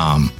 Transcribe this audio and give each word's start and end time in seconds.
com. 0.00 0.39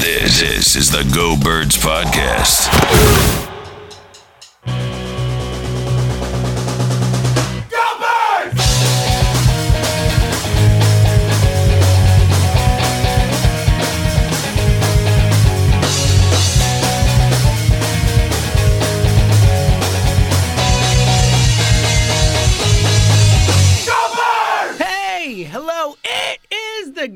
This, 0.00 0.76
is 0.76 0.90
the 0.90 1.04
Go 1.14 1.36
Birds 1.36 1.76
Podcast. 1.76 3.59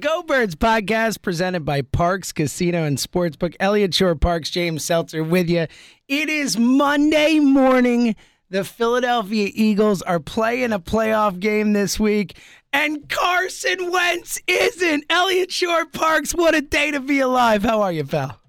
Go 0.00 0.22
Birds 0.22 0.56
podcast 0.56 1.22
presented 1.22 1.64
by 1.64 1.82
Parx 1.82 2.34
Casino 2.34 2.84
and 2.84 2.98
Sportsbook. 2.98 3.54
Eliot 3.60 3.94
Shorr-Parks, 3.94 4.50
James 4.50 4.84
Seltzer 4.84 5.22
with 5.22 5.48
you. 5.48 5.66
It 6.08 6.28
is 6.28 6.58
Monday 6.58 7.38
morning. 7.38 8.16
The 8.50 8.64
Philadelphia 8.64 9.50
Eagles 9.54 10.02
are 10.02 10.20
playing 10.20 10.72
a 10.72 10.80
playoff 10.80 11.38
game 11.38 11.72
this 11.72 11.98
week, 11.98 12.36
and 12.72 13.08
Carson 13.08 13.90
Wentz 13.90 14.40
isn't. 14.46 15.04
Eliot 15.08 15.52
Shorr-Parks, 15.52 16.34
what 16.34 16.54
a 16.54 16.60
day 16.60 16.90
to 16.90 17.00
be 17.00 17.20
alive. 17.20 17.62
How 17.62 17.82
are 17.82 17.92
you, 17.92 18.04
pal? 18.04 18.40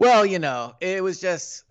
Well, 0.00 0.24
you 0.24 0.38
know, 0.38 0.74
it 0.80 1.04
was 1.04 1.20
just 1.20 1.64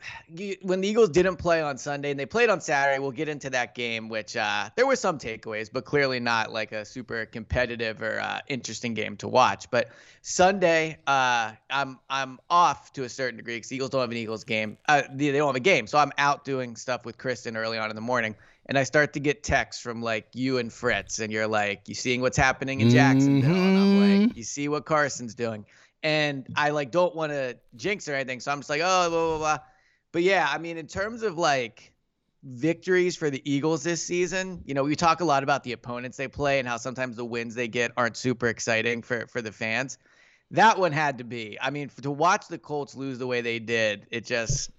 when 0.62 0.82
the 0.82 0.88
Eagles 0.88 1.10
didn't 1.10 1.38
play 1.38 1.64
on 1.64 1.80
Sunday 1.80 2.12
and 2.12 2.20
they 2.20 2.28
played 2.28 2.50
on 2.50 2.62
Saturday. 2.62 3.00
We'll 3.00 3.10
get 3.10 3.28
into 3.28 3.50
that 3.50 3.74
game, 3.74 4.08
which 4.08 4.38
uh, 4.38 4.70
there 4.76 4.86
were 4.86 4.96
some 4.96 5.18
takeaways, 5.18 5.68
but 5.74 5.84
clearly 5.84 6.20
not 6.20 6.54
like 6.54 6.72
a 6.72 6.86
super 6.86 7.26
competitive 7.26 8.04
or 8.04 8.20
uh, 8.20 8.42
interesting 8.48 8.94
game 8.94 9.18
to 9.18 9.28
watch. 9.28 9.72
But 9.72 9.90
Sunday, 10.22 11.00
uh, 11.08 11.54
I'm 11.72 11.98
I'm 12.08 12.40
off 12.52 12.94
to 12.94 13.04
a 13.04 13.10
certain 13.10 13.38
degree 13.38 13.56
because 13.56 13.72
Eagles 13.72 13.90
don't 13.90 14.02
have 14.02 14.12
an 14.12 14.18
Eagles 14.18 14.44
game. 14.44 14.78
Uh, 14.88 15.02
they 15.12 15.32
don't 15.32 15.48
have 15.48 15.56
a 15.56 15.60
game, 15.60 15.88
so 15.88 15.98
I'm 15.98 16.12
out 16.20 16.46
doing 16.46 16.76
stuff 16.76 17.06
with 17.06 17.18
Kristen 17.18 17.58
early 17.58 17.80
on 17.80 17.90
in 17.90 17.96
the 17.96 18.02
morning, 18.02 18.36
and 18.68 18.78
I 18.78 18.84
start 18.84 19.14
to 19.14 19.20
get 19.20 19.42
texts 19.42 19.82
from 19.82 20.04
like 20.04 20.28
you 20.36 20.60
and 20.60 20.72
Fritz, 20.72 21.18
and 21.18 21.34
you're 21.34 21.48
like, 21.48 21.88
you 21.88 21.95
seeing 21.95 22.22
what's 22.22 22.38
happening 22.38 22.82
in 22.82 22.92
Jacksonville, 22.92 23.50
mm-hmm. 23.50 23.60
and 23.60 23.78
I'm 23.80 24.00
like, 24.00 24.30
mm-hmm. 24.30 24.38
you 24.38 24.44
see 24.44 24.70
what 24.70 24.86
Carson's 24.86 25.34
doing 25.34 25.66
and 26.04 26.48
I 26.55 26.70
like 26.70 26.92
don't 26.92 27.15
want 27.15 27.32
to 27.32 27.58
jinx 27.76 28.08
or 28.08 28.15
anything, 28.15 28.39
so 28.39 28.52
I'm 28.52 28.60
just 28.60 28.70
like, 28.70 28.82
oh, 28.83 29.10
blah 29.10 29.27
blah 29.27 29.37
blah. 29.37 29.58
But 30.11 30.23
yeah, 30.23 30.48
I 30.49 30.58
mean, 30.58 30.77
in 30.77 30.87
terms 30.87 31.23
of 31.23 31.37
like 31.37 31.93
victories 32.43 33.15
for 33.15 33.30
the 33.30 33.42
Eagles 33.49 33.83
this 33.83 34.04
season, 34.04 34.61
you 34.65 34.73
know, 34.73 34.83
we 34.83 34.95
talk 34.95 35.21
a 35.21 35.26
lot 35.26 35.43
about 35.43 35.64
the 35.64 35.73
opponents 35.73 36.17
they 36.17 36.27
play 36.27 36.59
and 36.59 36.67
how 36.67 36.77
sometimes 36.77 37.15
the 37.15 37.26
wins 37.26 37.55
they 37.55 37.67
get 37.67 37.92
aren't 37.98 38.17
super 38.17 38.48
exciting 38.48 39.02
for 39.02 39.27
for 39.27 39.42
the 39.42 39.52
fans. 39.52 39.98
That 40.52 40.80
one 40.80 40.92
had 40.92 41.20
to 41.20 41.23
be. 41.23 41.58
I 41.61 41.70
mean, 41.70 41.92
to 42.02 42.09
watch 42.11 42.48
the 42.48 42.58
Colts 42.58 42.95
lose 42.95 43.20
the 43.20 43.27
way 43.27 43.42
they 43.42 43.59
did, 43.59 44.08
it 44.09 44.26
just 44.26 44.71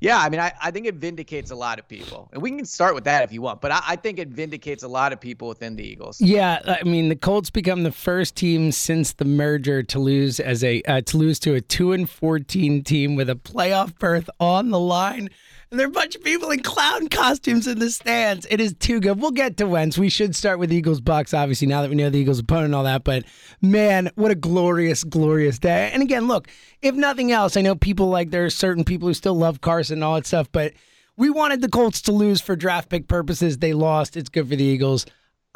yeah, 0.00 0.18
I 0.18 0.28
mean, 0.28 0.40
I, 0.40 0.52
I 0.62 0.70
think 0.70 0.86
it 0.86 0.96
vindicates 0.96 1.50
a 1.50 1.54
lot 1.54 1.78
of 1.78 1.88
people. 1.88 2.28
And 2.32 2.42
we 2.42 2.50
can 2.50 2.64
start 2.64 2.94
with 2.94 3.04
that 3.04 3.22
if 3.24 3.32
you 3.32 3.42
want, 3.42 3.60
but 3.60 3.70
I, 3.70 3.82
I, 3.88 3.96
think 3.96 4.18
it 4.18 4.28
vindicates 4.28 4.82
a 4.82 4.88
lot 4.88 5.12
of 5.12 5.20
people 5.20 5.48
within 5.48 5.76
the 5.76 5.84
Eagles. 5.84 6.20
Yeah, 6.20 6.60
I 6.64 6.84
mean, 6.84 7.08
the 7.08 7.16
Colts 7.16 7.50
become 7.50 7.84
the 7.84 7.92
first 7.92 8.36
team 8.36 8.72
since 8.72 9.12
the 9.12 9.24
merger 9.24 9.82
to 9.82 9.98
lose 9.98 10.40
as 10.40 10.62
a 10.62 10.82
uh, 10.82 11.00
to 11.02 11.16
lose 11.16 11.38
to 11.40 11.54
a 11.54 11.60
2 11.60 11.92
and 11.92 12.10
14 12.10 12.84
team 12.84 13.16
with 13.16 13.30
a 13.30 13.34
playoff 13.34 13.98
berth 13.98 14.28
on 14.40 14.70
the 14.70 14.80
line. 14.80 15.30
And 15.74 15.80
there 15.80 15.88
are 15.88 15.90
a 15.90 15.92
bunch 15.92 16.14
of 16.14 16.22
people 16.22 16.52
in 16.52 16.62
clown 16.62 17.08
costumes 17.08 17.66
in 17.66 17.80
the 17.80 17.90
stands. 17.90 18.46
It 18.48 18.60
is 18.60 18.74
too 18.74 19.00
good. 19.00 19.20
We'll 19.20 19.32
get 19.32 19.56
to 19.56 19.66
Wentz. 19.66 19.98
We 19.98 20.08
should 20.08 20.36
start 20.36 20.60
with 20.60 20.72
Eagles 20.72 21.00
Bucs, 21.00 21.36
obviously, 21.36 21.66
now 21.66 21.82
that 21.82 21.90
we 21.90 21.96
know 21.96 22.10
the 22.10 22.18
Eagles 22.20 22.38
opponent 22.38 22.66
and 22.66 22.76
all 22.76 22.84
that. 22.84 23.02
But 23.02 23.24
man, 23.60 24.08
what 24.14 24.30
a 24.30 24.36
glorious, 24.36 25.02
glorious 25.02 25.58
day. 25.58 25.90
And 25.92 26.00
again, 26.00 26.28
look, 26.28 26.46
if 26.80 26.94
nothing 26.94 27.32
else, 27.32 27.56
I 27.56 27.62
know 27.62 27.74
people 27.74 28.06
like 28.06 28.30
there 28.30 28.44
are 28.44 28.50
certain 28.50 28.84
people 28.84 29.08
who 29.08 29.14
still 29.14 29.34
love 29.34 29.62
Carson 29.62 29.94
and 29.94 30.04
all 30.04 30.14
that 30.14 30.28
stuff, 30.28 30.46
but 30.52 30.74
we 31.16 31.28
wanted 31.28 31.60
the 31.60 31.68
Colts 31.68 32.00
to 32.02 32.12
lose 32.12 32.40
for 32.40 32.54
draft 32.54 32.88
pick 32.88 33.08
purposes. 33.08 33.58
They 33.58 33.72
lost. 33.72 34.16
It's 34.16 34.28
good 34.28 34.48
for 34.48 34.54
the 34.54 34.62
Eagles. 34.62 35.06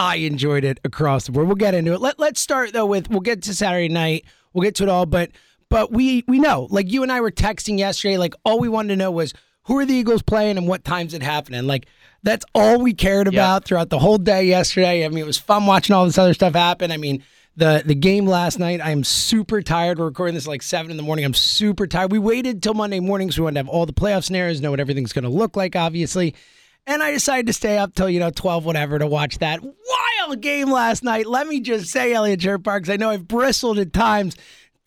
I 0.00 0.16
enjoyed 0.16 0.64
it 0.64 0.80
across 0.82 1.26
the 1.26 1.30
board. 1.30 1.46
We'll 1.46 1.54
get 1.54 1.74
into 1.74 1.92
it. 1.92 2.00
Let, 2.00 2.18
let's 2.18 2.40
start 2.40 2.72
though 2.72 2.86
with 2.86 3.08
we'll 3.08 3.20
get 3.20 3.42
to 3.42 3.54
Saturday 3.54 3.88
night. 3.88 4.24
We'll 4.52 4.64
get 4.64 4.74
to 4.74 4.82
it 4.82 4.88
all, 4.88 5.06
but 5.06 5.30
but 5.68 5.92
we 5.92 6.24
we 6.26 6.40
know, 6.40 6.66
like 6.70 6.90
you 6.90 7.04
and 7.04 7.12
I 7.12 7.20
were 7.20 7.30
texting 7.30 7.78
yesterday, 7.78 8.16
like 8.16 8.34
all 8.44 8.58
we 8.58 8.68
wanted 8.68 8.88
to 8.88 8.96
know 8.96 9.12
was 9.12 9.32
who 9.68 9.78
are 9.78 9.84
the 9.86 9.94
Eagles 9.94 10.22
playing 10.22 10.56
and 10.56 10.66
what 10.66 10.82
time's 10.82 11.14
it 11.14 11.22
happening? 11.22 11.66
Like 11.66 11.86
that's 12.22 12.44
all 12.54 12.80
we 12.80 12.94
cared 12.94 13.28
about 13.28 13.64
throughout 13.64 13.90
the 13.90 13.98
whole 13.98 14.18
day 14.18 14.44
yesterday. 14.44 15.04
I 15.04 15.08
mean, 15.08 15.18
it 15.18 15.26
was 15.26 15.38
fun 15.38 15.66
watching 15.66 15.94
all 15.94 16.06
this 16.06 16.18
other 16.18 16.34
stuff 16.34 16.54
happen. 16.54 16.90
I 16.90 16.96
mean, 16.96 17.22
the 17.54 17.82
the 17.84 17.94
game 17.94 18.26
last 18.26 18.58
night, 18.58 18.80
I 18.80 18.90
am 18.90 19.04
super 19.04 19.60
tired. 19.60 19.98
We're 19.98 20.06
recording 20.06 20.34
this 20.34 20.46
like 20.46 20.62
seven 20.62 20.90
in 20.90 20.96
the 20.96 21.02
morning. 21.02 21.24
I'm 21.24 21.34
super 21.34 21.86
tired. 21.86 22.10
We 22.10 22.18
waited 22.18 22.62
till 22.62 22.74
Monday 22.74 22.98
morning 22.98 23.30
so 23.30 23.42
we 23.42 23.44
wanted 23.44 23.54
to 23.54 23.66
have 23.66 23.68
all 23.68 23.84
the 23.84 23.92
playoff 23.92 24.24
scenarios, 24.24 24.60
know 24.62 24.70
what 24.70 24.80
everything's 24.80 25.12
going 25.12 25.24
to 25.24 25.30
look 25.30 25.54
like, 25.54 25.76
obviously. 25.76 26.34
And 26.86 27.02
I 27.02 27.10
decided 27.10 27.46
to 27.48 27.52
stay 27.52 27.76
up 27.76 27.94
till, 27.94 28.08
you 28.08 28.18
know, 28.18 28.30
12, 28.30 28.64
whatever, 28.64 28.98
to 28.98 29.06
watch 29.06 29.38
that 29.38 29.60
wild 29.62 30.40
game 30.40 30.70
last 30.70 31.04
night. 31.04 31.26
Let 31.26 31.46
me 31.46 31.60
just 31.60 31.90
say, 31.90 32.14
Eliot 32.14 32.40
Shorr-Parks, 32.40 32.88
I 32.88 32.96
know 32.96 33.10
I've 33.10 33.28
bristled 33.28 33.78
at 33.78 33.92
times 33.92 34.34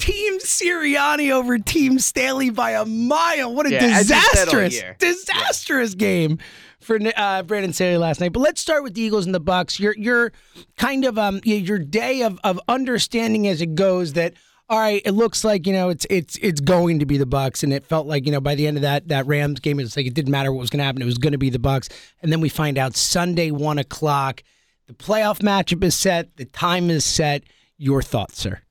Team 0.02 0.40
Sirianni 0.40 1.32
over 1.32 1.60
Team 1.60 2.00
Staley 2.00 2.50
by 2.50 2.72
a 2.72 2.86
mile. 2.86 3.54
What 3.54 3.68
a 3.68 3.72
yeah, 3.72 4.00
disastrous, 4.00 4.82
disastrous 4.98 5.92
yeah. 5.92 5.98
game 5.98 6.40
for 6.80 6.98
uh, 7.16 7.44
Brandon 7.44 7.72
Staley 7.72 7.98
last 7.98 8.20
night. 8.20 8.34
But 8.34 8.40
let's 8.40 8.60
start 8.60 8.82
with 8.82 8.96
the 8.96 9.02
Eagles 9.02 9.28
and 9.28 9.36
the 9.36 9.40
Bucs. 9.40 9.80
Your 9.80 9.96
your 9.96 10.32
kind 10.76 11.06
of 11.06 11.20
um 11.20 11.40
your 11.44 11.78
day 11.78 12.24
of 12.24 12.40
of 12.44 12.60
understanding 12.68 13.48
as 13.48 13.62
it 13.62 13.76
goes 13.76 14.14
that 14.14 14.34
all 14.72 14.80
right, 14.80 15.04
it 15.06 15.12
looks 15.12 15.44
like 15.44 15.68
you 15.68 15.74
know 15.74 15.90
it's 15.90 16.08
it's 16.10 16.36
it's 16.42 16.62
going 16.62 16.98
to 16.98 17.06
be 17.06 17.20
the 17.20 17.28
Bucs, 17.28 17.62
and 17.62 17.72
it 17.72 17.86
felt 17.86 18.08
like 18.08 18.26
you 18.26 18.32
know 18.32 18.42
by 18.42 18.56
the 18.56 18.66
end 18.66 18.78
of 18.78 18.82
that 18.82 19.08
that 19.10 19.28
Rams 19.28 19.60
game, 19.60 19.80
it's 19.80 19.96
like 19.96 20.08
it 20.08 20.16
didn't 20.16 20.32
matter 20.32 20.52
what 20.52 20.62
was 20.62 20.72
going 20.72 20.80
to 20.80 20.86
happen; 20.86 21.04
it 21.04 21.06
was 21.06 21.20
going 21.20 21.34
to 21.34 21.38
be 21.38 21.52
the 21.52 21.60
Bucs. 21.60 21.92
And 22.24 22.32
then 22.32 22.42
we 22.42 22.50
find 22.50 22.80
out 22.80 22.96
Sunday 22.96 23.52
one 23.52 23.78
o'clock, 23.78 24.42
the 24.88 24.94
playoff 24.94 25.42
matchup 25.42 25.84
is 25.84 25.94
set, 25.94 26.38
the 26.38 26.46
time 26.46 26.90
is 26.90 27.06
set. 27.06 27.44
Your 27.78 28.02
thoughts, 28.02 28.40
sir? 28.40 28.62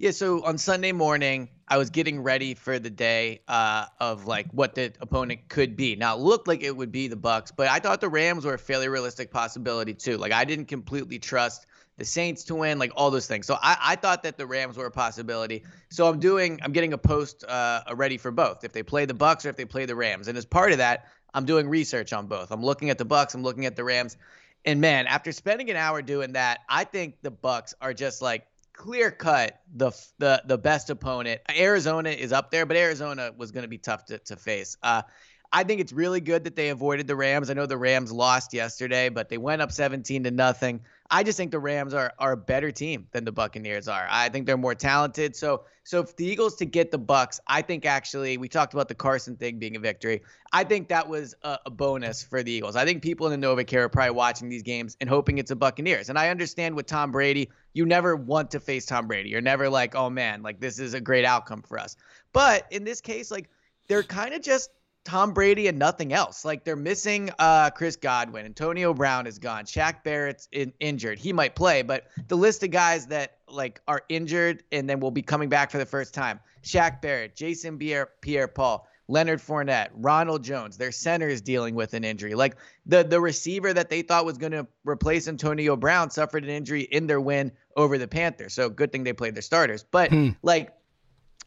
Yeah, 0.00 0.12
so 0.12 0.42
on 0.46 0.56
Sunday 0.56 0.92
morning, 0.92 1.50
I 1.68 1.76
was 1.76 1.90
getting 1.90 2.22
ready 2.22 2.54
for 2.54 2.78
the 2.78 2.88
day 2.88 3.42
uh, 3.46 3.84
of 4.00 4.24
like 4.24 4.50
what 4.50 4.74
the 4.74 4.94
opponent 4.98 5.50
could 5.50 5.76
be. 5.76 5.94
Now, 5.94 6.16
it 6.16 6.20
looked 6.20 6.48
like 6.48 6.62
it 6.62 6.74
would 6.74 6.90
be 6.90 7.06
the 7.06 7.18
Bucs, 7.18 7.52
but 7.54 7.68
I 7.68 7.80
thought 7.80 8.00
the 8.00 8.08
Rams 8.08 8.46
were 8.46 8.54
a 8.54 8.58
fairly 8.58 8.88
realistic 8.88 9.30
possibility 9.30 9.92
too. 9.92 10.16
Like 10.16 10.32
I 10.32 10.46
didn't 10.46 10.68
completely 10.68 11.18
trust 11.18 11.66
the 11.98 12.06
Saints 12.06 12.44
to 12.44 12.54
win, 12.54 12.78
like 12.78 12.92
all 12.96 13.10
those 13.10 13.26
things. 13.26 13.46
So 13.46 13.58
I, 13.60 13.76
I 13.78 13.96
thought 13.96 14.22
that 14.22 14.38
the 14.38 14.46
Rams 14.46 14.78
were 14.78 14.86
a 14.86 14.90
possibility. 14.90 15.64
So 15.90 16.08
I'm 16.08 16.18
doing, 16.18 16.60
I'm 16.62 16.72
getting 16.72 16.94
a 16.94 16.98
post 16.98 17.44
uh, 17.44 17.82
ready 17.94 18.16
for 18.16 18.30
both. 18.30 18.64
If 18.64 18.72
they 18.72 18.82
play 18.82 19.04
the 19.04 19.12
Bucs 19.12 19.44
or 19.44 19.50
if 19.50 19.56
they 19.56 19.66
play 19.66 19.84
the 19.84 19.96
Rams, 19.96 20.28
and 20.28 20.38
as 20.38 20.46
part 20.46 20.72
of 20.72 20.78
that, 20.78 21.08
I'm 21.34 21.44
doing 21.44 21.68
research 21.68 22.14
on 22.14 22.26
both. 22.26 22.52
I'm 22.52 22.64
looking 22.64 22.88
at 22.88 22.96
the 22.96 23.04
Bucs, 23.04 23.34
I'm 23.34 23.42
looking 23.42 23.66
at 23.66 23.76
the 23.76 23.84
Rams, 23.84 24.16
and 24.64 24.80
man, 24.80 25.06
after 25.08 25.30
spending 25.30 25.68
an 25.68 25.76
hour 25.76 26.00
doing 26.00 26.32
that, 26.32 26.60
I 26.70 26.84
think 26.84 27.16
the 27.20 27.32
Bucs 27.32 27.74
are 27.82 27.92
just 27.92 28.22
like 28.22 28.46
clear 28.72 29.10
cut 29.10 29.60
the 29.74 29.90
the 30.18 30.42
the 30.46 30.58
best 30.58 30.90
opponent. 30.90 31.40
Arizona 31.56 32.10
is 32.10 32.32
up 32.32 32.50
there, 32.50 32.66
but 32.66 32.76
Arizona 32.76 33.30
was 33.36 33.50
going 33.50 33.62
to 33.62 33.68
be 33.68 33.78
tough 33.78 34.06
to, 34.06 34.18
to 34.18 34.36
face. 34.36 34.76
Uh, 34.82 35.02
I 35.52 35.64
think 35.64 35.80
it's 35.80 35.92
really 35.92 36.20
good 36.20 36.44
that 36.44 36.54
they 36.54 36.68
avoided 36.68 37.08
the 37.08 37.16
Rams. 37.16 37.50
I 37.50 37.54
know 37.54 37.66
the 37.66 37.76
Rams 37.76 38.12
lost 38.12 38.52
yesterday, 38.54 39.08
but 39.08 39.28
they 39.28 39.38
went 39.38 39.60
up 39.60 39.72
17 39.72 40.24
to 40.24 40.30
nothing. 40.30 40.80
I 41.10 41.24
just 41.24 41.36
think 41.36 41.50
the 41.50 41.58
Rams 41.58 41.92
are 41.92 42.12
are 42.20 42.32
a 42.32 42.36
better 42.36 42.70
team 42.70 43.08
than 43.10 43.24
the 43.24 43.32
Buccaneers 43.32 43.88
are. 43.88 44.06
I 44.08 44.28
think 44.28 44.46
they're 44.46 44.56
more 44.56 44.76
talented. 44.76 45.34
So 45.34 45.64
so 45.82 46.00
if 46.00 46.14
the 46.14 46.24
Eagles 46.24 46.54
to 46.56 46.66
get 46.66 46.92
the 46.92 47.00
Bucs, 47.00 47.40
I 47.48 47.62
think 47.62 47.84
actually 47.84 48.38
we 48.38 48.48
talked 48.48 48.74
about 48.74 48.86
the 48.86 48.94
Carson 48.94 49.36
thing 49.36 49.58
being 49.58 49.74
a 49.74 49.80
victory. 49.80 50.22
I 50.52 50.62
think 50.62 50.88
that 50.88 51.08
was 51.08 51.34
a, 51.42 51.58
a 51.66 51.70
bonus 51.70 52.22
for 52.22 52.44
the 52.44 52.52
Eagles. 52.52 52.76
I 52.76 52.84
think 52.84 53.02
people 53.02 53.28
in 53.28 53.40
the 53.40 53.44
NovaCare 53.44 53.82
are 53.82 53.88
probably 53.88 54.12
watching 54.12 54.48
these 54.48 54.62
games 54.62 54.96
and 55.00 55.10
hoping 55.10 55.38
it's 55.38 55.50
a 55.50 55.56
Buccaneers. 55.56 56.10
And 56.10 56.18
I 56.18 56.28
understand 56.28 56.76
with 56.76 56.86
Tom 56.86 57.10
Brady, 57.10 57.50
you 57.72 57.86
never 57.86 58.14
want 58.14 58.52
to 58.52 58.60
face 58.60 58.86
Tom 58.86 59.08
Brady. 59.08 59.30
You're 59.30 59.40
never 59.40 59.68
like, 59.68 59.96
oh 59.96 60.10
man, 60.10 60.42
like 60.42 60.60
this 60.60 60.78
is 60.78 60.94
a 60.94 61.00
great 61.00 61.24
outcome 61.24 61.62
for 61.62 61.76
us. 61.76 61.96
But 62.32 62.66
in 62.70 62.84
this 62.84 63.00
case, 63.00 63.32
like 63.32 63.48
they're 63.88 64.04
kind 64.04 64.32
of 64.32 64.42
just 64.42 64.70
Tom 65.04 65.32
Brady 65.32 65.66
and 65.68 65.78
nothing 65.78 66.12
else. 66.12 66.44
Like 66.44 66.64
they're 66.64 66.76
missing 66.76 67.30
uh, 67.38 67.70
Chris 67.70 67.96
Godwin. 67.96 68.44
Antonio 68.44 68.92
Brown 68.92 69.26
is 69.26 69.38
gone. 69.38 69.64
Shaq 69.64 70.04
Barrett's 70.04 70.48
in, 70.52 70.72
injured. 70.80 71.18
He 71.18 71.32
might 71.32 71.54
play, 71.54 71.82
but 71.82 72.08
the 72.28 72.36
list 72.36 72.62
of 72.62 72.70
guys 72.70 73.06
that 73.06 73.38
like 73.48 73.80
are 73.88 74.02
injured 74.08 74.62
and 74.72 74.88
then 74.88 75.00
will 75.00 75.10
be 75.10 75.22
coming 75.22 75.48
back 75.48 75.70
for 75.70 75.78
the 75.78 75.86
first 75.86 76.12
time: 76.12 76.38
Shaq 76.62 77.00
Barrett, 77.00 77.34
Jason 77.34 77.78
Pierre, 77.78 78.10
Pierre 78.20 78.48
Paul, 78.48 78.86
Leonard 79.08 79.40
Fournette, 79.40 79.88
Ronald 79.94 80.44
Jones. 80.44 80.76
Their 80.76 80.92
center 80.92 81.28
is 81.28 81.40
dealing 81.40 81.74
with 81.74 81.94
an 81.94 82.04
injury. 82.04 82.34
Like 82.34 82.56
the 82.84 83.02
the 83.02 83.20
receiver 83.20 83.72
that 83.72 83.88
they 83.88 84.02
thought 84.02 84.24
was 84.24 84.38
going 84.38 84.52
to 84.52 84.66
replace 84.84 85.26
Antonio 85.28 85.76
Brown 85.76 86.10
suffered 86.10 86.44
an 86.44 86.50
injury 86.50 86.82
in 86.82 87.06
their 87.06 87.20
win 87.20 87.52
over 87.76 87.98
the 87.98 88.06
Panthers. 88.06 88.54
So 88.54 88.68
good 88.68 88.92
thing 88.92 89.04
they 89.04 89.12
played 89.12 89.34
their 89.34 89.42
starters. 89.42 89.82
But 89.82 90.10
hmm. 90.10 90.30
like 90.42 90.74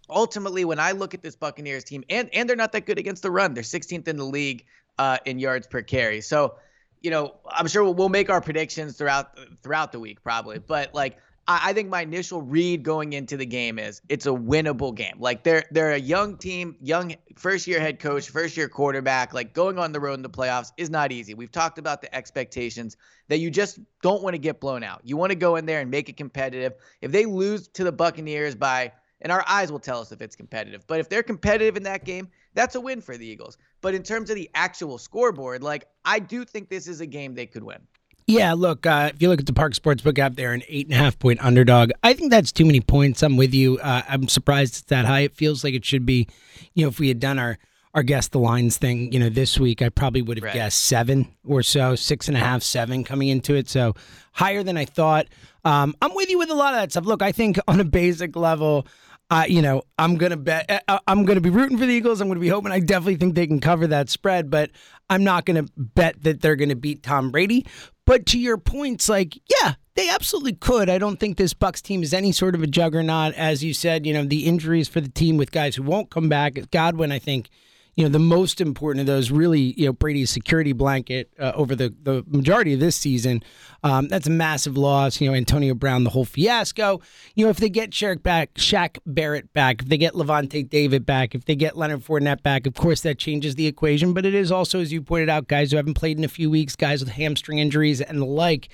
ultimately, 0.09 0.65
when 0.65 0.79
I 0.79 0.91
look 0.91 1.13
at 1.13 1.21
this 1.21 1.35
Buccaneers 1.35 1.83
team, 1.83 2.03
and 2.09 2.29
and 2.33 2.47
they're 2.49 2.55
not 2.55 2.71
that 2.73 2.85
good 2.85 2.99
against 2.99 3.23
the 3.23 3.31
run. 3.31 3.53
They're 3.53 3.63
16th 3.63 4.07
in 4.07 4.17
the 4.17 4.25
league 4.25 4.65
uh, 4.97 5.17
in 5.25 5.39
yards 5.39 5.67
per 5.67 5.81
carry. 5.81 6.21
So, 6.21 6.55
you 7.01 7.11
know, 7.11 7.35
I'm 7.49 7.67
sure 7.67 7.83
we'll, 7.83 7.93
we'll 7.93 8.09
make 8.09 8.29
our 8.29 8.41
predictions 8.41 8.97
throughout 8.97 9.37
throughout 9.61 9.91
the 9.91 9.99
week 9.99 10.23
probably. 10.23 10.59
But 10.59 10.93
like, 10.93 11.17
I, 11.47 11.69
I 11.69 11.73
think 11.73 11.89
my 11.89 12.01
initial 12.01 12.41
read 12.41 12.83
going 12.83 13.13
into 13.13 13.37
the 13.37 13.45
game 13.45 13.79
is 13.79 14.01
it's 14.09 14.25
a 14.25 14.31
winnable 14.31 14.95
game. 14.95 15.15
Like 15.19 15.43
they're 15.43 15.63
they're 15.71 15.93
a 15.93 15.99
young 15.99 16.37
team, 16.37 16.75
young 16.81 17.15
first 17.35 17.67
year 17.67 17.79
head 17.79 17.99
coach, 17.99 18.29
first 18.29 18.55
year 18.55 18.69
quarterback. 18.69 19.33
Like 19.33 19.53
going 19.53 19.79
on 19.79 19.91
the 19.91 19.99
road 19.99 20.15
in 20.15 20.21
the 20.21 20.29
playoffs 20.29 20.71
is 20.77 20.89
not 20.89 21.11
easy. 21.11 21.33
We've 21.33 21.51
talked 21.51 21.77
about 21.77 22.01
the 22.01 22.13
expectations 22.15 22.97
that 23.29 23.39
you 23.39 23.49
just 23.49 23.79
don't 24.01 24.21
want 24.21 24.33
to 24.35 24.39
get 24.39 24.59
blown 24.59 24.83
out. 24.83 25.01
You 25.03 25.17
want 25.17 25.31
to 25.31 25.35
go 25.35 25.55
in 25.55 25.65
there 25.65 25.81
and 25.81 25.89
make 25.89 26.09
it 26.09 26.17
competitive. 26.17 26.73
If 27.01 27.11
they 27.11 27.25
lose 27.25 27.67
to 27.69 27.83
the 27.83 27.91
Buccaneers 27.91 28.55
by 28.55 28.91
and 29.23 29.31
our 29.31 29.43
eyes 29.47 29.71
will 29.71 29.79
tell 29.79 29.99
us 29.99 30.11
if 30.11 30.21
it's 30.21 30.35
competitive. 30.35 30.85
But 30.85 30.99
if 30.99 31.09
they're 31.09 31.23
competitive 31.23 31.75
in 31.75 31.83
that 31.83 32.05
game, 32.05 32.29
that's 32.53 32.75
a 32.75 32.81
win 32.81 33.01
for 33.01 33.17
the 33.17 33.25
Eagles. 33.25 33.57
But 33.81 33.95
in 33.95 34.03
terms 34.03 34.29
of 34.29 34.35
the 34.35 34.49
actual 34.53 34.97
scoreboard, 34.97 35.63
like 35.63 35.87
I 36.05 36.19
do 36.19 36.45
think 36.45 36.69
this 36.69 36.87
is 36.87 37.01
a 37.01 37.05
game 37.05 37.33
they 37.33 37.47
could 37.47 37.63
win. 37.63 37.79
Yeah, 38.27 38.53
look, 38.53 38.85
uh, 38.85 39.11
if 39.13 39.21
you 39.21 39.27
look 39.27 39.41
at 39.41 39.45
the 39.45 39.53
Parx 39.53 39.79
Sportsbook 39.79 40.17
app, 40.17 40.35
they're 40.35 40.53
an 40.53 40.63
eight 40.69 40.85
and 40.85 40.95
a 40.95 40.97
half 40.97 41.19
point 41.19 41.43
underdog. 41.43 41.91
I 42.03 42.13
think 42.13 42.31
that's 42.31 42.51
too 42.53 42.65
many 42.65 42.79
points. 42.79 43.21
I'm 43.21 43.35
with 43.35 43.53
you. 43.53 43.79
Uh, 43.79 44.01
I'm 44.07 44.29
surprised 44.29 44.75
it's 44.75 44.81
that 44.83 45.05
high. 45.05 45.21
It 45.21 45.35
feels 45.35 45.63
like 45.63 45.73
it 45.73 45.83
should 45.83 46.05
be. 46.05 46.27
You 46.73 46.85
know, 46.85 46.89
if 46.89 46.99
we 46.99 47.09
had 47.09 47.19
done 47.19 47.39
our 47.39 47.57
our 47.93 48.01
guess 48.01 48.27
the 48.29 48.39
lines 48.39 48.77
thing, 48.77 49.11
you 49.11 49.19
know, 49.19 49.29
this 49.29 49.59
week, 49.59 49.81
I 49.81 49.89
probably 49.89 50.23
would 50.23 50.37
have 50.37 50.43
right. 50.43 50.53
guessed 50.53 50.81
seven 50.81 51.27
or 51.45 51.61
so, 51.61 51.95
six 51.95 52.27
and 52.27 52.35
a 52.35 52.39
half, 52.39 52.63
seven 52.63 53.03
coming 53.03 53.27
into 53.27 53.53
it. 53.53 53.69
So 53.69 53.93
higher 54.31 54.63
than 54.63 54.77
I 54.77 54.85
thought. 54.85 55.27
Um, 55.63 55.95
I'm 56.01 56.15
with 56.15 56.29
you 56.29 56.39
with 56.39 56.49
a 56.49 56.55
lot 56.55 56.73
of 56.73 56.79
that 56.79 56.91
stuff. 56.91 57.05
Look, 57.05 57.21
I 57.21 57.31
think 57.31 57.59
on 57.67 57.79
a 57.79 57.85
basic 57.85 58.35
level, 58.35 58.87
uh, 59.33 59.45
you 59.47 59.63
know, 59.63 59.81
I'm 59.97 60.17
gonna 60.17 60.37
bet. 60.37 60.69
Uh, 60.69 60.79
uh, 60.87 60.99
I'm 61.07 61.25
gonna 61.25 61.41
be 61.41 61.49
rooting 61.49 61.77
for 61.77 61.87
the 61.87 61.93
Eagles. 61.93 62.21
I'm 62.21 62.27
gonna 62.27 62.39
be 62.39 62.49
hoping. 62.49 62.71
I 62.71 62.79
definitely 62.79 63.15
think 63.15 63.33
they 63.33 63.47
can 63.47 63.59
cover 63.59 63.87
that 63.87 64.11
spread, 64.11 64.51
but 64.51 64.69
I'm 65.09 65.23
not 65.23 65.45
gonna 65.45 65.65
bet 65.75 66.21
that 66.21 66.41
they're 66.41 66.55
gonna 66.55 66.75
beat 66.75 67.01
Tom 67.01 67.31
Brady. 67.31 67.65
But 68.05 68.27
to 68.27 68.39
your 68.39 68.57
points, 68.57 69.09
like, 69.09 69.39
yeah, 69.49 69.73
they 69.95 70.07
absolutely 70.09 70.53
could. 70.53 70.87
I 70.87 70.99
don't 70.99 71.19
think 71.19 71.37
this 71.37 71.55
Bucs 71.55 71.81
team 71.81 72.03
is 72.03 72.13
any 72.13 72.31
sort 72.31 72.53
of 72.53 72.61
a 72.61 72.67
juggernaut, 72.67 73.33
as 73.33 73.63
you 73.63 73.73
said. 73.73 74.05
You 74.05 74.13
know, 74.13 74.23
the 74.23 74.45
injuries 74.45 74.87
for 74.87 75.01
the 75.01 75.09
team 75.09 75.37
with 75.37 75.51
guys 75.51 75.75
who 75.75 75.83
won't 75.83 76.11
come 76.11 76.29
back. 76.29 76.59
Godwin, 76.69 77.11
I 77.11 77.17
think, 77.17 77.49
you 77.95 78.03
know, 78.03 78.09
the 78.09 78.19
most 78.19 78.59
important 78.59 79.01
of 79.01 79.05
those 79.05 79.29
really, 79.29 79.73
you 79.77 79.85
know, 79.85 79.93
Brady's 79.93 80.31
security 80.31 80.73
blanket 80.73 81.29
uh, 81.39 81.51
over 81.53 81.75
the, 81.75 81.93
the 82.01 82.23
majority 82.27 82.73
of 82.73 82.79
this 82.79 82.95
season. 82.95 83.43
Um, 83.83 84.07
that's 84.07 84.25
a 84.25 84.31
massive 84.31 84.77
loss. 84.77 85.21
You 85.21 85.29
know, 85.29 85.35
Antonio 85.35 85.75
Brown, 85.75 86.03
the 86.03 86.09
whole 86.09 86.25
fiasco. 86.25 87.01
You 87.35 87.45
know, 87.45 87.51
if 87.51 87.57
they 87.57 87.69
get 87.69 87.91
Shaq 87.91 88.23
back, 88.23 88.55
Shaq 88.55 88.97
Barrett 89.05 89.53
back, 89.53 89.83
if 89.83 89.89
they 89.89 89.97
get 89.97 90.13
Lavonte 90.13 90.67
David 90.67 91.05
back, 91.05 91.35
if 91.35 91.45
they 91.45 91.55
get 91.55 91.77
Leonard 91.77 92.03
Fournette 92.03 92.41
back, 92.41 92.65
of 92.65 92.73
course 92.73 93.01
that 93.01 93.19
changes 93.19 93.55
the 93.55 93.67
equation. 93.67 94.13
But 94.13 94.25
it 94.25 94.33
is 94.33 94.51
also, 94.51 94.79
as 94.79 94.91
you 94.91 95.01
pointed 95.01 95.29
out, 95.29 95.47
guys 95.47 95.69
who 95.69 95.77
haven't 95.77 95.95
played 95.95 96.17
in 96.17 96.23
a 96.23 96.29
few 96.29 96.49
weeks, 96.49 96.75
guys 96.75 97.01
with 97.01 97.13
hamstring 97.13 97.59
injuries 97.59 98.01
and 98.01 98.19
the 98.19 98.25
like. 98.25 98.69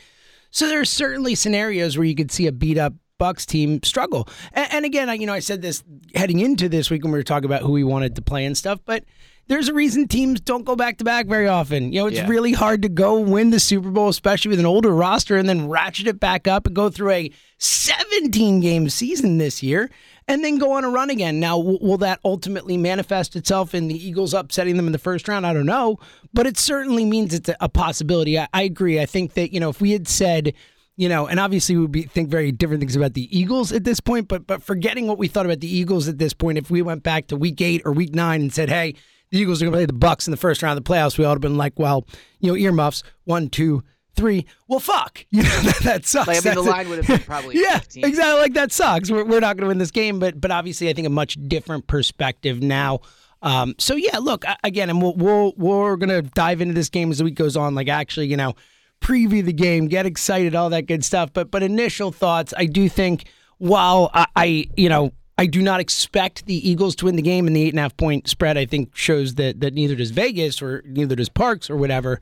So 0.52 0.68
there 0.68 0.80
are 0.80 0.86
certainly 0.86 1.36
scenarios 1.36 1.98
where 1.98 2.06
you 2.06 2.16
could 2.16 2.32
see 2.32 2.48
a 2.48 2.52
beat 2.52 2.78
up 2.78 2.94
Bucs 3.20 3.46
team 3.46 3.82
struggle. 3.84 4.28
And, 4.54 4.74
and 4.74 4.86
again, 4.86 5.10
I, 5.10 5.16
you 5.16 5.28
know, 5.28 5.34
I 5.34 5.40
said 5.40 5.62
this 5.62 5.84
heading 6.16 6.40
into 6.40 6.70
this 6.70 6.90
week 6.90 7.04
when 7.04 7.12
we 7.12 7.20
were 7.20 7.24
talking 7.24 7.46
about 7.46 7.62
who 7.62 7.72
we 7.72 7.84
wanted 7.84 8.16
to 8.16 8.22
play 8.22 8.46
and 8.46 8.58
stuff, 8.58 8.80
but 8.86 9.04
there's 9.50 9.68
a 9.68 9.74
reason 9.74 10.08
teams 10.08 10.40
don't 10.40 10.64
go 10.64 10.76
back 10.76 11.00
to 11.00 11.04
back 11.04 11.26
very 11.26 11.48
often. 11.48 11.92
You 11.92 12.02
know, 12.02 12.08
it's 12.08 12.18
yeah. 12.18 12.28
really 12.28 12.54
hard 12.54 12.84
to 12.84 12.90
go 12.90 13.20
win 13.20 13.50
the 13.50 13.60
Super 13.60 13.90
Bowl, 13.90 14.08
especially 14.08 14.50
with 14.50 14.60
an 14.60 14.66
older 14.68 14.92
roster, 14.92 15.38
and 15.38 15.50
then 15.50 15.68
ratchet 15.68 16.08
it 16.08 16.20
back 16.20 16.48
up 16.48 16.68
and 16.68 16.76
go 16.76 16.90
through 16.90 17.12
a 17.12 17.32
17 17.58 18.60
game 18.60 18.90
season 18.90 19.40
this 19.40 19.64
year 19.64 19.90
and 20.28 20.44
then 20.44 20.60
go 20.60 20.74
on 20.74 20.84
a 20.84 20.90
run 20.90 21.10
again. 21.10 21.40
Now, 21.40 21.58
will 21.58 21.98
that 21.98 22.20
ultimately 22.24 22.78
manifest 22.78 23.36
itself 23.36 23.74
in 23.74 23.88
the 23.88 23.96
Eagles 23.96 24.36
upsetting 24.36 24.78
them 24.78 24.86
in 24.86 24.92
the 24.92 25.00
first 25.00 25.28
round? 25.28 25.48
I 25.48 25.54
don't 25.54 25.66
know, 25.66 25.98
but 26.32 26.46
it 26.46 26.56
certainly 26.56 27.04
means 27.04 27.34
it's 27.34 27.50
a, 27.50 27.58
a 27.60 27.68
possibility. 27.68 28.38
I, 28.38 28.48
I 28.54 28.62
agree. 28.62 29.00
I 29.02 29.08
think 29.08 29.34
that, 29.34 29.52
you 29.52 29.60
know, 29.60 29.70
if 29.70 29.82
we 29.82 29.92
had 29.92 30.08
said, 30.08 30.54
you 31.00 31.08
know, 31.08 31.28
and 31.28 31.40
obviously 31.40 31.78
we 31.78 31.82
would 31.84 31.94
be, 31.94 32.02
think 32.04 32.28
very 32.28 32.52
different 32.52 32.82
things 32.82 32.98
about 32.98 33.14
the 33.14 33.30
Eagles 33.36 33.72
at 33.72 33.86
this 33.86 34.02
point. 34.02 34.28
But 34.28 34.46
but 34.46 34.62
forgetting 34.62 35.08
what 35.08 35.18
we 35.18 35.30
thought 35.30 35.46
about 35.46 35.62
the 35.62 35.74
Eagles 35.74 36.10
at 36.10 36.18
this 36.18 36.34
point, 36.34 36.58
if 36.58 36.70
we 36.70 36.82
went 36.82 37.04
back 37.04 37.28
to 37.28 37.38
Week 37.38 37.62
Eight 37.62 37.82
or 37.86 37.94
Week 37.94 38.14
Nine 38.14 38.42
and 38.42 38.54
said, 38.54 38.70
"Hey, 38.70 38.96
the 39.30 39.40
Eagles 39.40 39.62
are 39.62 39.66
going 39.66 39.72
to 39.72 39.78
play 39.78 39.86
the 39.86 39.94
Bucs 39.94 40.28
in 40.28 40.32
the 40.32 40.38
first 40.38 40.62
round 40.62 40.78
of 40.78 40.84
the 40.84 40.92
playoffs," 40.92 41.18
we 41.18 41.24
ought 41.24 41.30
to 41.30 41.36
have 41.36 41.42
been 41.42 41.56
like, 41.56 41.80
"Well, 41.80 42.06
you 42.42 42.52
know, 42.52 42.58
earmuffs 42.58 43.04
one, 43.24 43.48
two, 43.48 43.82
three. 44.14 44.46
Well, 44.68 44.82
fuck, 44.82 45.26
you 45.32 45.44
know 45.44 45.50
that, 45.50 45.80
that 45.84 46.06
sucks. 46.06 46.28
Like, 46.28 46.46
I 46.46 46.50
mean, 46.50 46.56
the 46.56 46.70
line 46.70 46.90
would 46.90 47.06
have 47.06 47.08
been 47.08 47.26
probably 47.26 47.56
yeah, 47.62 47.80
15. 47.80 48.04
exactly. 48.04 48.42
Like 48.42 48.54
that 48.56 48.74
sucks. 48.74 49.10
We're, 49.10 49.24
we're 49.24 49.40
not 49.40 49.56
going 49.56 49.64
to 49.64 49.68
win 49.68 49.78
this 49.78 49.92
game, 49.92 50.20
but 50.20 50.42
but 50.42 50.52
obviously, 50.52 50.90
I 50.90 50.94
think 50.94 51.08
a 51.08 51.12
much 51.12 51.38
different 51.48 51.88
perspective 51.88 52.62
now. 52.62 53.00
Um, 53.42 53.76
so 53.78 53.96
yeah, 53.96 54.18
look 54.18 54.44
again, 54.66 54.90
and 54.90 55.02
we'll, 55.02 55.16
we'll 55.16 55.54
we're 55.56 55.96
gonna 55.96 56.24
dive 56.24 56.60
into 56.60 56.74
this 56.74 56.90
game 56.90 57.10
as 57.10 57.20
the 57.20 57.24
week 57.24 57.36
goes 57.36 57.56
on. 57.56 57.74
Like 57.74 57.88
actually, 57.88 58.28
you 58.28 58.36
know 58.36 58.54
preview 59.02 59.44
the 59.44 59.54
game, 59.54 59.88
get 59.88 60.06
excited, 60.06 60.56
all 60.56 60.70
that 60.70 60.88
good 60.88 61.04
stuff. 61.04 61.32
But 61.34 61.52
but 61.52 61.64
initial 61.64 62.12
thoughts, 62.12 62.54
I 62.58 62.66
do 62.66 62.90
think 62.90 63.26
while 63.58 64.10
I, 64.14 64.26
I 64.36 64.66
you 64.76 64.90
know 64.90 65.12
I 65.38 65.46
do 65.46 65.62
not 65.62 65.80
expect 65.80 66.46
the 66.46 66.70
Eagles 66.70 66.96
to 66.98 67.06
win 67.06 67.16
the 67.16 67.22
game, 67.22 67.48
and 67.48 67.56
the 67.56 67.64
eight 67.64 67.70
and 67.70 67.80
a 67.80 67.84
half 67.84 67.98
point 67.98 68.28
spread 68.28 68.58
I 68.58 68.66
think 68.66 68.96
shows 68.96 69.36
that 69.36 69.62
that 69.62 69.74
neither 69.74 69.96
does 69.96 70.12
Vegas 70.12 70.62
or 70.62 70.84
neither 70.86 71.16
does 71.16 71.30
Parx 71.30 71.70
or 71.70 71.78
whatever. 71.78 72.20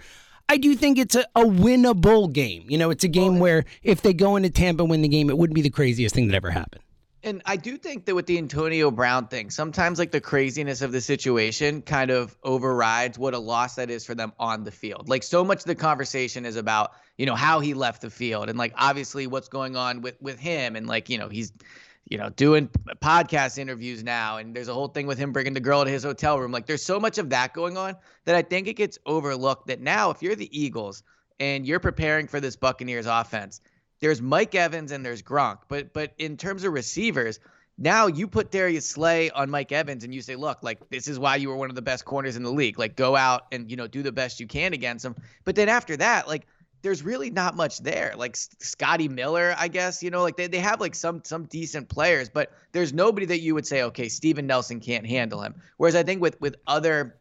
I 0.50 0.58
do 0.58 0.76
think 0.76 0.98
it's 0.98 1.16
a, 1.16 1.26
a 1.36 1.44
winnable 1.44 2.32
game. 2.32 2.64
You 2.70 2.78
know, 2.78 2.90
it's 2.90 3.04
a 3.04 3.10
game 3.10 3.40
where 3.40 3.66
if 3.84 4.02
they 4.02 4.14
go 4.14 4.38
into 4.38 4.50
Tampa 4.50 4.84
and 4.84 4.90
win 4.90 5.02
the 5.02 5.10
game, 5.10 5.30
it 5.30 5.38
wouldn't 5.38 5.56
be 5.56 5.62
the 5.62 5.70
craziest 5.70 6.16
thing 6.16 6.28
that 6.28 6.36
ever 6.36 6.52
happened. 6.52 6.82
And 7.24 7.42
I 7.46 7.58
do 7.58 7.78
think 7.78 8.06
that 8.06 8.16
with 8.16 8.28
the 8.28 8.38
Antonio 8.38 8.92
Brown 8.92 9.28
thing, 9.28 9.50
sometimes 9.50 9.98
like 9.98 10.12
the 10.12 10.22
craziness 10.22 10.82
of 10.82 10.92
the 10.92 11.02
situation 11.02 11.82
kind 11.82 12.12
of 12.12 12.38
overrides 12.44 13.18
what 13.18 13.34
a 13.34 13.40
loss 13.40 13.76
that 13.76 13.90
is 13.90 14.06
for 14.06 14.14
them 14.14 14.34
on 14.40 14.64
the 14.64 14.72
field. 14.72 15.10
Like 15.10 15.24
so 15.24 15.44
much 15.44 15.60
of 15.60 15.66
the 15.66 15.76
conversation 15.76 16.46
is 16.46 16.56
about, 16.56 16.92
you 17.18 17.26
know, 17.26 17.36
how 17.36 17.60
he 17.60 17.74
left 17.74 18.02
the 18.02 18.12
field 18.12 18.50
and 18.50 18.58
like 18.58 18.74
obviously 18.76 19.26
what's 19.26 19.50
going 19.50 19.76
on 19.76 20.02
with 20.02 20.22
with 20.22 20.40
him 20.40 20.76
and 20.76 20.88
like, 20.88 21.10
you 21.10 21.18
know, 21.18 21.28
he's 21.28 21.52
you 22.10 22.18
know, 22.18 22.30
doing 22.30 22.70
podcast 23.02 23.58
interviews 23.58 24.04
now 24.04 24.38
and 24.38 24.56
there's 24.56 24.70
a 24.70 24.74
whole 24.74 24.88
thing 24.88 25.08
with 25.08 25.18
him 25.18 25.34
bringing 25.34 25.54
the 25.54 25.60
girl 25.60 25.84
to 25.84 25.92
his 25.92 26.04
hotel 26.04 26.40
room. 26.40 26.52
Like 26.52 26.66
there's 26.66 26.84
so 26.84 27.00
much 27.00 27.18
of 27.18 27.32
that 27.32 27.54
going 27.54 27.78
on 27.78 27.96
that 28.26 28.36
I 28.36 28.44
think 28.44 28.68
it 28.68 28.76
gets 28.76 28.98
overlooked 29.06 29.68
that 29.68 29.82
now 29.82 30.12
if 30.12 30.22
you're 30.22 30.36
the 30.36 30.58
Eagles 30.58 31.04
and 31.40 31.66
you're 31.66 31.80
preparing 31.80 32.28
for 32.28 32.40
this 32.40 32.56
Buccaneers 32.56 33.08
offense, 33.08 33.60
there's 34.00 34.22
Mike 34.22 34.56
Evans 34.56 34.92
and 34.92 35.06
there's 35.06 35.22
Gronk. 35.22 35.60
But 35.68 35.94
but 35.94 36.14
in 36.18 36.38
terms 36.38 36.64
of 36.64 36.74
receivers, 36.74 37.40
now 37.78 38.08
you 38.08 38.28
put 38.28 38.52
Darius 38.52 38.88
Slay 38.88 39.30
on 39.32 39.50
Mike 39.50 39.72
Evans 39.72 40.04
and 40.04 40.14
you 40.14 40.22
say, 40.22 40.36
look, 40.36 40.64
like 40.64 40.90
this 40.90 41.08
is 41.08 41.20
why 41.20 41.36
you 41.36 41.50
were 41.50 41.56
one 41.56 41.70
of 41.70 41.76
the 41.76 41.82
best 41.82 42.06
corners 42.06 42.36
in 42.36 42.44
the 42.44 42.52
league. 42.52 42.80
Like 42.80 42.96
go 42.96 43.16
out 43.16 43.46
and 43.52 43.70
you 43.70 43.78
know 43.78 43.88
do 43.88 44.04
the 44.04 44.12
best 44.12 44.40
you 44.40 44.48
can 44.48 44.74
against 44.74 45.06
him. 45.06 45.16
But 45.46 45.56
then 45.56 45.70
after 45.70 45.98
that, 45.98 46.28
like 46.28 46.48
there's 46.82 47.04
really 47.04 47.30
not 47.30 47.56
much 47.56 47.80
there. 47.80 48.14
Like 48.16 48.36
Scotty 48.36 49.08
Miller, 49.08 49.56
I 49.58 49.68
guess, 49.68 50.04
you 50.04 50.10
know, 50.10 50.22
like 50.22 50.38
they, 50.38 50.48
they 50.48 50.60
have 50.60 50.80
like 50.80 50.96
some 50.96 51.22
some 51.24 51.46
decent 51.46 51.90
players, 51.90 52.30
but 52.30 52.52
there's 52.72 52.94
nobody 52.94 53.26
that 53.28 53.42
you 53.42 53.56
would 53.56 53.66
say, 53.66 53.84
okay, 53.84 54.10
Steven 54.10 54.48
Nelson 54.48 54.80
can't 54.80 55.06
handle 55.06 55.42
him. 55.42 55.56
Whereas 55.78 55.96
I 55.96 56.04
think 56.04 56.22
with 56.22 56.40
with 56.40 56.56
other 56.68 57.18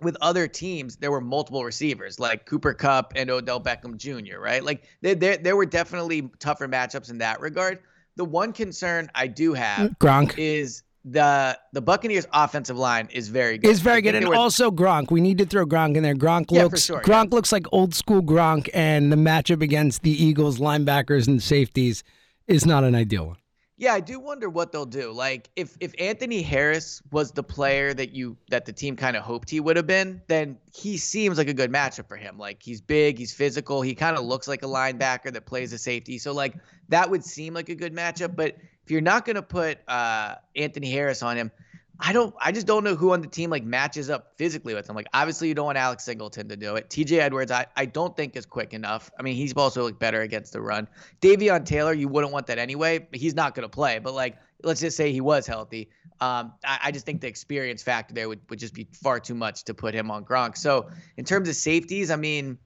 with 0.00 0.16
other 0.20 0.46
teams, 0.46 0.96
there 0.96 1.10
were 1.10 1.20
multiple 1.20 1.64
receivers 1.64 2.20
like 2.20 2.46
Cooper 2.46 2.74
Kupp 2.74 3.12
and 3.16 3.30
Odell 3.30 3.60
Beckham 3.60 3.96
Jr., 3.96 4.38
right? 4.38 4.62
Like 4.62 4.84
there, 5.00 5.14
there, 5.14 5.36
there 5.36 5.56
were 5.56 5.66
definitely 5.66 6.30
tougher 6.38 6.68
matchups 6.68 7.10
in 7.10 7.18
that 7.18 7.40
regard. 7.40 7.78
The 8.16 8.24
one 8.24 8.52
concern 8.52 9.10
I 9.14 9.26
do 9.26 9.52
have 9.54 9.90
mm, 9.90 9.98
Gronk 9.98 10.38
is 10.38 10.82
the 11.04 11.58
the 11.72 11.80
Buccaneers 11.80 12.26
offensive 12.32 12.76
line 12.76 13.08
is 13.12 13.28
very 13.28 13.58
good. 13.58 13.70
Is 13.70 13.80
very 13.80 14.02
good, 14.02 14.14
and 14.14 14.28
was- 14.28 14.38
also 14.38 14.70
Gronk. 14.70 15.10
We 15.10 15.20
need 15.20 15.38
to 15.38 15.46
throw 15.46 15.64
Gronk 15.64 15.96
in 15.96 16.02
there. 16.02 16.14
Gronk 16.14 16.46
Yeah, 16.50 16.64
looks 16.64 16.84
sure, 16.84 17.00
Gronk 17.00 17.30
looks 17.32 17.52
like 17.52 17.66
old 17.72 17.94
school 17.94 18.22
Gronk, 18.22 18.68
and 18.74 19.12
the 19.12 19.16
matchup 19.16 19.62
against 19.62 20.02
the 20.02 20.10
Eagles 20.10 20.58
linebackers 20.58 21.28
and 21.28 21.42
safeties 21.42 22.02
is 22.46 22.66
not 22.66 22.84
an 22.84 22.94
ideal 22.94 23.28
one. 23.28 23.36
Yeah, 23.78 23.92
I 23.92 24.00
do 24.00 24.18
wonder 24.18 24.48
what 24.48 24.72
they'll 24.72 24.86
do. 24.86 25.12
Like 25.12 25.50
if 25.54 25.76
if 25.80 25.92
Anthony 25.98 26.40
Harris 26.40 27.02
was 27.10 27.32
the 27.32 27.42
player 27.42 27.92
that 27.92 28.12
you 28.12 28.38
that 28.48 28.64
the 28.64 28.72
team 28.72 28.96
kind 28.96 29.16
of 29.16 29.22
hoped 29.22 29.50
he 29.50 29.60
would 29.60 29.76
have 29.76 29.86
been, 29.86 30.22
then 30.28 30.56
he 30.74 30.96
seems 30.96 31.36
like 31.36 31.48
a 31.48 31.54
good 31.54 31.70
matchup 31.70 32.08
for 32.08 32.16
him. 32.16 32.38
Like 32.38 32.62
he's 32.62 32.80
big, 32.80 33.18
he's 33.18 33.34
physical, 33.34 33.82
he 33.82 33.94
kind 33.94 34.16
of 34.16 34.24
looks 34.24 34.48
like 34.48 34.62
a 34.62 34.66
linebacker 34.66 35.30
that 35.30 35.44
plays 35.44 35.74
a 35.74 35.78
safety. 35.78 36.16
So 36.16 36.32
like 36.32 36.54
that 36.88 37.10
would 37.10 37.22
seem 37.22 37.52
like 37.52 37.68
a 37.68 37.74
good 37.74 37.94
matchup, 37.94 38.34
but 38.34 38.56
if 38.82 38.90
you're 38.90 39.02
not 39.02 39.26
going 39.26 39.36
to 39.36 39.42
put 39.42 39.78
uh 39.88 40.36
Anthony 40.54 40.90
Harris 40.90 41.22
on 41.22 41.36
him, 41.36 41.52
I 41.98 42.12
don't 42.12 42.34
I 42.40 42.52
just 42.52 42.66
don't 42.66 42.84
know 42.84 42.94
who 42.94 43.12
on 43.12 43.20
the 43.20 43.26
team 43.26 43.50
like 43.50 43.64
matches 43.64 44.10
up 44.10 44.32
physically 44.36 44.74
with 44.74 44.88
him. 44.88 44.96
Like 44.96 45.06
obviously 45.14 45.48
you 45.48 45.54
don't 45.54 45.66
want 45.66 45.78
Alex 45.78 46.04
Singleton 46.04 46.48
to 46.48 46.56
do 46.56 46.76
it. 46.76 46.90
TJ 46.90 47.18
Edwards 47.18 47.50
I, 47.50 47.66
I 47.76 47.86
don't 47.86 48.14
think 48.16 48.36
is 48.36 48.44
quick 48.44 48.74
enough. 48.74 49.10
I 49.18 49.22
mean 49.22 49.34
he's 49.34 49.54
also 49.54 49.84
like 49.84 49.98
better 49.98 50.20
against 50.20 50.52
the 50.52 50.60
run. 50.60 50.88
Davion 51.20 51.64
Taylor, 51.64 51.92
you 51.92 52.08
wouldn't 52.08 52.32
want 52.32 52.46
that 52.48 52.58
anyway. 52.58 53.06
He's 53.12 53.34
not 53.34 53.54
gonna 53.54 53.68
play. 53.68 53.98
But 53.98 54.14
like 54.14 54.36
let's 54.62 54.80
just 54.80 54.96
say 54.96 55.12
he 55.12 55.20
was 55.20 55.46
healthy. 55.46 55.88
Um 56.20 56.52
I, 56.64 56.78
I 56.84 56.90
just 56.90 57.06
think 57.06 57.22
the 57.22 57.28
experience 57.28 57.82
factor 57.82 58.14
there 58.14 58.28
would, 58.28 58.40
would 58.50 58.58
just 58.58 58.74
be 58.74 58.88
far 58.92 59.18
too 59.18 59.34
much 59.34 59.64
to 59.64 59.74
put 59.74 59.94
him 59.94 60.10
on 60.10 60.24
Gronk. 60.24 60.56
So 60.58 60.90
in 61.16 61.24
terms 61.24 61.48
of 61.48 61.54
safeties, 61.54 62.10
I 62.10 62.16
mean 62.16 62.58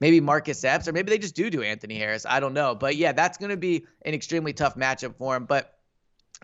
maybe 0.00 0.20
Marcus 0.20 0.64
Epps, 0.64 0.88
or 0.88 0.92
maybe 0.92 1.10
they 1.10 1.18
just 1.18 1.34
do 1.34 1.50
do 1.50 1.62
Anthony 1.62 1.98
Harris. 1.98 2.24
I 2.26 2.40
don't 2.40 2.54
know. 2.54 2.74
But 2.74 2.96
yeah, 2.96 3.12
that's 3.12 3.36
gonna 3.36 3.56
be 3.56 3.84
an 4.04 4.14
extremely 4.14 4.54
tough 4.54 4.76
matchup 4.76 5.16
for 5.16 5.36
him. 5.36 5.44
But 5.44 5.74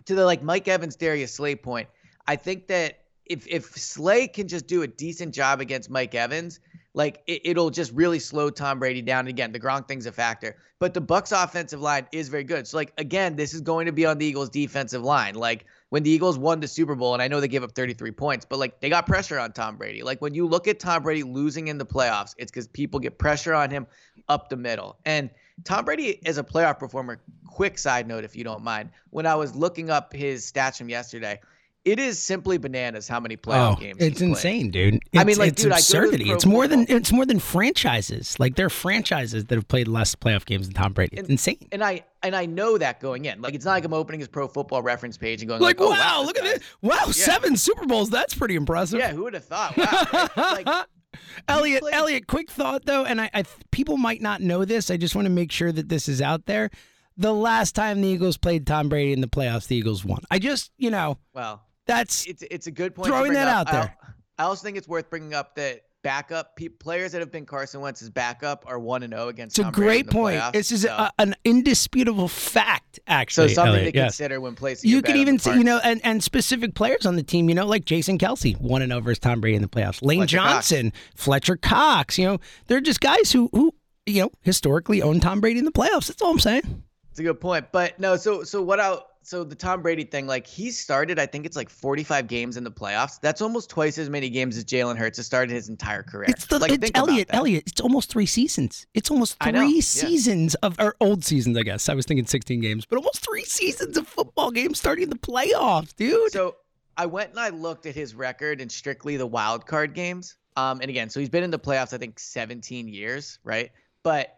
to 0.05 0.15
the 0.15 0.25
like 0.25 0.43
Mike 0.43 0.67
Evans, 0.67 0.95
Darius 0.95 1.33
Slay 1.33 1.55
point, 1.55 1.87
I 2.27 2.35
think 2.35 2.67
that 2.67 2.99
if 3.25 3.47
if 3.47 3.65
Slay 3.75 4.27
can 4.27 4.47
just 4.47 4.67
do 4.67 4.83
a 4.83 4.87
decent 4.87 5.33
job 5.33 5.61
against 5.61 5.89
Mike 5.89 6.13
Evans, 6.13 6.59
like 6.93 7.21
it, 7.27 7.41
it'll 7.43 7.69
just 7.69 7.91
really 7.91 8.19
slow 8.19 8.49
Tom 8.49 8.79
Brady 8.79 9.01
down. 9.01 9.21
And 9.21 9.29
again, 9.29 9.51
the 9.51 9.59
Gronk 9.59 9.87
thing's 9.87 10.05
a 10.05 10.11
factor, 10.11 10.55
but 10.79 10.93
the 10.93 11.01
Bucs 11.01 11.31
offensive 11.31 11.81
line 11.81 12.07
is 12.11 12.29
very 12.29 12.43
good. 12.43 12.67
So 12.67 12.77
like 12.77 12.93
again, 12.97 13.35
this 13.35 13.53
is 13.53 13.61
going 13.61 13.85
to 13.87 13.91
be 13.91 14.05
on 14.05 14.17
the 14.17 14.25
Eagles 14.25 14.49
defensive 14.49 15.03
line. 15.03 15.35
Like 15.35 15.65
when 15.89 16.03
the 16.03 16.09
Eagles 16.09 16.37
won 16.37 16.59
the 16.59 16.67
Super 16.67 16.95
Bowl, 16.95 17.13
and 17.13 17.21
I 17.21 17.27
know 17.27 17.39
they 17.39 17.47
gave 17.47 17.63
up 17.63 17.73
33 17.73 18.11
points, 18.11 18.45
but 18.45 18.59
like 18.59 18.79
they 18.79 18.89
got 18.89 19.07
pressure 19.07 19.39
on 19.39 19.51
Tom 19.53 19.75
Brady. 19.75 20.03
Like 20.03 20.21
when 20.21 20.33
you 20.33 20.47
look 20.47 20.67
at 20.67 20.79
Tom 20.79 21.03
Brady 21.03 21.23
losing 21.23 21.67
in 21.67 21.77
the 21.77 21.85
playoffs, 21.85 22.35
it's 22.37 22.51
because 22.51 22.67
people 22.67 22.99
get 22.99 23.17
pressure 23.17 23.53
on 23.53 23.69
him 23.71 23.87
up 24.29 24.49
the 24.49 24.57
middle. 24.57 24.97
And 25.05 25.29
Tom 25.63 25.85
Brady 25.85 26.19
is 26.25 26.37
a 26.37 26.43
playoff 26.43 26.79
performer. 26.79 27.21
Quick 27.47 27.77
side 27.77 28.07
note, 28.07 28.23
if 28.23 28.35
you 28.35 28.43
don't 28.43 28.63
mind, 28.63 28.89
when 29.09 29.25
I 29.25 29.35
was 29.35 29.55
looking 29.55 29.89
up 29.89 30.13
his 30.13 30.51
stats 30.51 30.77
from 30.77 30.89
yesterday, 30.89 31.39
it 31.85 31.99
is 31.99 32.17
simply 32.19 32.57
bananas 32.57 33.07
how 33.07 33.19
many 33.19 33.37
playoff 33.37 33.77
oh, 33.77 33.79
games. 33.79 33.97
it's 33.99 34.05
he's 34.05 34.17
played. 34.17 34.29
insane, 34.29 34.71
dude. 34.71 34.99
I 35.15 35.23
mean, 35.23 35.37
like, 35.37 35.53
it's 35.53 35.61
dude, 35.61 35.71
I 35.71 35.75
go 35.75 35.77
to 35.77 35.81
absurdity. 35.81 36.31
It's 36.31 36.45
more 36.45 36.67
than 36.67 36.85
it's 36.89 37.11
more 37.11 37.25
than 37.25 37.39
franchises. 37.39 38.39
Like 38.39 38.55
there 38.55 38.65
are 38.65 38.71
franchises 38.71 39.45
that 39.45 39.55
have 39.55 39.67
played 39.67 39.87
less 39.87 40.15
playoff 40.15 40.45
games 40.45 40.67
than 40.67 40.73
Tom 40.73 40.93
Brady. 40.93 41.17
It's 41.17 41.21
And- 41.21 41.31
insane. 41.31 41.67
And 41.71 41.83
I 41.83 42.03
and 42.23 42.35
I 42.35 42.47
know 42.47 42.77
that 42.79 42.99
going 42.99 43.25
in. 43.25 43.41
Like 43.41 43.53
it's 43.53 43.65
not 43.65 43.73
like 43.73 43.85
I'm 43.85 43.93
opening 43.93 44.19
his 44.19 44.27
Pro 44.27 44.47
Football 44.47 44.81
Reference 44.81 45.15
page 45.17 45.41
and 45.41 45.49
going 45.49 45.61
Like, 45.61 45.79
like, 45.79 45.87
oh, 45.87 45.91
wow, 45.91 46.17
this 46.19 46.27
look 46.27 46.37
at 46.39 46.43
this! 46.43 46.63
Wow, 46.81 47.05
seven 47.11 47.55
Super 47.55 47.85
Bowls. 47.85 48.09
That's 48.09 48.33
pretty 48.33 48.55
impressive. 48.55 48.99
Yeah, 48.99 49.11
who 49.13 49.23
would 49.23 49.35
have 49.35 49.45
thought? 49.45 49.77
Wow. 49.77 50.29
right? 50.35 50.65
Like, 50.65 50.87
Eliot, 51.47 51.81
played- 51.81 51.93
Eliot, 51.93 52.27
quick 52.27 52.49
thought 52.49 52.85
though, 52.85 53.05
and 53.05 53.21
I, 53.21 53.29
I 53.33 53.43
people 53.71 53.97
might 53.97 54.21
not 54.21 54.41
know 54.41 54.65
this. 54.65 54.89
I 54.89 54.97
just 54.97 55.15
want 55.15 55.27
to 55.27 55.31
make 55.31 55.51
sure 55.51 55.71
that 55.71 55.87
this 55.89 56.09
is 56.09 56.21
out 56.21 56.45
there. 56.47 56.69
The 57.17 57.33
last 57.33 57.75
time 57.75 58.01
the 58.01 58.07
Eagles 58.09 58.35
played 58.37 58.67
Tom 58.67 58.89
Brady 58.89 59.13
in 59.13 59.21
the 59.21 59.27
playoffs, 59.27 59.67
the 59.67 59.75
Eagles 59.77 60.03
won. 60.03 60.19
I 60.29 60.39
just, 60.39 60.71
you 60.77 60.91
know, 60.91 61.17
well, 61.33 61.61
that's 61.85 62.25
it's 62.25 62.43
it's 62.49 62.67
a 62.67 62.71
good 62.71 62.95
point. 62.95 63.05
to 63.07 63.11
Throwing 63.11 63.31
bring 63.31 63.33
that 63.35 63.47
up. 63.47 63.67
out 63.67 63.71
there. 63.71 63.97
I, 64.37 64.43
I 64.43 64.45
also 64.45 64.63
think 64.63 64.77
it's 64.77 64.87
worth 64.87 65.09
bringing 65.09 65.33
up 65.33 65.55
that 65.55 65.81
backup 66.03 66.55
pe- 66.55 66.67
players 66.67 67.13
that 67.13 67.19
have 67.19 67.31
been 67.31 67.47
Carson 67.47 67.81
Wentz's 67.81 68.11
backup 68.11 68.63
are 68.67 68.77
one 68.77 69.01
and 69.01 69.11
zero 69.11 69.27
against. 69.29 69.57
it's 69.57 69.59
a 69.59 69.63
Tom 69.63 69.71
Brady 69.71 69.87
great 69.87 70.05
the 70.05 70.11
point. 70.11 70.39
playoffs, 70.39 70.51
This 70.53 70.71
is 70.71 70.81
so, 70.83 70.89
a, 70.89 71.11
an 71.17 71.33
indisputable 71.43 72.27
fact, 72.27 72.99
actually. 73.07 73.47
so 73.47 73.55
something 73.55 73.75
Eliot, 73.77 73.93
to 73.93 73.99
yes. 73.99 74.05
consider 74.17 74.39
when 74.39 74.53
placing. 74.53 74.91
You 74.91 75.01
could 75.01 75.15
even 75.15 75.37
the 75.37 75.41
see, 75.41 75.53
you 75.53 75.63
know, 75.63 75.79
and, 75.83 75.99
and 76.03 76.23
specific 76.23 76.75
players 76.75 77.07
on 77.07 77.15
the 77.15 77.23
team, 77.23 77.49
you 77.49 77.55
know, 77.55 77.65
like 77.65 77.85
Jason 77.85 78.19
Kelce, 78.19 78.55
one 78.61 78.83
and 78.83 78.93
oh 78.93 78.97
over 78.97 79.09
as 79.09 79.17
Tom 79.17 79.41
Brady 79.41 79.55
in 79.55 79.63
the 79.63 79.67
playoffs. 79.67 80.03
Lane 80.03 80.19
Fletcher 80.19 80.37
Cox. 80.37 80.69
Johnson, 80.69 80.93
Fletcher 81.15 81.55
Cox, 81.57 82.19
you 82.19 82.25
know, 82.27 82.39
they're 82.67 82.81
just 82.81 83.01
guys 83.01 83.31
who, 83.31 83.49
who, 83.51 83.73
you 84.05 84.21
know, 84.21 84.31
historically 84.41 85.01
own 85.01 85.19
Tom 85.19 85.41
Brady 85.41 85.57
in 85.57 85.65
the 85.65 85.71
playoffs. 85.71 86.07
That's 86.07 86.21
all 86.21 86.29
I'm 86.29 86.39
saying. 86.39 86.83
It's 87.09 87.19
a 87.19 87.23
good 87.23 87.39
point. 87.41 87.71
But 87.71 87.99
no, 87.99 88.15
so 88.15 88.43
so 88.43 88.61
what 88.61 88.79
I 88.79 88.97
so 89.25 89.43
the 89.43 89.55
Tom 89.55 89.81
Brady 89.81 90.03
thing, 90.03 90.27
like 90.27 90.45
he 90.45 90.69
started, 90.69 91.17
I 91.17 91.25
think 91.25 91.45
it's 91.45 91.55
like 91.55 91.69
45 91.69 92.27
games 92.27 92.57
in 92.57 92.63
the 92.63 92.71
playoffs. 92.71 93.19
That's 93.19 93.41
almost 93.41 93.69
twice 93.71 93.97
as 93.97 94.09
many 94.09 94.29
games 94.29 94.55
as 94.55 94.63
Jalen 94.63 94.97
Hurts 94.97 95.17
has 95.17 95.25
started 95.25 95.51
his 95.51 95.67
entire 95.67 96.03
career. 96.03 96.27
It's 96.29 96.45
the 96.45 96.59
like, 96.59 96.71
it's, 96.71 96.79
think 96.79 96.97
about 96.97 97.09
Eliot. 97.09 97.29
Eliot. 97.31 97.63
It's 97.65 97.81
almost 97.81 98.11
three 98.11 98.27
seasons. 98.27 98.85
It's 98.93 99.09
almost 99.09 99.41
three 99.41 99.75
yeah. 99.75 99.81
seasons 99.81 100.53
of 100.55 100.79
or 100.79 100.95
old 101.01 101.23
seasons. 101.23 101.57
I 101.57 101.63
guess 101.63 101.89
I 101.89 101.95
was 101.95 102.05
thinking 102.05 102.27
sixteen 102.27 102.61
games, 102.61 102.85
but 102.85 102.97
almost 102.97 103.25
three 103.25 103.45
seasons 103.45 103.97
of 103.97 104.07
football 104.07 104.51
games 104.51 104.77
starting 104.77 105.09
the 105.09 105.15
playoffs, 105.15 105.95
dude. 105.95 106.31
So 106.31 106.57
I 106.95 107.07
went 107.07 107.31
and 107.31 107.39
I 107.39 107.49
looked 107.49 107.87
at 107.87 107.95
his 107.95 108.13
record 108.13 108.61
in 108.61 108.69
strictly 108.69 109.17
the 109.17 109.27
wild 109.27 109.65
card 109.65 109.93
games. 109.93 110.37
Um, 110.55 110.79
and 110.81 110.89
again, 110.89 111.09
so 111.09 111.19
he's 111.19 111.29
been 111.29 111.43
in 111.43 111.51
the 111.51 111.59
playoffs, 111.59 111.93
I 111.93 111.97
think 111.97 112.17
17 112.17 112.87
years, 112.87 113.39
right? 113.43 113.71
But 114.03 114.37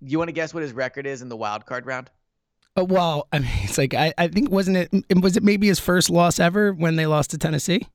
you 0.00 0.16
want 0.16 0.28
to 0.28 0.32
guess 0.32 0.54
what 0.54 0.62
his 0.62 0.72
record 0.72 1.06
is 1.06 1.22
in 1.22 1.28
the 1.28 1.36
wild 1.36 1.66
card 1.66 1.84
round? 1.84 2.10
Uh, 2.78 2.84
well, 2.84 3.26
I 3.32 3.40
mean, 3.40 3.50
it's 3.62 3.78
like 3.78 3.94
I, 3.94 4.12
I 4.18 4.28
think 4.28 4.50
wasn't 4.50 4.76
it 4.76 5.20
was 5.22 5.36
it 5.36 5.42
maybe 5.42 5.66
his 5.66 5.78
first 5.80 6.10
loss 6.10 6.38
ever 6.38 6.72
when 6.72 6.96
they 6.96 7.06
lost 7.06 7.30
to 7.30 7.38
Tennessee? 7.38 7.86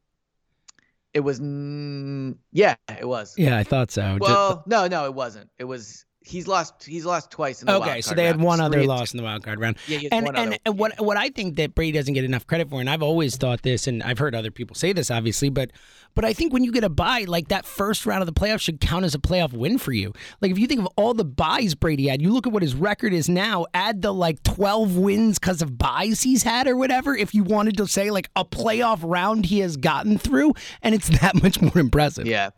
It 1.13 1.19
was, 1.19 1.39
mm, 1.39 2.35
yeah, 2.51 2.75
it 2.99 3.07
was. 3.07 3.35
Yeah, 3.37 3.55
I 3.55 3.63
thought 3.63 3.91
so. 3.91 4.17
Just- 4.17 4.21
Well, 4.21 4.63
no, 4.65 4.87
no, 4.87 5.05
it 5.05 5.13
wasn't. 5.13 5.49
It 5.59 5.65
was. 5.65 6.05
He's 6.25 6.47
lost. 6.47 6.85
He's 6.85 7.05
lost 7.05 7.31
twice 7.31 7.61
in 7.61 7.65
the 7.65 7.73
wild 7.73 7.83
card. 7.83 7.91
okay, 7.91 8.01
so 8.01 8.15
they 8.15 8.25
had 8.25 8.37
round. 8.37 8.45
one 8.45 8.61
other 8.61 8.83
loss 8.85 9.13
in 9.13 9.17
the 9.17 9.23
wild 9.23 9.43
card 9.43 9.59
round. 9.59 9.75
Yeah, 9.87 10.07
and 10.11 10.27
and, 10.37 10.57
and 10.65 10.79
what 10.79 10.99
what 10.99 11.17
I 11.17 11.29
think 11.29 11.57
that 11.57 11.75
Brady 11.75 11.91
doesn't 11.97 12.13
get 12.13 12.23
enough 12.23 12.47
credit 12.47 12.69
for, 12.69 12.79
and 12.79 12.89
I've 12.89 13.03
always 13.03 13.35
thought 13.35 13.61
this, 13.61 13.87
and 13.87 14.01
I've 14.01 14.17
heard 14.17 14.33
other 14.33 14.51
people 14.51 14.75
say 14.75 14.93
this, 14.93 15.11
obviously, 15.11 15.49
but 15.49 15.71
but 16.15 16.23
I 16.23 16.33
think 16.33 16.53
when 16.53 16.63
you 16.63 16.71
get 16.71 16.83
a 16.83 16.89
bye, 16.89 17.25
like 17.27 17.49
that 17.49 17.65
first 17.65 18.05
round 18.05 18.21
of 18.21 18.27
the 18.27 18.33
playoffs 18.33 18.61
should 18.61 18.79
count 18.79 19.03
as 19.03 19.15
a 19.15 19.19
playoff 19.19 19.51
win 19.51 19.77
for 19.77 19.91
you. 19.91 20.13
Like 20.41 20.51
if 20.51 20.57
you 20.57 20.67
think 20.67 20.81
of 20.81 20.87
all 20.95 21.13
the 21.13 21.25
byes 21.25 21.75
Brady 21.75 22.07
had, 22.07 22.21
you 22.21 22.31
look 22.31 22.47
at 22.47 22.53
what 22.53 22.61
his 22.63 22.75
record 22.75 23.13
is 23.13 23.27
now. 23.27 23.65
Add 23.73 24.01
the 24.01 24.13
like 24.13 24.43
twelve 24.43 24.95
wins 24.95 25.39
because 25.39 25.61
of 25.61 25.77
byes 25.77 26.21
he's 26.21 26.43
had 26.43 26.67
or 26.67 26.77
whatever. 26.77 27.15
If 27.15 27.33
you 27.33 27.43
wanted 27.43 27.77
to 27.77 27.87
say 27.87 28.11
like 28.11 28.29
a 28.35 28.45
playoff 28.45 28.99
round 29.03 29.45
he 29.47 29.59
has 29.59 29.75
gotten 29.75 30.17
through, 30.17 30.53
and 30.81 30.95
it's 30.95 31.09
that 31.21 31.41
much 31.43 31.61
more 31.61 31.77
impressive. 31.77 32.27
Yeah. 32.27 32.51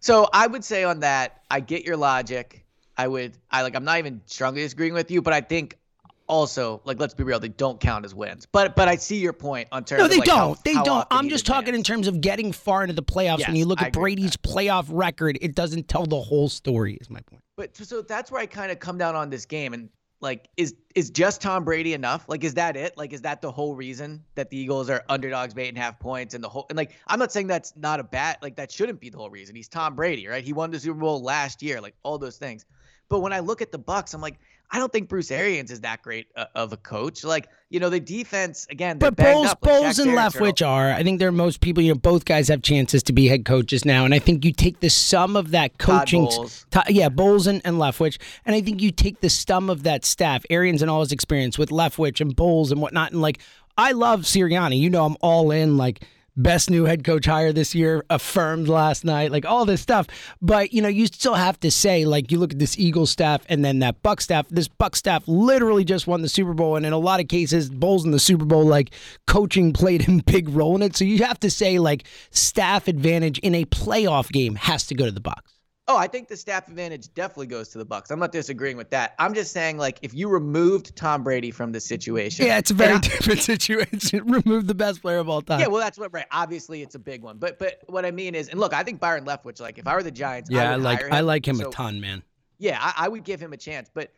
So 0.00 0.28
I 0.32 0.48
would 0.48 0.64
say 0.64 0.82
on 0.82 1.00
that, 1.00 1.42
I 1.50 1.60
get 1.60 1.84
your 1.84 1.96
logic. 1.96 2.61
I 2.96 3.08
would, 3.08 3.32
I 3.50 3.62
like, 3.62 3.74
I'm 3.74 3.84
not 3.84 3.98
even 3.98 4.20
strongly 4.26 4.62
disagreeing 4.62 4.94
with 4.94 5.10
you, 5.10 5.22
but 5.22 5.32
I 5.32 5.40
think 5.40 5.78
also, 6.26 6.80
like, 6.84 7.00
let's 7.00 7.14
be 7.14 7.24
real, 7.24 7.40
they 7.40 7.48
don't 7.48 7.80
count 7.80 8.04
as 8.04 8.14
wins. 8.14 8.46
But, 8.46 8.76
but 8.76 8.88
I 8.88 8.96
see 8.96 9.18
your 9.18 9.32
point 9.32 9.68
on 9.72 9.84
terms. 9.84 10.02
No, 10.02 10.08
they 10.08 10.18
like, 10.18 10.26
don't. 10.26 10.64
they 10.64 10.74
how 10.74 10.84
don't. 10.84 11.06
I'm 11.10 11.28
just 11.28 11.46
talking 11.46 11.74
in 11.74 11.82
terms 11.82 12.06
of 12.06 12.20
getting 12.20 12.52
far 12.52 12.82
into 12.82 12.94
the 12.94 13.02
playoffs. 13.02 13.46
when 13.46 13.56
you 13.56 13.66
look 13.66 13.82
I 13.82 13.86
at 13.86 13.92
Brady's 13.92 14.36
playoff 14.36 14.86
record, 14.88 15.38
it 15.40 15.54
doesn't 15.54 15.88
tell 15.88 16.06
the 16.06 16.20
whole 16.20 16.48
story. 16.48 16.94
Is 17.00 17.10
my 17.10 17.20
point. 17.20 17.42
But 17.56 17.76
so- 17.76 18.02
that's 18.02 18.30
where 18.30 18.40
I 18.40 18.46
kind 18.46 18.72
of 18.72 18.78
come 18.78 18.98
down 18.98 19.14
on 19.14 19.30
this 19.30 19.46
game 19.46 19.74
and 19.74 19.88
like 20.22 20.48
is 20.56 20.74
is 20.94 21.10
just 21.10 21.42
Tom 21.42 21.64
Brady 21.64 21.92
enough? 21.92 22.24
Like 22.28 22.44
is 22.44 22.54
that 22.54 22.76
it? 22.76 22.96
Like 22.96 23.12
is 23.12 23.22
that 23.22 23.42
the 23.42 23.50
whole 23.50 23.74
reason 23.74 24.24
that 24.36 24.48
the 24.48 24.56
Eagles 24.56 24.88
are 24.88 25.02
underdogs 25.08 25.52
by 25.52 25.62
eight 25.62 25.68
and 25.70 25.76
a 25.76 25.80
half 25.80 25.98
points 25.98 26.34
and 26.34 26.42
the 26.42 26.48
whole 26.48 26.64
and 26.70 26.76
like 26.76 26.92
I'm 27.08 27.18
not 27.18 27.32
saying 27.32 27.48
that's 27.48 27.74
not 27.76 28.00
a 28.00 28.04
bad 28.04 28.38
like 28.40 28.56
that 28.56 28.70
shouldn't 28.70 29.00
be 29.00 29.10
the 29.10 29.18
whole 29.18 29.30
reason. 29.30 29.56
He's 29.56 29.68
Tom 29.68 29.96
Brady, 29.96 30.28
right? 30.28 30.44
He 30.44 30.52
won 30.52 30.70
the 30.70 30.78
Super 30.78 30.98
Bowl 30.98 31.20
last 31.20 31.60
year, 31.60 31.80
like 31.80 31.96
all 32.04 32.18
those 32.18 32.38
things. 32.38 32.64
But 33.12 33.20
when 33.20 33.34
I 33.34 33.40
look 33.40 33.60
at 33.60 33.70
the 33.70 33.78
Bucs, 33.78 34.14
I'm 34.14 34.22
like, 34.22 34.38
I 34.70 34.78
don't 34.78 34.90
think 34.90 35.10
Bruce 35.10 35.30
Arians 35.30 35.70
is 35.70 35.82
that 35.82 36.00
great 36.00 36.28
uh, 36.34 36.46
of 36.54 36.72
a 36.72 36.78
coach. 36.78 37.24
Like, 37.24 37.50
you 37.68 37.78
know, 37.78 37.90
the 37.90 38.00
defense 38.00 38.66
again. 38.70 38.98
But 38.98 39.16
Bowles, 39.16 39.48
up, 39.48 39.58
like 39.62 39.70
Bowles 39.70 39.98
and 39.98 40.12
Leftwich 40.12 40.66
are. 40.66 40.92
I 40.92 41.02
think 41.02 41.18
there 41.18 41.28
are 41.28 41.30
most 41.30 41.60
people. 41.60 41.82
You 41.82 41.92
know, 41.92 41.98
both 41.98 42.24
guys 42.24 42.48
have 42.48 42.62
chances 42.62 43.02
to 43.02 43.12
be 43.12 43.28
head 43.28 43.44
coaches 43.44 43.84
now, 43.84 44.06
and 44.06 44.14
I 44.14 44.18
think 44.18 44.46
you 44.46 44.52
take 44.54 44.80
the 44.80 44.88
sum 44.88 45.36
of 45.36 45.50
that 45.50 45.76
coaching. 45.76 46.24
Bowles. 46.24 46.64
Todd- 46.70 46.88
yeah, 46.88 47.10
Bowles 47.10 47.46
and, 47.46 47.60
and 47.66 47.76
Leftwich, 47.76 48.16
and 48.46 48.56
I 48.56 48.62
think 48.62 48.80
you 48.80 48.90
take 48.90 49.20
the 49.20 49.28
sum 49.28 49.68
of 49.68 49.82
that 49.82 50.06
staff, 50.06 50.46
Arians 50.48 50.80
and 50.80 50.90
all 50.90 51.00
his 51.00 51.12
experience 51.12 51.58
with 51.58 51.68
Leftwich 51.68 52.22
and 52.22 52.34
Bowles 52.34 52.72
and 52.72 52.80
whatnot, 52.80 53.12
and 53.12 53.20
like 53.20 53.40
I 53.76 53.92
love 53.92 54.22
Sirianni. 54.22 54.80
You 54.80 54.88
know, 54.88 55.04
I'm 55.04 55.18
all 55.20 55.50
in. 55.50 55.76
Like 55.76 56.02
best 56.36 56.70
new 56.70 56.84
head 56.84 57.04
coach 57.04 57.26
hire 57.26 57.52
this 57.52 57.74
year, 57.74 58.04
affirmed 58.10 58.68
last 58.68 59.04
night, 59.04 59.30
like 59.30 59.44
all 59.44 59.64
this 59.64 59.80
stuff. 59.80 60.06
But 60.40 60.72
you 60.72 60.82
know, 60.82 60.88
you 60.88 61.06
still 61.06 61.34
have 61.34 61.58
to 61.60 61.70
say, 61.70 62.04
like, 62.04 62.30
you 62.32 62.38
look 62.38 62.52
at 62.52 62.58
this 62.58 62.78
Eagle 62.78 63.06
staff 63.06 63.42
and 63.48 63.64
then 63.64 63.80
that 63.80 64.02
Buc 64.02 64.20
staff. 64.20 64.48
This 64.48 64.68
Buc 64.68 64.96
staff 64.96 65.24
literally 65.26 65.84
just 65.84 66.06
won 66.06 66.22
the 66.22 66.28
Super 66.28 66.54
Bowl, 66.54 66.76
and 66.76 66.86
in 66.86 66.92
a 66.92 66.98
lot 66.98 67.20
of 67.20 67.28
cases, 67.28 67.70
Bowles 67.70 68.04
in 68.04 68.10
the 68.10 68.18
Super 68.20 68.44
Bowl, 68.44 68.64
like 68.64 68.90
coaching 69.26 69.72
played 69.72 70.08
a 70.08 70.22
big 70.26 70.48
role 70.48 70.76
in 70.76 70.82
it. 70.82 70.96
So 70.96 71.04
you 71.04 71.24
have 71.24 71.40
to 71.40 71.50
say, 71.50 71.78
like, 71.78 72.04
staff 72.30 72.88
advantage 72.88 73.38
in 73.38 73.54
a 73.54 73.64
playoff 73.66 74.30
game 74.30 74.54
has 74.56 74.86
to 74.86 74.94
go 74.94 75.04
to 75.04 75.12
the 75.12 75.20
Bucs. 75.20 75.61
Oh, 75.88 75.96
I 75.98 76.06
think 76.06 76.28
the 76.28 76.36
staff 76.36 76.68
advantage 76.68 77.12
definitely 77.12 77.48
goes 77.48 77.68
to 77.70 77.78
the 77.78 77.84
Bucs. 77.84 78.12
I'm 78.12 78.20
not 78.20 78.30
disagreeing 78.30 78.76
with 78.76 78.88
that. 78.90 79.14
I'm 79.18 79.34
just 79.34 79.52
saying, 79.52 79.78
like, 79.78 79.98
if 80.02 80.14
you 80.14 80.28
removed 80.28 80.94
Tom 80.94 81.24
Brady 81.24 81.50
from 81.50 81.72
this 81.72 81.84
situation, 81.84 82.46
Yeah, 82.46 82.58
it's 82.58 82.70
a 82.70 82.74
very 82.74 82.94
I- 82.94 82.98
different 83.00 83.40
situation. 83.52 84.24
Remove 84.46 84.68
the 84.68 84.76
best 84.76 85.02
player 85.02 85.18
of 85.18 85.28
all 85.28 85.42
time. 85.42 85.58
yeah, 85.58 85.66
well, 85.66 85.80
that's 85.80 85.98
what 85.98 86.12
right. 86.12 86.26
Obviously, 86.30 86.82
it's 86.82 86.94
a 86.94 87.00
big 87.00 87.20
one, 87.22 87.38
but 87.38 87.58
but 87.58 87.80
what 87.88 88.04
I 88.06 88.12
mean 88.12 88.36
is, 88.36 88.48
and 88.48 88.60
look, 88.60 88.72
I 88.72 88.84
think 88.84 89.00
Byron 89.00 89.24
Leftwich, 89.24 89.60
like, 89.60 89.76
if 89.78 89.86
I 89.88 89.94
were 89.96 90.04
the 90.04 90.12
Giants, 90.12 90.50
yeah, 90.50 90.70
I, 90.70 90.72
I 90.74 90.76
like 90.76 91.00
hire 91.00 91.12
I 91.12 91.20
like 91.20 91.46
him 91.48 91.56
So, 91.56 91.68
a 91.68 91.72
ton, 91.72 92.00
man. 92.00 92.22
Yeah, 92.58 92.78
I, 92.80 93.06
I 93.06 93.08
would 93.08 93.24
give 93.24 93.40
him 93.42 93.52
a 93.52 93.56
chance, 93.56 93.90
but 93.92 94.12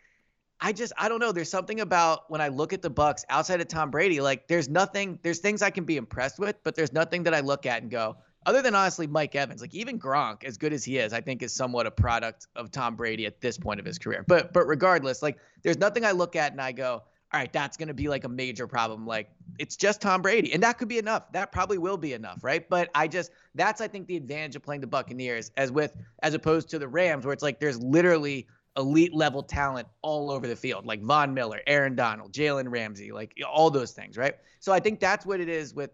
I 0.60 0.70
just 0.72 0.92
I 0.98 1.08
don't 1.08 1.18
know. 1.18 1.32
There's 1.32 1.50
something 1.50 1.80
about 1.80 2.30
when 2.30 2.42
I 2.42 2.48
look 2.48 2.74
at 2.74 2.82
the 2.82 2.90
Bucs 2.90 3.24
outside 3.30 3.62
of 3.62 3.68
Tom 3.68 3.90
Brady, 3.90 4.20
like 4.20 4.48
there's 4.48 4.68
nothing. 4.68 5.18
There's 5.22 5.38
things 5.38 5.62
I 5.62 5.70
can 5.70 5.84
be 5.84 5.96
impressed 5.96 6.38
with, 6.38 6.56
but 6.62 6.74
there's 6.74 6.92
nothing 6.92 7.22
that 7.22 7.32
I 7.34 7.40
look 7.40 7.64
at 7.64 7.80
and 7.82 7.90
go. 7.90 8.16
Other 8.46 8.62
than 8.62 8.74
honestly 8.74 9.06
Mike 9.06 9.34
Evans, 9.34 9.60
like 9.60 9.74
even 9.74 9.98
Gronk, 9.98 10.44
as 10.44 10.56
good 10.56 10.72
as 10.72 10.84
he 10.84 10.98
is, 10.98 11.12
I 11.12 11.20
think 11.20 11.42
is 11.42 11.52
somewhat 11.52 11.86
a 11.86 11.90
product 11.90 12.46
of 12.56 12.70
Tom 12.70 12.94
Brady 12.96 13.26
at 13.26 13.40
this 13.40 13.56
point 13.56 13.80
of 13.80 13.86
his 13.86 13.98
career. 13.98 14.24
But 14.26 14.52
but 14.52 14.66
regardless, 14.66 15.22
like 15.22 15.38
there's 15.62 15.78
nothing 15.78 16.04
I 16.04 16.12
look 16.12 16.36
at 16.36 16.52
and 16.52 16.60
I 16.60 16.72
go, 16.72 17.02
all 17.32 17.40
right, 17.40 17.52
that's 17.52 17.76
going 17.76 17.88
to 17.88 17.94
be 17.94 18.08
like 18.08 18.24
a 18.24 18.28
major 18.28 18.66
problem. 18.66 19.06
Like 19.06 19.30
it's 19.58 19.76
just 19.76 20.00
Tom 20.00 20.22
Brady, 20.22 20.52
and 20.52 20.62
that 20.62 20.78
could 20.78 20.88
be 20.88 20.98
enough. 20.98 21.32
That 21.32 21.52
probably 21.52 21.78
will 21.78 21.96
be 21.96 22.12
enough, 22.12 22.44
right? 22.44 22.68
But 22.68 22.90
I 22.94 23.08
just 23.08 23.32
that's 23.54 23.80
I 23.80 23.88
think 23.88 24.06
the 24.06 24.16
advantage 24.16 24.56
of 24.56 24.62
playing 24.62 24.82
the 24.82 24.86
Buccaneers 24.86 25.50
as 25.56 25.72
with 25.72 25.96
as 26.22 26.34
opposed 26.34 26.68
to 26.70 26.78
the 26.78 26.86
Rams, 26.88 27.24
where 27.24 27.32
it's 27.32 27.42
like 27.42 27.60
there's 27.60 27.80
literally 27.80 28.46
elite 28.76 29.14
level 29.14 29.42
talent 29.42 29.88
all 30.02 30.30
over 30.30 30.46
the 30.46 30.56
field, 30.56 30.84
like 30.84 31.02
Von 31.02 31.32
Miller, 31.32 31.60
Aaron 31.66 31.94
Donald, 31.94 32.32
Jalen 32.32 32.70
Ramsey, 32.70 33.12
like 33.12 33.34
all 33.48 33.70
those 33.70 33.92
things, 33.92 34.16
right? 34.16 34.34
So 34.60 34.72
I 34.72 34.80
think 34.80 35.00
that's 35.00 35.24
what 35.24 35.40
it 35.40 35.48
is 35.48 35.74
with 35.74 35.90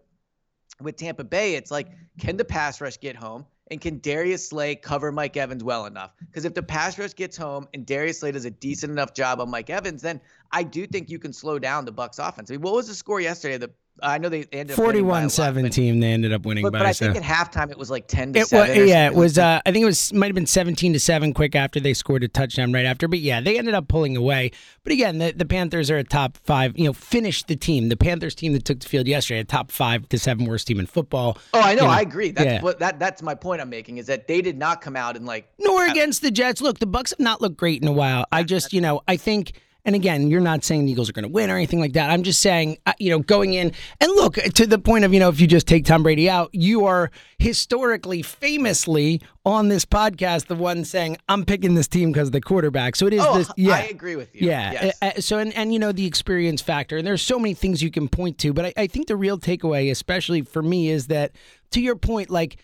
with 0.83 0.95
Tampa 0.95 1.23
Bay. 1.23 1.55
It's 1.55 1.71
like, 1.71 1.87
can 2.19 2.37
the 2.37 2.45
pass 2.45 2.81
rush 2.81 2.99
get 2.99 3.15
home? 3.15 3.45
And 3.69 3.79
can 3.79 3.99
Darius 3.99 4.49
Slay 4.49 4.75
cover 4.75 5.13
Mike 5.13 5.37
Evans 5.37 5.63
well 5.63 5.85
enough? 5.85 6.11
Because 6.19 6.43
if 6.43 6.53
the 6.53 6.63
pass 6.63 6.99
rush 6.99 7.15
gets 7.15 7.37
home 7.37 7.69
and 7.73 7.85
Darius 7.85 8.19
Slay 8.19 8.33
does 8.33 8.43
a 8.43 8.51
decent 8.51 8.91
enough 8.91 9.13
job 9.13 9.39
on 9.39 9.49
Mike 9.49 9.69
Evans, 9.69 10.01
then 10.01 10.19
I 10.51 10.63
do 10.63 10.85
think 10.85 11.09
you 11.09 11.19
can 11.19 11.31
slow 11.31 11.57
down 11.57 11.85
the 11.85 11.93
Bucs 11.93 12.19
offense. 12.19 12.51
I 12.51 12.55
mean, 12.55 12.61
what 12.61 12.73
was 12.73 12.87
the 12.87 12.93
score 12.93 13.21
yesterday? 13.21 13.57
The 13.57 13.71
I 14.03 14.17
know 14.17 14.29
they 14.29 14.45
ended 14.51 14.71
up 14.79 14.83
winning 14.83 15.03
by 15.07 15.19
a 15.21 15.23
lot, 15.23 15.35
but- 15.37 15.43
41-17 15.43 16.01
they 16.01 16.11
ended 16.11 16.33
up 16.33 16.43
winning 16.45 16.63
But, 16.63 16.73
by 16.73 16.79
but 16.79 16.87
I 16.87 16.91
so. 16.91 17.11
think 17.13 17.23
at 17.23 17.51
halftime 17.53 17.69
it 17.69 17.77
was 17.77 17.91
like 17.91 18.07
ten 18.07 18.33
to 18.33 18.39
It 18.39 18.43
was, 18.43 18.49
seven. 18.49 18.77
or 18.79 18.83
yeah, 18.83 19.05
it 19.07 19.13
was. 19.13 19.37
Uh, 19.37 19.61
I 19.65 19.71
think 19.71 19.83
it 19.83 19.85
was 19.85 20.11
might 20.13 20.27
have 20.27 20.35
been 20.35 20.45
seventeen 20.47 20.93
to 20.93 20.99
seven. 20.99 21.33
Quick 21.33 21.55
after 21.55 21.79
they 21.79 21.93
scored 21.93 22.23
a 22.23 22.27
touchdown 22.27 22.73
right 22.73 22.85
after, 22.85 23.07
but 23.07 23.19
yeah, 23.19 23.41
they 23.41 23.57
ended 23.59 23.73
up 23.75 23.87
pulling 23.87 24.17
away. 24.17 24.51
But 24.83 24.93
again, 24.93 25.19
the, 25.19 25.31
the 25.33 25.45
Panthers 25.45 25.91
are 25.91 25.97
a 25.97 26.03
top 26.03 26.37
five. 26.37 26.77
You 26.77 26.85
know, 26.85 26.93
finished 26.93 27.47
the 27.47 27.55
team. 27.55 27.89
The 27.89 27.97
Panthers 27.97 28.33
team 28.33 28.53
that 28.53 28.65
took 28.65 28.79
the 28.79 28.89
field 28.89 29.07
yesterday, 29.07 29.41
a 29.41 29.43
top 29.43 29.71
five 29.71 30.09
to 30.09 30.17
seven 30.17 30.45
worst 30.45 30.67
team 30.67 30.79
in 30.79 30.87
football. 30.87 31.37
Oh, 31.53 31.59
I 31.61 31.75
know. 31.75 31.81
you 31.83 31.87
know, 31.87 31.93
I 31.93 32.01
agree. 32.01 32.31
That's 32.31 32.45
yeah. 32.45 32.61
what 32.61 32.79
that 32.79 32.97
that's 32.97 33.21
my 33.21 33.35
point 33.35 33.61
I'm 33.61 33.69
making 33.69 33.97
is 33.97 34.07
that 34.07 34.27
they 34.27 34.41
did 34.41 34.57
not 34.57 34.81
come 34.81 34.95
out 34.95 35.15
and 35.15 35.25
like 35.25 35.47
Nor 35.59 35.85
against 35.87 36.21
the 36.23 36.31
Jets. 36.31 36.61
Look, 36.61 36.79
the 36.79 36.87
Bucs 36.87 37.11
have 37.11 37.19
not 37.19 37.41
looked 37.41 37.57
great 37.57 37.81
in 37.81 37.87
a 37.87 37.91
while. 37.93 38.25
I 38.31 38.43
just, 38.43 38.73
you 38.73 38.81
know, 38.81 39.01
I 39.07 39.17
think. 39.17 39.53
And 39.83 39.95
again, 39.95 40.29
you're 40.29 40.41
not 40.41 40.63
saying 40.63 40.85
the 40.85 40.91
Eagles 40.91 41.09
are 41.09 41.13
going 41.13 41.23
to 41.23 41.29
win 41.29 41.49
or 41.49 41.55
anything 41.55 41.79
like 41.79 41.93
that. 41.93 42.11
I'm 42.11 42.21
just 42.21 42.39
saying, 42.39 42.77
uh, 42.85 42.93
you 42.99 43.09
know, 43.09 43.19
going 43.19 43.53
in 43.55 43.71
and 43.99 44.11
look 44.13 44.35
to 44.35 44.67
the 44.67 44.77
point 44.77 45.05
of, 45.05 45.13
you 45.13 45.19
know, 45.19 45.29
if 45.29 45.41
you 45.41 45.47
just 45.47 45.67
take 45.67 45.85
Tom 45.85 46.03
Brady 46.03 46.29
out, 46.29 46.49
you 46.53 46.85
are 46.85 47.09
historically, 47.39 48.21
famously 48.21 49.21
on 49.43 49.69
this 49.69 49.83
podcast, 49.85 50.45
the 50.47 50.55
one 50.55 50.85
saying, 50.85 51.17
I'm 51.27 51.45
picking 51.45 51.73
this 51.73 51.87
team 51.87 52.11
because 52.11 52.27
of 52.27 52.31
the 52.31 52.41
quarterback. 52.41 52.95
So 52.95 53.07
it 53.07 53.13
is 53.13 53.21
Oh, 53.25 53.37
this. 53.37 53.51
Yeah. 53.57 53.73
I 53.73 53.81
agree 53.85 54.15
with 54.15 54.35
you. 54.35 54.47
Yeah. 54.47 54.71
Yes. 54.71 54.97
Uh, 55.01 55.19
so 55.19 55.39
and, 55.39 55.51
and 55.55 55.73
you 55.73 55.79
know 55.79 55.91
the 55.91 56.05
experience 56.05 56.61
factor, 56.61 56.97
and 56.97 57.05
there's 57.07 57.21
so 57.23 57.39
many 57.39 57.53
things 57.55 57.81
you 57.81 57.89
can 57.89 58.07
point 58.07 58.37
to, 58.39 58.53
but 58.53 58.65
I, 58.65 58.73
I 58.77 58.87
think 58.87 59.07
the 59.07 59.15
real 59.15 59.39
takeaway, 59.39 59.89
especially 59.89 60.43
for 60.43 60.61
me, 60.61 60.89
is 60.89 61.07
that 61.07 61.31
to 61.71 61.81
your 61.81 61.95
point, 61.95 62.29
like 62.29 62.57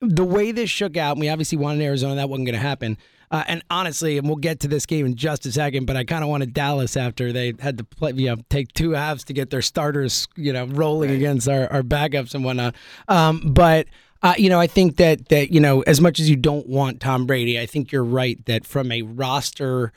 the 0.00 0.24
way 0.24 0.50
this 0.52 0.70
shook 0.70 0.96
out, 0.96 1.12
and 1.12 1.20
we 1.20 1.28
obviously 1.28 1.58
wanted 1.58 1.82
Arizona, 1.82 2.14
that 2.16 2.28
wasn't 2.28 2.46
going 2.46 2.54
to 2.54 2.60
happen. 2.60 2.96
Uh, 3.30 3.44
and 3.46 3.62
honestly, 3.70 4.18
and 4.18 4.26
we'll 4.26 4.36
get 4.36 4.60
to 4.60 4.68
this 4.68 4.86
game 4.86 5.06
in 5.06 5.14
just 5.16 5.46
a 5.46 5.52
second, 5.52 5.86
but 5.86 5.96
I 5.96 6.04
kind 6.04 6.22
of 6.22 6.30
wanted 6.30 6.54
Dallas 6.54 6.96
after 6.96 7.32
they 7.32 7.54
had 7.58 7.78
to 7.78 7.84
play, 7.84 8.12
you 8.12 8.26
know, 8.26 8.36
take 8.48 8.72
two 8.72 8.92
halves 8.92 9.24
to 9.24 9.32
get 9.32 9.50
their 9.50 9.62
starters, 9.62 10.28
you 10.36 10.52
know, 10.52 10.66
rolling 10.66 11.10
against 11.10 11.48
our, 11.48 11.70
our 11.72 11.82
backups 11.82 12.34
and 12.34 12.44
whatnot. 12.44 12.74
Um, 13.08 13.52
but 13.52 13.86
uh, 14.22 14.34
you 14.38 14.48
know, 14.48 14.58
I 14.58 14.66
think 14.66 14.96
that 14.96 15.28
that 15.28 15.52
you 15.52 15.60
know, 15.60 15.82
as 15.82 16.00
much 16.00 16.18
as 16.18 16.30
you 16.30 16.36
don't 16.36 16.66
want 16.66 17.00
Tom 17.00 17.26
Brady, 17.26 17.60
I 17.60 17.66
think 17.66 17.92
you're 17.92 18.02
right 18.02 18.42
that 18.46 18.64
from 18.64 18.90
a 18.90 19.02
roster 19.02 19.92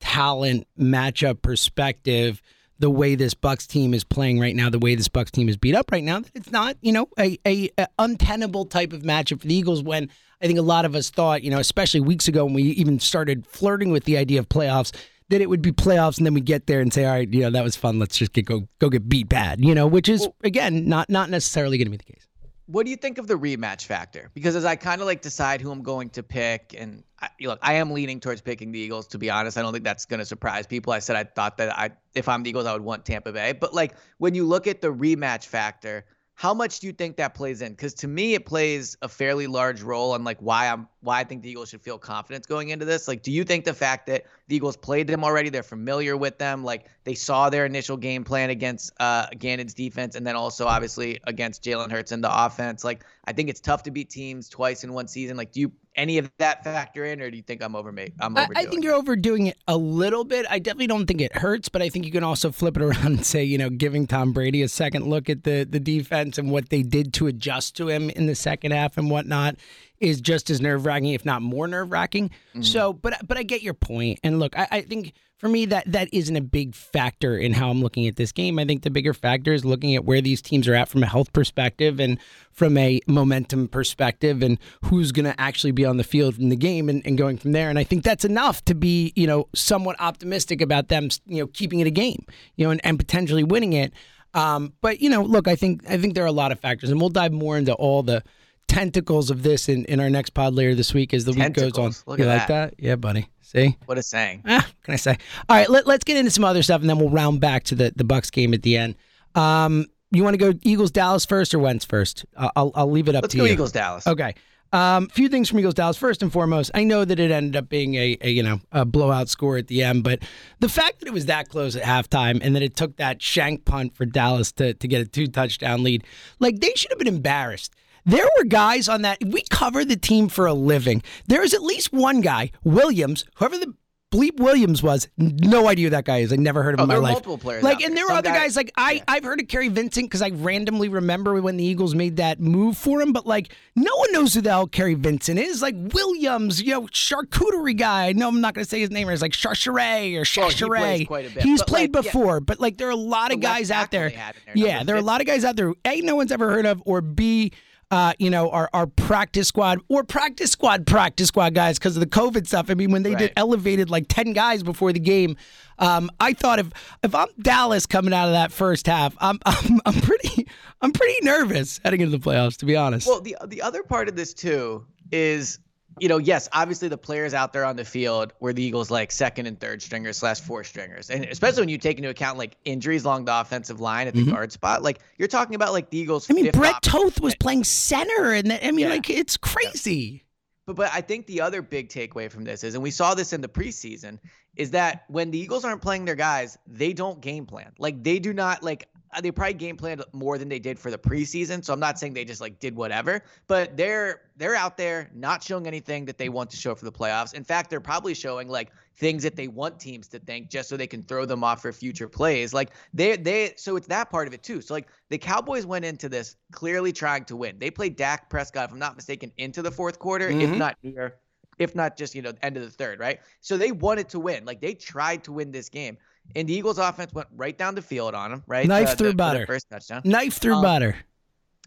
talent 0.00 0.66
matchup 0.78 1.40
perspective, 1.40 2.42
the 2.80 2.90
way 2.90 3.14
this 3.14 3.34
Bucs 3.34 3.66
team 3.66 3.94
is 3.94 4.02
playing 4.02 4.40
right 4.40 4.56
now, 4.56 4.70
the 4.70 4.78
way 4.78 4.94
this 4.94 5.08
Bucs 5.08 5.30
team 5.30 5.48
is 5.48 5.56
beat 5.56 5.74
up 5.74 5.92
right 5.92 6.02
now, 6.02 6.20
that 6.20 6.30
it's 6.34 6.50
not, 6.50 6.76
you 6.80 6.92
know, 6.92 7.08
a, 7.18 7.38
a, 7.46 7.70
a 7.78 7.86
untenable 7.98 8.64
type 8.64 8.92
of 8.92 9.02
matchup 9.02 9.40
for 9.40 9.46
the 9.46 9.54
Eagles 9.54 9.82
when 9.82 10.08
I 10.42 10.46
think 10.46 10.58
a 10.58 10.62
lot 10.62 10.86
of 10.86 10.94
us 10.94 11.10
thought, 11.10 11.42
you 11.42 11.50
know, 11.50 11.58
especially 11.58 12.00
weeks 12.00 12.26
ago 12.26 12.44
when 12.46 12.54
we 12.54 12.62
even 12.62 12.98
started 12.98 13.46
flirting 13.46 13.90
with 13.90 14.04
the 14.04 14.16
idea 14.16 14.40
of 14.40 14.48
playoffs, 14.48 14.96
that 15.28 15.42
it 15.42 15.48
would 15.50 15.62
be 15.62 15.72
playoffs 15.72 16.16
and 16.16 16.26
then 16.26 16.34
we 16.34 16.40
get 16.40 16.66
there 16.66 16.80
and 16.80 16.92
say, 16.92 17.04
all 17.04 17.12
right, 17.12 17.32
you 17.32 17.40
know, 17.40 17.50
that 17.50 17.62
was 17.62 17.76
fun. 17.76 17.98
Let's 17.98 18.16
just 18.16 18.32
get 18.32 18.46
go 18.46 18.66
go 18.78 18.88
get 18.88 19.08
beat 19.08 19.28
bad, 19.28 19.62
you 19.62 19.74
know, 19.74 19.86
which 19.86 20.08
is 20.08 20.26
again 20.42 20.88
not 20.88 21.08
not 21.10 21.30
necessarily 21.30 21.76
going 21.78 21.86
to 21.86 21.90
be 21.90 21.98
the 21.98 22.04
case. 22.04 22.26
What 22.70 22.84
do 22.84 22.90
you 22.90 22.96
think 22.96 23.18
of 23.18 23.26
the 23.26 23.34
rematch 23.34 23.86
factor? 23.86 24.30
Because 24.32 24.54
as 24.54 24.64
I 24.64 24.76
kind 24.76 25.00
of 25.00 25.06
like 25.08 25.22
decide 25.22 25.60
who 25.60 25.72
I'm 25.72 25.82
going 25.82 26.08
to 26.10 26.22
pick, 26.22 26.72
and 26.78 27.02
I, 27.20 27.28
look, 27.40 27.58
I 27.62 27.74
am 27.74 27.90
leaning 27.90 28.20
towards 28.20 28.40
picking 28.40 28.70
the 28.70 28.78
Eagles. 28.78 29.08
To 29.08 29.18
be 29.18 29.28
honest, 29.28 29.58
I 29.58 29.62
don't 29.62 29.72
think 29.72 29.84
that's 29.84 30.06
going 30.06 30.20
to 30.20 30.24
surprise 30.24 30.68
people. 30.68 30.92
I 30.92 31.00
said 31.00 31.16
I 31.16 31.24
thought 31.24 31.58
that 31.58 31.76
I, 31.76 31.90
if 32.14 32.28
I'm 32.28 32.44
the 32.44 32.50
Eagles, 32.50 32.66
I 32.66 32.72
would 32.72 32.82
want 32.82 33.04
Tampa 33.04 33.32
Bay. 33.32 33.52
But 33.52 33.74
like 33.74 33.96
when 34.18 34.36
you 34.36 34.46
look 34.46 34.68
at 34.68 34.80
the 34.80 34.92
rematch 34.92 35.46
factor, 35.46 36.04
how 36.34 36.54
much 36.54 36.78
do 36.78 36.86
you 36.86 36.92
think 36.92 37.16
that 37.16 37.34
plays 37.34 37.60
in? 37.60 37.72
Because 37.72 37.92
to 37.94 38.08
me, 38.08 38.34
it 38.34 38.46
plays 38.46 38.96
a 39.02 39.08
fairly 39.08 39.48
large 39.48 39.82
role 39.82 40.12
on 40.12 40.22
like 40.22 40.38
why 40.38 40.68
I'm 40.68 40.86
why 41.02 41.20
I 41.20 41.24
think 41.24 41.42
the 41.42 41.50
Eagles 41.50 41.70
should 41.70 41.80
feel 41.80 41.98
confidence 41.98 42.46
going 42.46 42.68
into 42.68 42.84
this. 42.84 43.08
Like, 43.08 43.22
do 43.22 43.32
you 43.32 43.44
think 43.44 43.64
the 43.64 43.74
fact 43.74 44.06
that 44.06 44.24
the 44.48 44.56
Eagles 44.56 44.76
played 44.76 45.06
them 45.06 45.24
already, 45.24 45.48
they're 45.48 45.62
familiar 45.62 46.16
with 46.16 46.38
them, 46.38 46.62
like 46.62 46.86
they 47.04 47.14
saw 47.14 47.48
their 47.48 47.64
initial 47.64 47.96
game 47.96 48.24
plan 48.24 48.50
against 48.50 48.92
uh 49.00 49.26
Gannon's 49.38 49.74
defense, 49.74 50.14
and 50.14 50.26
then 50.26 50.36
also 50.36 50.66
obviously 50.66 51.18
against 51.24 51.64
Jalen 51.64 51.90
Hurts 51.90 52.12
in 52.12 52.20
the 52.20 52.44
offense? 52.44 52.84
Like, 52.84 53.04
I 53.24 53.32
think 53.32 53.48
it's 53.48 53.60
tough 53.60 53.82
to 53.84 53.90
beat 53.90 54.10
teams 54.10 54.48
twice 54.48 54.84
in 54.84 54.92
one 54.92 55.08
season. 55.08 55.36
Like, 55.36 55.52
do 55.52 55.60
you 55.60 55.72
any 55.96 56.18
of 56.18 56.30
that 56.38 56.62
factor 56.62 57.04
in, 57.04 57.20
or 57.20 57.30
do 57.30 57.36
you 57.36 57.42
think 57.42 57.62
I'm 57.62 57.74
over 57.74 57.90
I'm 57.90 58.36
I, 58.36 58.44
overdoing 58.44 58.56
I 58.56 58.70
think 58.70 58.84
you're 58.84 58.94
overdoing 58.94 59.46
it 59.48 59.58
a 59.66 59.76
little 59.76 60.24
bit. 60.24 60.46
I 60.48 60.58
definitely 60.58 60.86
don't 60.86 61.06
think 61.06 61.20
it 61.20 61.36
hurts, 61.36 61.68
but 61.68 61.82
I 61.82 61.88
think 61.88 62.04
you 62.04 62.12
can 62.12 62.24
also 62.24 62.52
flip 62.52 62.76
it 62.76 62.82
around 62.84 63.06
and 63.06 63.26
say, 63.26 63.42
you 63.42 63.58
know, 63.58 63.70
giving 63.70 64.06
Tom 64.06 64.32
Brady 64.32 64.62
a 64.62 64.68
second 64.68 65.08
look 65.08 65.28
at 65.28 65.44
the 65.44 65.66
the 65.68 65.80
defense 65.80 66.38
and 66.38 66.50
what 66.50 66.70
they 66.70 66.82
did 66.82 67.12
to 67.14 67.26
adjust 67.26 67.76
to 67.76 67.88
him 67.88 68.10
in 68.10 68.26
the 68.26 68.34
second 68.34 68.72
half 68.72 68.96
and 68.96 69.10
whatnot 69.10 69.56
is 70.00 70.20
just 70.20 70.50
as 70.50 70.60
nerve 70.60 70.86
wracking, 70.86 71.10
if 71.10 71.24
not 71.24 71.42
more 71.42 71.68
nerve 71.68 71.92
wracking. 71.92 72.30
So, 72.62 72.92
but 72.92 73.26
but 73.26 73.36
I 73.36 73.42
get 73.42 73.62
your 73.62 73.74
point. 73.74 74.18
And 74.24 74.38
look, 74.38 74.58
I, 74.58 74.68
I 74.70 74.80
think 74.82 75.12
for 75.38 75.48
me 75.48 75.64
that 75.66 75.90
that 75.90 76.08
isn't 76.12 76.36
a 76.36 76.40
big 76.40 76.74
factor 76.74 77.36
in 77.36 77.54
how 77.54 77.70
I'm 77.70 77.80
looking 77.82 78.06
at 78.06 78.16
this 78.16 78.30
game. 78.30 78.58
I 78.58 78.64
think 78.64 78.82
the 78.82 78.90
bigger 78.90 79.14
factor 79.14 79.52
is 79.52 79.64
looking 79.64 79.94
at 79.94 80.04
where 80.04 80.20
these 80.20 80.42
teams 80.42 80.68
are 80.68 80.74
at 80.74 80.88
from 80.88 81.02
a 81.02 81.06
health 81.06 81.32
perspective 81.32 81.98
and 81.98 82.18
from 82.52 82.76
a 82.76 83.00
momentum 83.06 83.68
perspective 83.68 84.42
and 84.42 84.58
who's 84.84 85.12
going 85.12 85.24
to 85.24 85.40
actually 85.40 85.72
be 85.72 85.86
on 85.86 85.96
the 85.96 86.04
field 86.04 86.38
in 86.38 86.50
the 86.50 86.56
game 86.56 86.88
and, 86.90 87.02
and 87.06 87.16
going 87.16 87.38
from 87.38 87.52
there. 87.52 87.70
And 87.70 87.78
I 87.78 87.84
think 87.84 88.04
that's 88.04 88.24
enough 88.24 88.64
to 88.66 88.74
be, 88.74 89.12
you 89.16 89.26
know, 89.26 89.48
somewhat 89.54 89.96
optimistic 89.98 90.60
about 90.60 90.88
them, 90.88 91.08
you 91.26 91.38
know, 91.38 91.46
keeping 91.46 91.80
it 91.80 91.86
a 91.86 91.90
game, 91.90 92.24
you 92.56 92.66
know, 92.66 92.70
and, 92.70 92.84
and 92.84 92.98
potentially 92.98 93.44
winning 93.44 93.72
it. 93.72 93.94
Um, 94.34 94.74
but 94.80 95.00
you 95.00 95.08
know, 95.08 95.22
look, 95.22 95.48
I 95.48 95.56
think 95.56 95.88
I 95.88 95.96
think 95.96 96.14
there 96.14 96.24
are 96.24 96.28
a 96.28 96.32
lot 96.32 96.52
of 96.52 96.60
factors, 96.60 96.90
and 96.90 97.00
we'll 97.00 97.08
dive 97.08 97.32
more 97.32 97.56
into 97.56 97.72
all 97.72 98.02
the 98.02 98.22
tentacles 98.70 99.30
of 99.30 99.42
this 99.42 99.68
in, 99.68 99.84
in 99.86 99.98
our 99.98 100.08
next 100.08 100.30
pod 100.30 100.54
later 100.54 100.76
this 100.76 100.94
week 100.94 101.12
as 101.12 101.24
the 101.24 101.32
week 101.32 101.52
goes 101.54 101.76
on. 101.76 101.92
Look 102.06 102.20
you 102.20 102.24
like 102.24 102.46
that. 102.46 102.70
that? 102.70 102.74
Yeah, 102.78 102.94
buddy. 102.94 103.28
See? 103.40 103.76
What 103.86 103.98
a 103.98 104.02
saying. 104.02 104.44
Ah, 104.46 104.64
what 104.64 104.82
can 104.84 104.94
I 104.94 104.96
say? 104.96 105.18
All 105.48 105.56
right, 105.56 105.68
let, 105.68 105.88
let's 105.88 106.04
get 106.04 106.16
into 106.16 106.30
some 106.30 106.44
other 106.44 106.62
stuff, 106.62 106.80
and 106.80 106.88
then 106.88 106.96
we'll 106.98 107.10
round 107.10 107.40
back 107.40 107.64
to 107.64 107.74
the 107.74 107.92
the 107.96 108.04
Bucs 108.04 108.30
game 108.30 108.54
at 108.54 108.62
the 108.62 108.76
end. 108.76 108.94
Um, 109.34 109.86
you 110.12 110.22
want 110.22 110.34
to 110.34 110.38
go 110.38 110.56
Eagles 110.62 110.92
Dallas 110.92 111.26
first 111.26 111.52
or 111.52 111.58
Wentz 111.58 111.84
first? 111.84 112.24
I'll 112.36 112.70
I'll, 112.76 112.90
leave 112.90 113.08
it 113.08 113.16
up 113.16 113.22
Let's 113.22 113.32
to 113.32 113.38
go 113.38 113.44
you. 113.44 113.52
Eagles 113.52 113.72
Dallas. 113.72 114.06
Okay. 114.06 114.34
Um, 114.72 115.08
few 115.08 115.28
things 115.28 115.48
from 115.48 115.58
Eagles 115.58 115.74
Dallas. 115.74 115.96
First 115.96 116.22
and 116.22 116.32
foremost, 116.32 116.70
I 116.74 116.84
know 116.84 117.04
that 117.04 117.18
it 117.18 117.32
ended 117.32 117.56
up 117.56 117.68
being 117.68 117.96
a, 117.96 118.16
a 118.20 118.30
you 118.30 118.44
know 118.44 118.60
a 118.70 118.84
blowout 118.84 119.28
score 119.28 119.56
at 119.56 119.66
the 119.66 119.82
end, 119.82 120.04
but 120.04 120.20
the 120.60 120.68
fact 120.68 121.00
that 121.00 121.08
it 121.08 121.12
was 121.12 121.26
that 121.26 121.48
close 121.48 121.74
at 121.74 121.82
halftime 121.82 122.38
and 122.40 122.54
that 122.54 122.62
it 122.62 122.76
took 122.76 122.96
that 122.98 123.20
shank 123.20 123.64
punt 123.64 123.96
for 123.96 124.06
Dallas 124.06 124.52
to 124.52 124.74
to 124.74 124.86
get 124.86 125.02
a 125.02 125.06
two 125.06 125.26
touchdown 125.26 125.82
lead, 125.82 126.04
like 126.38 126.60
they 126.60 126.72
should 126.76 126.92
have 126.92 126.98
been 127.00 127.08
embarrassed. 127.08 127.74
There 128.06 128.26
were 128.38 128.44
guys 128.44 128.88
on 128.88 129.02
that. 129.02 129.18
We 129.24 129.42
cover 129.50 129.84
the 129.84 129.96
team 129.96 130.28
for 130.28 130.46
a 130.46 130.54
living. 130.54 131.02
There 131.26 131.42
is 131.42 131.54
at 131.54 131.62
least 131.62 131.92
one 131.92 132.20
guy, 132.20 132.50
Williams, 132.64 133.24
whoever 133.36 133.58
the 133.58 133.74
bleep 134.12 134.40
Williams 134.40 134.82
was. 134.82 135.06
No 135.16 135.68
idea 135.68 135.86
who 135.86 135.90
that 135.90 136.04
guy 136.04 136.16
is. 136.18 136.32
I 136.32 136.36
never 136.36 136.64
heard 136.64 136.74
of 136.74 136.80
Oh, 136.80 136.82
him 136.82 136.90
in 136.90 136.96
my 136.96 137.00
life. 137.00 137.12
multiple 137.12 137.38
players 137.38 137.62
Like, 137.62 137.80
and 137.80 137.96
there. 137.96 138.06
were 138.06 138.10
other 138.12 138.30
guy- 138.30 138.38
guys. 138.38 138.56
Like 138.56 138.72
I, 138.76 138.92
yeah. 138.94 139.04
I've 139.06 139.22
heard 139.22 139.40
of 139.40 139.46
Kerry 139.46 139.68
Vincent 139.68 140.06
because 140.06 140.20
I 140.20 140.30
randomly 140.30 140.88
remember 140.88 141.40
when 141.40 141.56
the 141.56 141.62
Eagles 141.62 141.94
made 141.94 142.16
that 142.16 142.40
move 142.40 142.76
for 142.76 143.00
him. 143.00 143.12
But 143.12 143.24
like, 143.24 143.54
no 143.76 143.94
one 143.98 144.10
knows 144.10 144.34
who 144.34 144.40
the 144.40 144.50
hell 144.50 144.66
Kerry 144.66 144.94
Vincent 144.94 145.38
is. 145.38 145.62
Like 145.62 145.76
Williams, 145.94 146.60
you 146.60 146.72
know, 146.72 146.82
charcuterie 146.88 147.76
guy. 147.76 148.12
No, 148.12 148.26
I'm 148.26 148.40
not 148.40 148.54
going 148.54 148.64
to 148.64 148.68
say 148.68 148.80
his 148.80 148.90
name. 148.90 149.08
It's 149.10 149.22
like 149.22 149.30
Charcheray 149.30 150.14
or 150.16 150.24
Well, 150.40 150.50
he 150.50 150.56
Charcheray. 150.56 150.78
plays 150.78 151.06
quite 151.06 151.30
He's 151.30 151.60
but, 151.60 151.68
played 151.68 151.94
like, 151.94 152.04
yeah. 152.04 152.10
before, 152.10 152.40
but 152.40 152.58
like 152.58 152.78
there 152.78 152.88
are 152.88 152.92
a 152.92 152.96
lot 152.96 153.32
of 153.32 153.38
guys 153.38 153.70
out 153.70 153.92
there. 153.92 154.08
they 154.10 154.16
had 154.16 154.34
in 154.34 154.60
there, 154.60 154.66
Yeah, 154.68 154.82
there 154.82 154.96
are 154.96 154.98
a 154.98 155.02
lot 155.02 155.20
of 155.20 155.28
guys 155.28 155.44
out 155.44 155.54
there. 155.54 155.66
who, 155.68 155.76
A, 155.84 156.00
no 156.00 156.16
one's 156.16 156.32
ever 156.32 156.50
heard 156.50 156.66
of, 156.66 156.82
or 156.84 157.00
B. 157.00 157.52
uh, 157.90 158.12
you 158.18 158.30
know, 158.30 158.50
our, 158.50 158.70
our 158.72 158.86
practice 158.86 159.48
squad 159.48 159.80
or 159.88 160.04
practice 160.04 160.52
squad, 160.52 160.86
practice 160.86 161.28
squad 161.28 161.54
guys 161.54 161.78
because 161.78 161.96
of 161.96 162.00
the 162.00 162.06
COVID 162.06 162.46
stuff. 162.46 162.70
I 162.70 162.74
mean, 162.74 162.92
when 162.92 163.02
they 163.02 163.14
did 163.14 163.32
elevated 163.36 163.90
like 163.90 164.06
10 164.08 164.32
guys 164.32 164.62
before 164.62 164.92
the 164.92 165.00
game, 165.00 165.36
um, 165.78 166.10
I 166.20 166.34
thought 166.34 166.58
if 166.58 166.68
if 167.02 167.14
I'm 167.14 167.28
Dallas 167.40 167.86
coming 167.86 168.12
out 168.12 168.26
of 168.26 168.32
that 168.32 168.52
first 168.52 168.86
half, 168.86 169.16
I'm, 169.18 169.38
I'm, 169.46 169.80
I'm 169.86 170.00
pretty 170.00 170.46
I'm 170.80 170.92
pretty 170.92 171.24
nervous 171.24 171.80
heading 171.84 172.00
into 172.00 172.16
the 172.16 172.22
playoffs, 172.22 172.56
to 172.58 172.66
be 172.66 172.76
honest. 172.76 173.06
Well, 173.06 173.20
the 173.20 173.36
the 173.46 173.62
other 173.62 173.82
part 173.82 174.08
of 174.08 174.14
this 174.14 174.34
too 174.34 174.86
is, 175.10 175.58
you 176.00 176.08
know, 176.08 176.18
yes, 176.18 176.48
obviously 176.52 176.88
the 176.88 176.98
players 176.98 177.34
out 177.34 177.52
there 177.52 177.64
on 177.64 177.76
the 177.76 177.84
field 177.84 178.32
were 178.40 178.52
the 178.52 178.62
Eagles 178.62 178.90
like 178.90 179.12
second 179.12 179.46
and 179.46 179.58
third 179.60 179.82
stringers 179.82 180.16
slash 180.16 180.40
four 180.40 180.64
stringers, 180.64 181.10
and 181.10 181.24
especially 181.26 181.62
when 181.62 181.68
you 181.68 181.78
take 181.78 181.98
into 181.98 182.08
account 182.08 182.38
like 182.38 182.56
injuries 182.64 183.04
along 183.04 183.26
the 183.26 183.40
offensive 183.40 183.80
line 183.80 184.08
at 184.08 184.14
the 184.14 184.24
guard 184.24 184.52
spot, 184.52 184.82
like 184.82 185.00
you're 185.18 185.28
talking 185.28 185.54
about 185.54 185.72
like 185.72 185.90
the 185.90 185.98
Eagles. 185.98 186.24
Mm-hmm. 186.26 186.38
I 186.38 186.42
mean, 186.42 186.50
Brett 186.52 186.82
Toth 186.82 187.20
was 187.20 187.34
playing 187.36 187.64
center, 187.64 188.32
and 188.32 188.52
I 188.52 188.70
mean, 188.70 188.80
Yeah. 188.86 188.88
like 188.90 189.10
it's 189.10 189.36
crazy. 189.36 190.24
But 190.66 190.76
but 190.76 190.90
I 190.92 191.00
think 191.00 191.26
the 191.26 191.40
other 191.40 191.62
big 191.62 191.88
takeaway 191.88 192.30
from 192.30 192.44
this 192.44 192.64
is, 192.64 192.74
and 192.74 192.82
we 192.82 192.90
saw 192.90 193.14
this 193.14 193.32
in 193.32 193.40
the 193.40 193.48
preseason, 193.48 194.18
is 194.56 194.70
that 194.72 195.04
when 195.08 195.30
the 195.30 195.38
Eagles 195.38 195.64
aren't 195.64 195.82
playing 195.82 196.04
their 196.04 196.14
guys, 196.14 196.58
they 196.66 196.92
don't 196.92 197.20
game 197.20 197.46
plan. 197.46 197.72
Like 197.78 198.02
they 198.04 198.18
do 198.18 198.32
not 198.32 198.62
like 198.62 198.88
Uh, 199.12 199.20
they 199.20 199.30
probably 199.30 199.54
game 199.54 199.76
planned 199.76 200.02
more 200.12 200.38
than 200.38 200.48
they 200.48 200.58
did 200.58 200.78
for 200.78 200.90
the 200.90 200.98
preseason. 200.98 201.64
So 201.64 201.72
I'm 201.72 201.80
not 201.80 201.98
saying 201.98 202.14
they 202.14 202.24
just 202.24 202.40
like 202.40 202.58
did 202.60 202.76
whatever, 202.76 203.24
but 203.48 203.76
they're 203.76 204.22
they're 204.36 204.54
out 204.54 204.76
there 204.76 205.10
not 205.14 205.42
showing 205.42 205.66
anything 205.66 206.04
that 206.04 206.16
they 206.16 206.28
want 206.28 206.50
to 206.50 206.56
show 206.56 206.74
for 206.74 206.84
the 206.84 206.92
playoffs. 206.92 207.34
In 207.34 207.44
fact, 207.44 207.70
they're 207.70 207.80
probably 207.80 208.14
showing 208.14 208.48
like 208.48 208.70
things 208.96 209.22
that 209.22 209.34
they 209.34 209.48
want 209.48 209.80
teams 209.80 210.08
to 210.08 210.18
think 210.18 210.50
just 210.50 210.68
so 210.68 210.76
they 210.76 210.86
can 210.86 211.02
throw 211.02 211.24
them 211.24 211.42
off 211.42 211.62
for 211.62 211.72
future 211.72 212.08
plays. 212.08 212.54
Like 212.54 212.70
they 212.94 213.16
they 213.16 213.54
so 213.56 213.76
it's 213.76 213.86
that 213.88 214.10
part 214.10 214.28
of 214.28 214.34
it 214.34 214.42
too. 214.42 214.60
So 214.60 214.74
like 214.74 214.88
the 215.08 215.18
Cowboys 215.18 215.66
went 215.66 215.84
into 215.84 216.08
this 216.08 216.36
clearly 216.52 216.92
trying 216.92 217.24
to 217.24 217.36
win. 217.36 217.58
They 217.58 217.70
played 217.70 217.96
Dak 217.96 218.30
Prescott, 218.30 218.66
if 218.66 218.72
I'm 218.72 218.78
not 218.78 218.96
mistaken, 218.96 219.32
into 219.38 219.62
the 219.62 219.70
fourth 219.70 219.98
quarter, 219.98 220.28
if 220.28 220.36
mm-hmm. 220.36 220.58
not 220.58 220.76
near, 220.82 221.16
if 221.58 221.74
not 221.74 221.96
just 221.96 222.14
you 222.14 222.22
know 222.22 222.32
end 222.42 222.56
of 222.56 222.62
the 222.62 222.70
third, 222.70 223.00
right? 223.00 223.20
So 223.40 223.56
they 223.56 223.72
wanted 223.72 224.08
to 224.10 224.20
win. 224.20 224.44
Like 224.44 224.60
they 224.60 224.74
tried 224.74 225.24
to 225.24 225.32
win 225.32 225.50
this 225.50 225.68
game. 225.68 225.96
And 226.36 226.48
the 226.48 226.54
Eagles 226.54 226.78
offense 226.78 227.12
went 227.12 227.28
right 227.34 227.56
down 227.56 227.74
the 227.74 227.82
field 227.82 228.14
on 228.14 228.32
him, 228.32 228.44
right? 228.46 228.66
Knife 228.66 228.90
Uh, 228.90 228.94
through 228.94 228.96
the- 228.96 229.02
for 229.04 229.08
the 229.12 229.14
butter. 229.16 229.46
First 229.46 229.66
touchdown. 229.70 230.02
Knife 230.04 230.34
through 230.38 230.54
Um, 230.56 230.62
butter. 230.62 230.96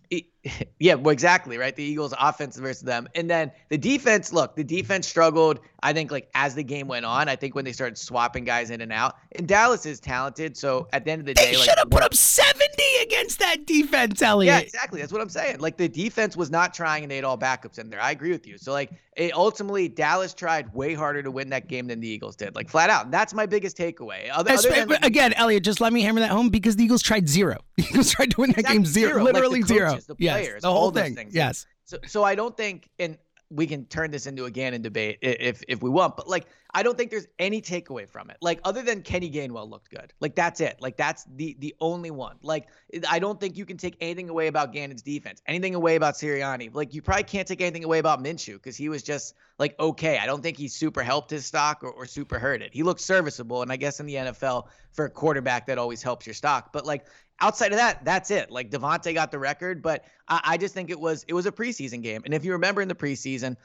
it- 0.10 0.26
yeah, 0.80 0.96
well, 0.96 1.12
exactly, 1.14 1.58
right? 1.58 1.76
The 1.76 1.84
Eagles' 1.84 2.14
offense 2.20 2.58
versus 2.58 2.84
them, 2.84 3.08
and 3.16 3.30
then 3.30 3.52
the 3.70 3.78
defense. 3.78 4.34
Look, 4.34 4.56
the 4.56 4.64
defense 4.64 5.08
struggled. 5.08 5.60
I 5.82 5.92
think, 5.94 6.12
like 6.12 6.30
as 6.34 6.56
the 6.56 6.64
game 6.64 6.88
went 6.88 7.06
on, 7.06 7.28
I 7.30 7.36
think 7.36 7.56
when 7.56 7.66
they 7.66 7.74
started 7.74 7.98
swapping 7.98 8.44
guys 8.46 8.70
in 8.70 8.82
and 8.82 8.92
out, 8.92 9.16
and 9.34 9.48
Dallas 9.48 9.86
is 9.86 10.00
talented. 10.00 10.56
So 10.58 10.88
at 10.94 11.06
the 11.06 11.12
end 11.12 11.22
of 11.22 11.26
the 11.26 11.34
They 11.34 11.52
day, 11.52 11.58
like 11.58 11.70
should 11.70 11.78
have 11.78 11.90
put 11.90 12.04
up 12.04 12.14
70 12.14 12.64
against 13.02 13.40
that 13.40 13.66
defense, 13.66 14.22
Eliot. 14.22 14.54
yeah, 14.54 14.60
exactly. 14.60 15.00
That's 15.02 15.12
what 15.12 15.22
I'm 15.22 15.30
saying. 15.30 15.60
Like 15.60 15.78
the 15.78 15.90
defense 15.90 16.36
was 16.38 16.50
not 16.50 16.74
trying, 16.74 17.04
and 17.04 17.12
they 17.12 17.18
had 17.18 17.26
all 17.26 17.38
backups 17.38 17.80
in 17.80 17.90
there. 17.90 18.02
I 18.02 18.12
agree 18.12 18.32
with 18.32 18.48
you. 18.48 18.58
So 18.58 18.72
like, 18.72 18.92
it, 19.16 19.34
ultimately, 19.34 19.88
Dallas 19.90 20.34
tried 20.34 20.74
way 20.74 20.94
harder 20.94 21.22
to 21.22 21.32
win 21.32 21.50
that 21.50 21.68
game 21.68 21.88
than 21.88 22.00
the 22.00 22.08
Eagles 22.08 22.36
did. 22.36 22.56
Like 22.56 22.70
flat 22.70 22.90
out. 22.90 23.12
That's 23.12 23.34
my 23.34 23.46
biggest 23.46 23.78
takeaway. 23.78 24.30
Other, 24.34 24.54
other 24.54 24.70
than, 24.86 25.04
again, 25.04 25.34
Eliot, 25.34 25.64
just 25.64 25.80
let 25.82 25.94
me 25.94 26.02
hammer 26.02 26.20
that 26.22 26.32
home 26.32 26.50
because 26.50 26.76
the 26.78 26.84
Eagles 26.84 27.02
tried 27.02 27.30
zero. 27.30 27.58
The 27.78 27.84
Eagles 27.90 28.12
tried 28.12 28.32
to 28.32 28.42
win 28.42 28.52
that 28.52 28.60
Exactly, 28.60 28.78
game 28.78 28.86
zero, 28.86 29.12
zero, 29.14 29.24
like 29.26 29.34
literally 29.34 29.62
zero. 29.64 29.90
coaches, 29.92 30.06
the 30.06 30.16
yes, 30.38 30.46
players, 30.46 30.62
the 30.62 30.72
whole 30.72 30.92
thing. 30.92 31.16
things. 31.16 31.34
Yes. 31.34 31.66
So, 31.86 31.98
so 32.06 32.24
I 32.24 32.36
don't 32.36 32.56
think, 32.56 32.90
and 33.00 33.18
we 33.54 33.68
can 33.68 33.86
turn 33.86 34.10
this 34.10 34.26
into 34.26 34.46
a 34.46 34.52
Gannon 34.52 34.82
debate 34.82 35.20
if 35.22 35.64
if 35.68 35.84
we 35.84 35.90
want, 35.90 36.18
but 36.18 36.28
like 36.28 36.48
I 36.74 36.82
don't 36.82 36.98
think 36.98 37.12
there's 37.12 37.28
any 37.38 37.62
takeaway 37.62 38.10
from 38.10 38.32
it. 38.32 38.38
Like 38.42 38.60
other 38.64 38.82
than 38.82 39.04
Kenny 39.04 39.30
Gainwell 39.30 39.70
looked 39.70 39.92
good. 39.92 40.12
Like 40.20 40.34
that's 40.34 40.60
it. 40.60 40.78
Like 40.80 40.98
that's 40.98 41.26
the 41.36 41.56
the 41.60 41.76
only 41.80 42.10
one. 42.10 42.38
Like 42.42 42.68
I 43.08 43.20
don't 43.20 43.40
think 43.40 43.56
you 43.56 43.66
can 43.66 43.78
take 43.78 43.96
anything 44.02 44.30
away 44.30 44.48
about 44.48 44.74
Gannon's 44.74 45.04
defense, 45.04 45.42
anything 45.46 45.76
away 45.76 45.96
about 45.96 46.16
Sirianni. 46.16 46.74
Like 46.74 46.96
you 46.96 47.02
probably 47.04 47.24
can't 47.24 47.48
take 47.48 47.62
anything 47.62 47.84
away 47.84 48.00
about 48.00 48.24
Minshew 48.24 48.54
because 48.54 48.76
he 48.76 48.90
was 48.90 49.04
just 49.04 49.36
like 49.60 49.80
okay. 49.80 50.18
I 50.18 50.26
don't 50.26 50.42
think 50.42 50.58
he 50.58 50.68
super 50.68 51.04
helped 51.04 51.30
his 51.30 51.46
stock 51.46 51.84
or, 51.84 51.92
or 51.92 52.06
super 52.08 52.40
hurt 52.40 52.64
it. 52.64 52.74
He 52.74 52.82
looked 52.82 53.02
serviceable, 53.02 53.62
and 53.62 53.72
I 53.72 53.76
guess 53.76 54.00
in 54.00 54.08
the 54.08 54.16
NFL 54.16 54.68
for 54.94 55.06
a 55.06 55.10
quarterback 55.10 55.68
that 55.68 55.78
always 55.78 56.02
helps 56.02 56.26
your 56.26 56.34
stock. 56.34 56.74
But 56.74 56.88
like 56.88 57.06
outside 57.44 57.72
of 57.72 57.78
that, 57.78 58.06
that's 58.06 58.32
it. 58.32 58.50
Like 58.50 58.72
DeVonta 58.72 59.14
got 59.14 59.32
the 59.32 59.40
record, 59.40 59.82
but 59.82 60.06
I, 60.28 60.42
I 60.44 60.58
just 60.58 60.74
think 60.74 60.90
it 60.90 61.00
was 61.00 61.26
it 61.28 61.34
was 61.34 61.46
a 61.46 61.52
preseason 61.52 62.02
game. 62.02 62.22
And 62.26 62.34
if 62.34 62.46
you 62.46 62.54
remember 62.54 62.82
in 62.82 62.88
the 62.88 62.96
preseason, 62.96 63.58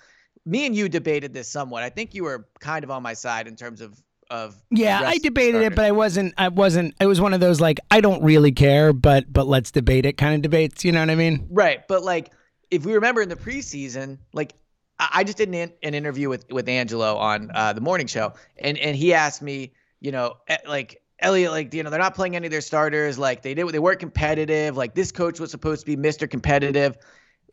me 0.44 0.66
and 0.66 0.74
you 0.74 0.88
debated 0.88 1.32
this 1.32 1.48
somewhat. 1.48 1.82
I 1.82 1.90
think 1.90 2.14
you 2.14 2.24
were 2.24 2.48
kind 2.58 2.84
of 2.84 2.90
on 2.90 3.02
my 3.02 3.14
side 3.14 3.46
in 3.46 3.56
terms 3.56 3.80
of 3.80 4.02
of 4.30 4.60
Yeah, 4.70 5.00
I 5.04 5.18
debated 5.18 5.62
it, 5.62 5.74
but 5.74 5.84
I 5.84 5.92
wasn't. 5.92 6.34
I 6.36 6.48
wasn't. 6.48 6.94
It 7.00 7.06
was 7.06 7.20
one 7.20 7.32
of 7.32 7.40
those 7.40 7.60
like 7.60 7.78
I 7.90 8.00
don't 8.00 8.22
really 8.22 8.52
care, 8.52 8.92
but 8.92 9.32
but 9.32 9.46
let's 9.46 9.70
debate 9.70 10.04
it 10.04 10.14
kind 10.14 10.34
of 10.34 10.42
debates. 10.42 10.84
You 10.84 10.92
know 10.92 11.00
what 11.00 11.10
I 11.10 11.14
mean? 11.14 11.46
Right, 11.50 11.86
but 11.86 12.02
like 12.02 12.32
if 12.70 12.84
we 12.84 12.94
remember 12.94 13.22
in 13.22 13.28
the 13.28 13.36
preseason, 13.36 14.18
like 14.32 14.54
I 14.98 15.08
I 15.14 15.24
just 15.24 15.38
did 15.38 15.48
an, 15.48 15.72
an 15.82 15.94
interview 15.94 16.28
with 16.28 16.50
with 16.50 16.68
Angelo 16.68 17.16
on 17.16 17.50
uh, 17.54 17.72
the 17.72 17.80
morning 17.80 18.06
show, 18.06 18.34
and 18.58 18.76
and 18.78 18.96
he 18.96 19.14
asked 19.14 19.40
me, 19.40 19.72
you 20.00 20.12
know, 20.12 20.36
eh, 20.48 20.58
like 20.66 21.00
Eliot, 21.20 21.50
like 21.50 21.74
you 21.74 21.82
know, 21.82 21.90
they're 21.90 21.98
not 21.98 22.14
playing 22.14 22.36
any 22.36 22.46
of 22.46 22.50
their 22.52 22.60
starters, 22.60 23.18
like 23.18 23.42
they 23.42 23.54
did, 23.54 23.68
they 23.68 23.78
weren't 23.78 24.00
competitive. 24.00 24.76
Like 24.76 24.94
this 24.94 25.10
coach 25.10 25.40
was 25.40 25.50
supposed 25.50 25.80
to 25.80 25.86
be 25.86 25.96
Mr. 25.96 26.30
Competitive. 26.30 26.96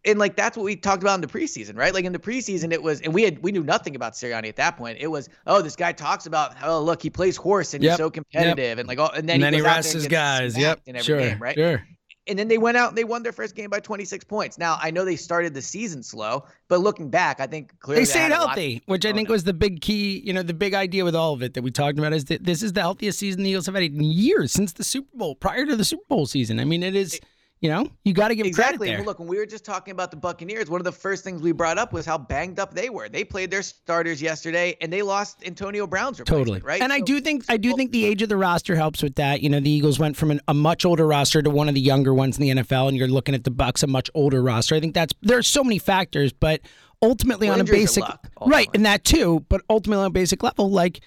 And 0.05 0.19
like 0.19 0.35
that's 0.35 0.55
what 0.55 0.63
we 0.63 0.75
talked 0.75 1.01
about 1.01 1.15
in 1.15 1.21
the 1.21 1.27
preseason, 1.27 1.75
right? 1.75 1.91
Like 1.91 2.05
in 2.05 2.13
the 2.13 2.19
preseason, 2.19 2.71
it 2.71 2.83
was, 2.83 3.01
and 3.01 3.11
we 3.11 3.23
had 3.23 3.41
we 3.41 3.51
knew 3.51 3.63
nothing 3.63 3.95
about 3.95 4.13
Sirianni 4.13 4.49
at 4.49 4.55
that 4.57 4.77
point. 4.77 4.99
It 4.99 5.07
was, 5.07 5.29
oh, 5.47 5.63
this 5.63 5.75
guy 5.75 5.93
talks 5.93 6.27
about, 6.27 6.53
oh, 6.63 6.79
look, 6.79 7.01
he 7.01 7.09
plays 7.09 7.35
horse 7.35 7.73
and 7.73 7.83
Yep, 7.83 7.91
he's 7.91 7.97
so 7.97 8.11
competitive, 8.11 8.77
and 8.77 8.87
like, 8.87 8.99
oh, 8.99 9.07
and 9.15 9.27
then 9.27 9.35
and 9.35 9.43
then 9.45 9.53
he 9.53 9.61
rests 9.61 9.93
his 9.93 10.07
guys. 10.07 10.55
Yep. 10.55 10.81
in 10.85 10.95
every 10.95 11.03
Sure. 11.03 11.19
game, 11.19 11.39
right? 11.41 11.55
Sure. 11.55 11.87
And 12.27 12.37
then 12.37 12.47
they 12.47 12.57
went 12.57 12.77
out 12.77 12.89
and 12.89 12.97
they 12.97 13.03
won 13.03 13.23
their 13.23 13.31
first 13.31 13.55
game 13.55 13.69
by 13.69 13.79
26 13.79 14.23
points. 14.25 14.57
Now 14.57 14.77
I 14.81 14.91
know 14.91 15.05
they 15.05 15.15
started 15.15 15.53
the 15.53 15.61
season 15.61 16.03
slow, 16.03 16.45
but 16.67 16.79
looking 16.79 17.09
back, 17.09 17.39
I 17.39 17.47
think 17.47 17.79
clearly 17.79 18.03
They 18.03 18.09
stayed 18.09 18.31
healthy, 18.31 18.81
which 18.85 19.05
I 19.05 19.13
think 19.13 19.29
was 19.29 19.43
the 19.43 19.53
big 19.53 19.81
key. 19.81 20.21
You 20.25 20.33
know, 20.33 20.43
the 20.43 20.53
big 20.53 20.73
idea 20.73 21.03
with 21.03 21.15
all 21.15 21.33
of 21.33 21.41
it 21.41 21.53
that 21.53 21.63
we 21.63 21.71
talked 21.71 21.97
about 21.97 22.13
is 22.13 22.25
that 22.25 22.43
this 22.43 22.63
is 22.63 22.73
the 22.73 22.81
healthiest 22.81 23.19
season 23.19 23.43
the 23.43 23.49
Eagles 23.49 23.65
have 23.67 23.75
had 23.75 23.83
in 23.83 24.01
years 24.01 24.51
since 24.51 24.73
the 24.73 24.83
Super 24.83 25.15
Bowl, 25.17 25.35
prior 25.35 25.65
to 25.65 25.75
the 25.75 25.85
Super 25.85 26.05
Bowl 26.09 26.25
season. 26.25 26.59
I 26.59 26.65
mean, 26.65 26.83
it 26.83 26.95
is. 26.95 27.19
You 27.61 27.69
know, 27.69 27.87
you 28.03 28.13
got 28.13 28.27
to 28.27 28.35
give 28.35 28.45
exactly. 28.45 28.89
credit 28.89 28.97
there. 28.97 29.05
Look, 29.05 29.17
when 29.17 29.27
we 29.29 29.37
were 29.37 29.45
just 29.45 29.65
talking 29.65 29.93
about 29.93 30.11
the 30.11 30.17
Buccaneers, 30.17 30.69
one 30.69 30.81
of 30.81 30.85
the 30.85 30.91
first 30.91 31.23
things 31.23 31.41
we 31.41 31.51
brought 31.53 31.77
up 31.77 31.93
was 31.93 32.05
how 32.05 32.17
banged 32.17 32.59
up 32.59 32.73
they 32.73 32.89
were. 32.89 33.07
They 33.07 33.23
played 33.23 33.49
their 33.49 33.63
starters 33.63 34.21
yesterday, 34.21 34.75
and 34.81 34.91
they 34.91 35.01
lost 35.01 35.41
Antonio 35.45 35.87
Brown's 35.87 36.17
Totally. 36.17 36.59
right? 36.59 36.81
And 36.81 36.91
I 36.91 36.99
do 36.99 37.21
think 37.21 37.45
I 37.49 37.57
do 37.57 37.69
well- 37.69 37.77
think 37.77 37.91
the 37.91 38.05
age 38.05 38.21
of 38.21 38.29
the 38.29 38.37
roster 38.37 38.75
helps 38.75 39.01
with 39.01 39.15
that. 39.15 39.41
You 39.41 39.49
know, 39.49 39.59
the 39.61 39.69
Eagles 39.69 39.97
went 39.97 40.17
from 40.17 40.31
an, 40.31 40.41
a 40.47 40.53
much 40.53 40.85
older 40.85 41.07
roster 41.07 41.41
to 41.41 41.49
one 41.49 41.69
of 41.69 41.75
the 41.75 41.81
younger 41.81 42.13
ones 42.13 42.37
in 42.37 42.41
the 42.43 42.61
NFL, 42.63 42.89
and 42.89 42.97
you're 42.97 43.07
looking 43.07 43.33
at 43.33 43.45
the 43.45 43.51
Bucs 43.51 43.83
a 43.83 43.87
much 43.87 44.11
older 44.13 44.43
roster. 44.43 44.75
I 44.75 44.79
think 44.81 44.93
that's 44.93 45.13
there's 45.21 45.47
so 45.47 45.63
many 45.63 45.79
factors, 45.79 46.33
but 46.33 46.61
ultimately 47.01 47.47
Well, 47.47 47.55
on 47.55 47.61
a 47.61 47.63
basic 47.63 48.03
luck, 48.03 48.27
right, 48.45 48.67
and 48.73 48.85
that 48.85 49.05
too. 49.05 49.45
But 49.49 49.61
ultimately 49.69 50.03
on 50.03 50.07
a 50.07 50.13
basic 50.13 50.43
level, 50.43 50.69
like 50.69 50.99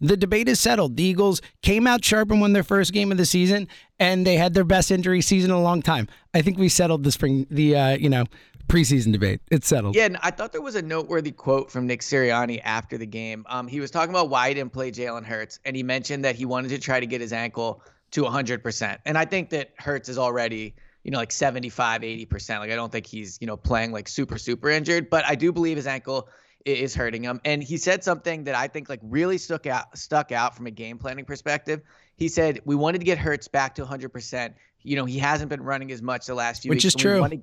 the 0.00 0.16
debate 0.16 0.48
is 0.48 0.60
settled. 0.60 0.96
The 0.96 1.02
Eagles 1.04 1.40
came 1.62 1.86
out 1.86 2.04
sharp 2.04 2.30
and 2.30 2.40
won 2.40 2.52
their 2.52 2.62
first 2.62 2.92
game 2.92 3.10
of 3.10 3.18
the 3.18 3.26
season, 3.26 3.68
and 3.98 4.26
they 4.26 4.36
had 4.36 4.54
their 4.54 4.64
best 4.64 4.90
injury 4.90 5.22
season 5.22 5.50
in 5.50 5.56
a 5.56 5.62
long 5.62 5.82
time. 5.82 6.08
I 6.34 6.42
think 6.42 6.58
we 6.58 6.68
settled 6.68 7.04
the 7.04 7.12
spring, 7.12 7.46
the 7.50 7.76
uh, 7.76 7.96
you 7.96 8.08
know 8.08 8.24
preseason 8.68 9.12
debate. 9.12 9.40
It's 9.50 9.66
settled. 9.66 9.94
Yeah, 9.94 10.06
and 10.06 10.18
I 10.22 10.30
thought 10.30 10.52
there 10.52 10.62
was 10.62 10.74
a 10.74 10.82
noteworthy 10.82 11.30
quote 11.30 11.70
from 11.70 11.86
Nick 11.86 12.00
Sirianni 12.00 12.60
after 12.64 12.98
the 12.98 13.06
game. 13.06 13.44
Um, 13.48 13.68
he 13.68 13.80
was 13.80 13.90
talking 13.90 14.10
about 14.10 14.28
why 14.28 14.48
he 14.48 14.54
didn't 14.54 14.72
play 14.72 14.90
Jalen 14.90 15.24
Hurts, 15.24 15.60
and 15.64 15.76
he 15.76 15.82
mentioned 15.82 16.24
that 16.24 16.34
he 16.34 16.44
wanted 16.44 16.68
to 16.68 16.78
try 16.78 17.00
to 17.00 17.06
get 17.06 17.20
his 17.20 17.32
ankle 17.32 17.82
to 18.12 18.22
100%. 18.22 18.98
And 19.04 19.18
I 19.18 19.24
think 19.24 19.50
that 19.50 19.70
Hurts 19.78 20.08
is 20.08 20.18
already, 20.18 20.74
you 21.04 21.10
know, 21.10 21.18
like 21.18 21.32
75, 21.32 22.02
80%. 22.02 22.58
Like, 22.60 22.70
I 22.70 22.74
don't 22.74 22.90
think 22.90 23.06
he's, 23.06 23.38
you 23.40 23.46
know, 23.46 23.56
playing 23.56 23.92
like 23.92 24.08
super, 24.08 24.38
super 24.38 24.70
injured, 24.70 25.10
but 25.10 25.24
I 25.24 25.34
do 25.34 25.52
believe 25.52 25.76
his 25.76 25.86
ankle 25.86 26.28
is 26.66 26.94
hurting 26.94 27.22
him. 27.22 27.40
And 27.44 27.62
he 27.62 27.76
said 27.76 28.02
something 28.02 28.44
that 28.44 28.54
I 28.54 28.66
think 28.66 28.88
like 28.88 29.00
really 29.02 29.38
stuck 29.38 29.66
out, 29.66 29.96
stuck 29.96 30.32
out 30.32 30.56
from 30.56 30.66
a 30.66 30.70
game 30.70 30.98
planning 30.98 31.24
perspective. 31.24 31.80
He 32.16 32.28
said, 32.28 32.60
We 32.64 32.74
wanted 32.74 32.98
to 32.98 33.04
get 33.04 33.18
Hurts 33.18 33.46
back 33.48 33.74
to 33.76 33.84
100%. 33.84 34.54
You 34.82 34.96
know, 34.96 35.04
he 35.04 35.18
hasn't 35.18 35.48
been 35.48 35.62
running 35.62 35.92
as 35.92 36.02
much 36.02 36.26
the 36.26 36.34
last 36.34 36.62
few 36.62 36.70
Which 36.70 36.84
weeks. 36.84 36.84
is 36.86 36.94
and 36.94 37.00
we 37.00 37.02
true. 37.02 37.20
wanna- 37.20 37.36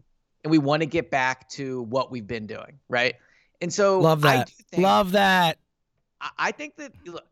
and 0.45 0.51
we 0.51 0.57
want 0.57 0.81
to 0.81 0.85
get 0.85 1.09
back 1.09 1.47
to 1.51 1.83
what 1.83 2.11
we've 2.11 2.27
been 2.27 2.45
doing, 2.47 2.77
right? 2.89 3.15
And 3.61 3.71
so 3.73 4.01
Love 4.01 4.21
that. 4.23 4.47
do 4.47 4.53
think, 4.71 4.83
Love 4.83 5.13
that. 5.13 5.57
I- 6.19 6.29
I 6.37 6.51
think 6.51 6.75
that 6.75 6.91
look, 7.05 7.25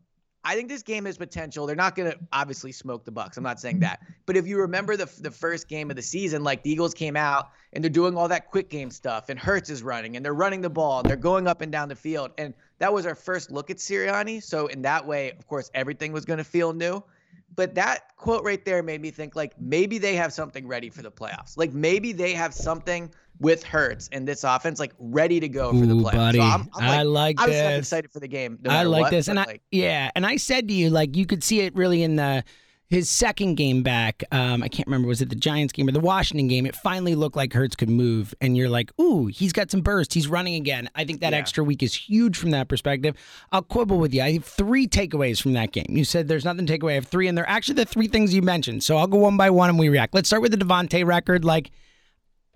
I 0.43 0.55
think 0.55 0.69
this 0.69 0.81
game 0.81 1.05
has 1.05 1.17
potential. 1.17 1.67
They're 1.67 1.75
not 1.75 1.95
going 1.95 2.11
to 2.11 2.17
obviously 2.33 2.71
smoke 2.71 3.05
the 3.05 3.11
Bucs. 3.11 3.37
I'm 3.37 3.43
not 3.43 3.59
saying 3.59 3.79
that, 3.81 4.01
but 4.25 4.35
if 4.35 4.47
you 4.47 4.59
remember 4.59 4.97
the 4.97 5.09
the 5.19 5.31
first 5.31 5.67
game 5.67 5.89
of 5.89 5.95
the 5.95 6.01
season, 6.01 6.43
like 6.43 6.63
the 6.63 6.71
Eagles 6.71 6.93
came 6.93 7.15
out 7.15 7.51
and 7.73 7.83
they're 7.83 7.89
doing 7.89 8.17
all 8.17 8.27
that 8.27 8.49
quick 8.49 8.69
game 8.69 8.89
stuff, 8.89 9.29
and 9.29 9.39
Hurts 9.39 9.69
is 9.69 9.83
running 9.83 10.15
and 10.15 10.25
they're 10.25 10.33
running 10.33 10.61
the 10.61 10.69
ball 10.69 10.99
and 10.99 11.09
they're 11.09 11.15
going 11.15 11.47
up 11.47 11.61
and 11.61 11.71
down 11.71 11.89
the 11.89 11.95
field, 11.95 12.31
and 12.37 12.53
that 12.79 12.91
was 12.91 13.05
our 13.05 13.15
first 13.15 13.51
look 13.51 13.69
at 13.69 13.77
Sirianni. 13.77 14.41
So 14.41 14.67
in 14.67 14.81
that 14.81 15.05
way, 15.05 15.31
of 15.31 15.45
course, 15.47 15.69
everything 15.73 16.11
was 16.11 16.25
going 16.25 16.39
to 16.39 16.43
feel 16.43 16.73
new. 16.73 17.03
But 17.53 17.75
that 17.75 18.15
quote 18.15 18.43
right 18.43 18.63
there 18.63 18.81
made 18.81 19.01
me 19.01 19.11
think 19.11 19.35
like 19.35 19.59
maybe 19.59 19.97
they 19.97 20.15
have 20.15 20.31
something 20.31 20.67
ready 20.67 20.89
for 20.89 21.01
the 21.01 21.11
playoffs. 21.11 21.57
Like 21.57 21.73
maybe 21.73 22.13
they 22.13 22.33
have 22.33 22.53
something 22.53 23.11
with 23.39 23.63
Hurts 23.63 24.07
and 24.11 24.27
this 24.27 24.43
offense 24.43 24.79
like 24.79 24.93
ready 24.99 25.39
to 25.39 25.49
go 25.49 25.71
for 25.71 25.85
the 25.85 25.93
Ooh, 25.93 26.01
playoffs. 26.01 26.13
buddy. 26.13 26.37
So 26.37 26.43
I'm, 26.43 26.69
I'm 26.75 26.83
I 26.83 27.03
like 27.03 27.39
I 27.39 27.47
was 27.47 27.55
excited 27.55 28.11
for 28.11 28.19
the 28.19 28.27
game. 28.27 28.59
no 28.61 28.69
I 28.69 28.83
like 28.83 29.01
what, 29.03 29.11
this, 29.11 29.27
and 29.27 29.39
I 29.39 29.45
like, 29.45 29.61
yeah, 29.71 30.11
and 30.15 30.25
I 30.25 30.37
said 30.37 30.67
to 30.67 30.73
you 30.73 30.89
like 30.89 31.17
you 31.17 31.25
could 31.25 31.43
see 31.43 31.61
it 31.61 31.75
really 31.75 32.03
in 32.03 32.15
the 32.15 32.43
his 32.91 33.09
second 33.09 33.55
game 33.55 33.83
back, 33.83 34.21
um, 34.33 34.61
I 34.61 34.67
can't 34.67 34.85
remember, 34.85 35.07
was 35.07 35.21
it 35.21 35.29
the 35.29 35.35
Giants 35.35 35.71
game 35.71 35.87
or 35.87 35.93
the 35.93 36.01
Washington 36.01 36.49
game? 36.49 36.65
It 36.65 36.75
finally 36.75 37.15
looked 37.15 37.37
like 37.37 37.53
Hurts 37.53 37.73
could 37.75 37.89
move, 37.89 38.35
and 38.41 38.57
you're 38.57 38.67
like, 38.67 38.91
ooh, 38.99 39.27
he's 39.27 39.53
got 39.53 39.71
some 39.71 39.79
burst. 39.79 40.13
He's 40.13 40.27
running 40.27 40.55
again. 40.55 40.89
I 40.93 41.05
think 41.05 41.21
that 41.21 41.31
Yeah. 41.31 41.39
extra 41.39 41.63
week 41.63 41.81
is 41.81 41.93
huge 41.93 42.37
from 42.37 42.51
that 42.51 42.67
perspective. 42.67 43.15
I'll 43.53 43.61
quibble 43.61 43.97
with 43.97 44.13
you. 44.13 44.21
I 44.21 44.33
have 44.33 44.43
three 44.43 44.87
takeaways 44.87 45.41
from 45.41 45.53
that 45.53 45.71
game. 45.71 45.85
You 45.89 46.03
said 46.03 46.27
there's 46.27 46.43
nothing 46.43 46.65
to 46.65 46.73
take 46.73 46.83
away. 46.83 46.91
I 46.91 46.95
have 46.95 47.07
three, 47.07 47.29
and 47.29 47.37
they're 47.37 47.49
actually 47.49 47.75
the 47.75 47.85
three 47.85 48.09
things 48.09 48.33
you 48.33 48.41
mentioned. 48.41 48.83
So 48.83 48.97
I'll 48.97 49.07
go 49.07 49.19
one 49.19 49.37
by 49.37 49.49
one 49.49 49.69
and 49.69 49.79
we 49.79 49.87
react. 49.87 50.13
Let's 50.13 50.27
start 50.27 50.41
with 50.41 50.51
the 50.51 50.57
DeVonta 50.57 51.05
record. 51.05 51.45
Like, 51.45 51.71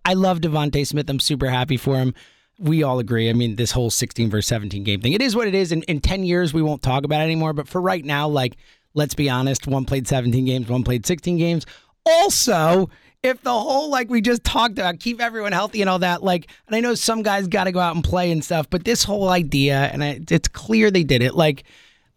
I 0.03 0.15
love 0.15 0.41
DeVonta 0.41 0.85
Smith. 0.85 1.09
I'm 1.09 1.21
super 1.21 1.49
happy 1.49 1.77
for 1.77 1.95
him. 1.95 2.13
We 2.59 2.83
all 2.83 2.99
agree. 2.99 3.29
I 3.29 3.33
mean, 3.33 3.55
this 3.55 3.71
whole 3.71 3.89
16 3.89 4.29
versus 4.29 4.47
17 4.47 4.83
game 4.83 5.01
thing, 5.01 5.13
it 5.13 5.21
is 5.21 5.35
what 5.35 5.47
it 5.47 5.55
is. 5.55 5.71
In, 5.71 5.81
in 5.83 5.99
10 5.99 6.23
years, 6.23 6.53
we 6.53 6.61
won't 6.61 6.81
talk 6.81 7.03
about 7.05 7.21
it 7.21 7.25
anymore. 7.25 7.53
But 7.53 7.67
for 7.67 7.81
right 7.81 8.03
now, 8.03 8.27
like, 8.27 8.55
let's 8.95 9.13
be 9.13 9.29
honest, 9.29 9.67
one 9.67 9.85
played 9.85 10.07
17 10.07 10.45
games, 10.45 10.67
one 10.67 10.83
played 10.83 11.05
16 11.05 11.37
games. 11.37 11.65
Also, 12.05 12.89
if 13.21 13.41
the 13.41 13.51
whole, 13.51 13.89
like 13.89 14.09
we 14.09 14.21
just 14.21 14.43
talked 14.43 14.79
about, 14.79 14.99
keep 14.99 15.21
everyone 15.21 15.51
healthy 15.51 15.81
and 15.81 15.89
all 15.89 15.99
that, 15.99 16.23
like, 16.23 16.49
and 16.67 16.75
I 16.75 16.79
know 16.79 16.95
some 16.95 17.21
guys 17.21 17.47
got 17.47 17.65
to 17.65 17.71
go 17.71 17.79
out 17.79 17.95
and 17.95 18.03
play 18.03 18.31
and 18.31 18.43
stuff, 18.43 18.69
but 18.69 18.83
this 18.83 19.03
whole 19.03 19.29
idea, 19.29 19.89
and 19.91 20.03
I, 20.03 20.21
it's 20.29 20.47
clear 20.47 20.89
they 20.89 21.03
did 21.03 21.21
it, 21.21 21.35
like, 21.35 21.63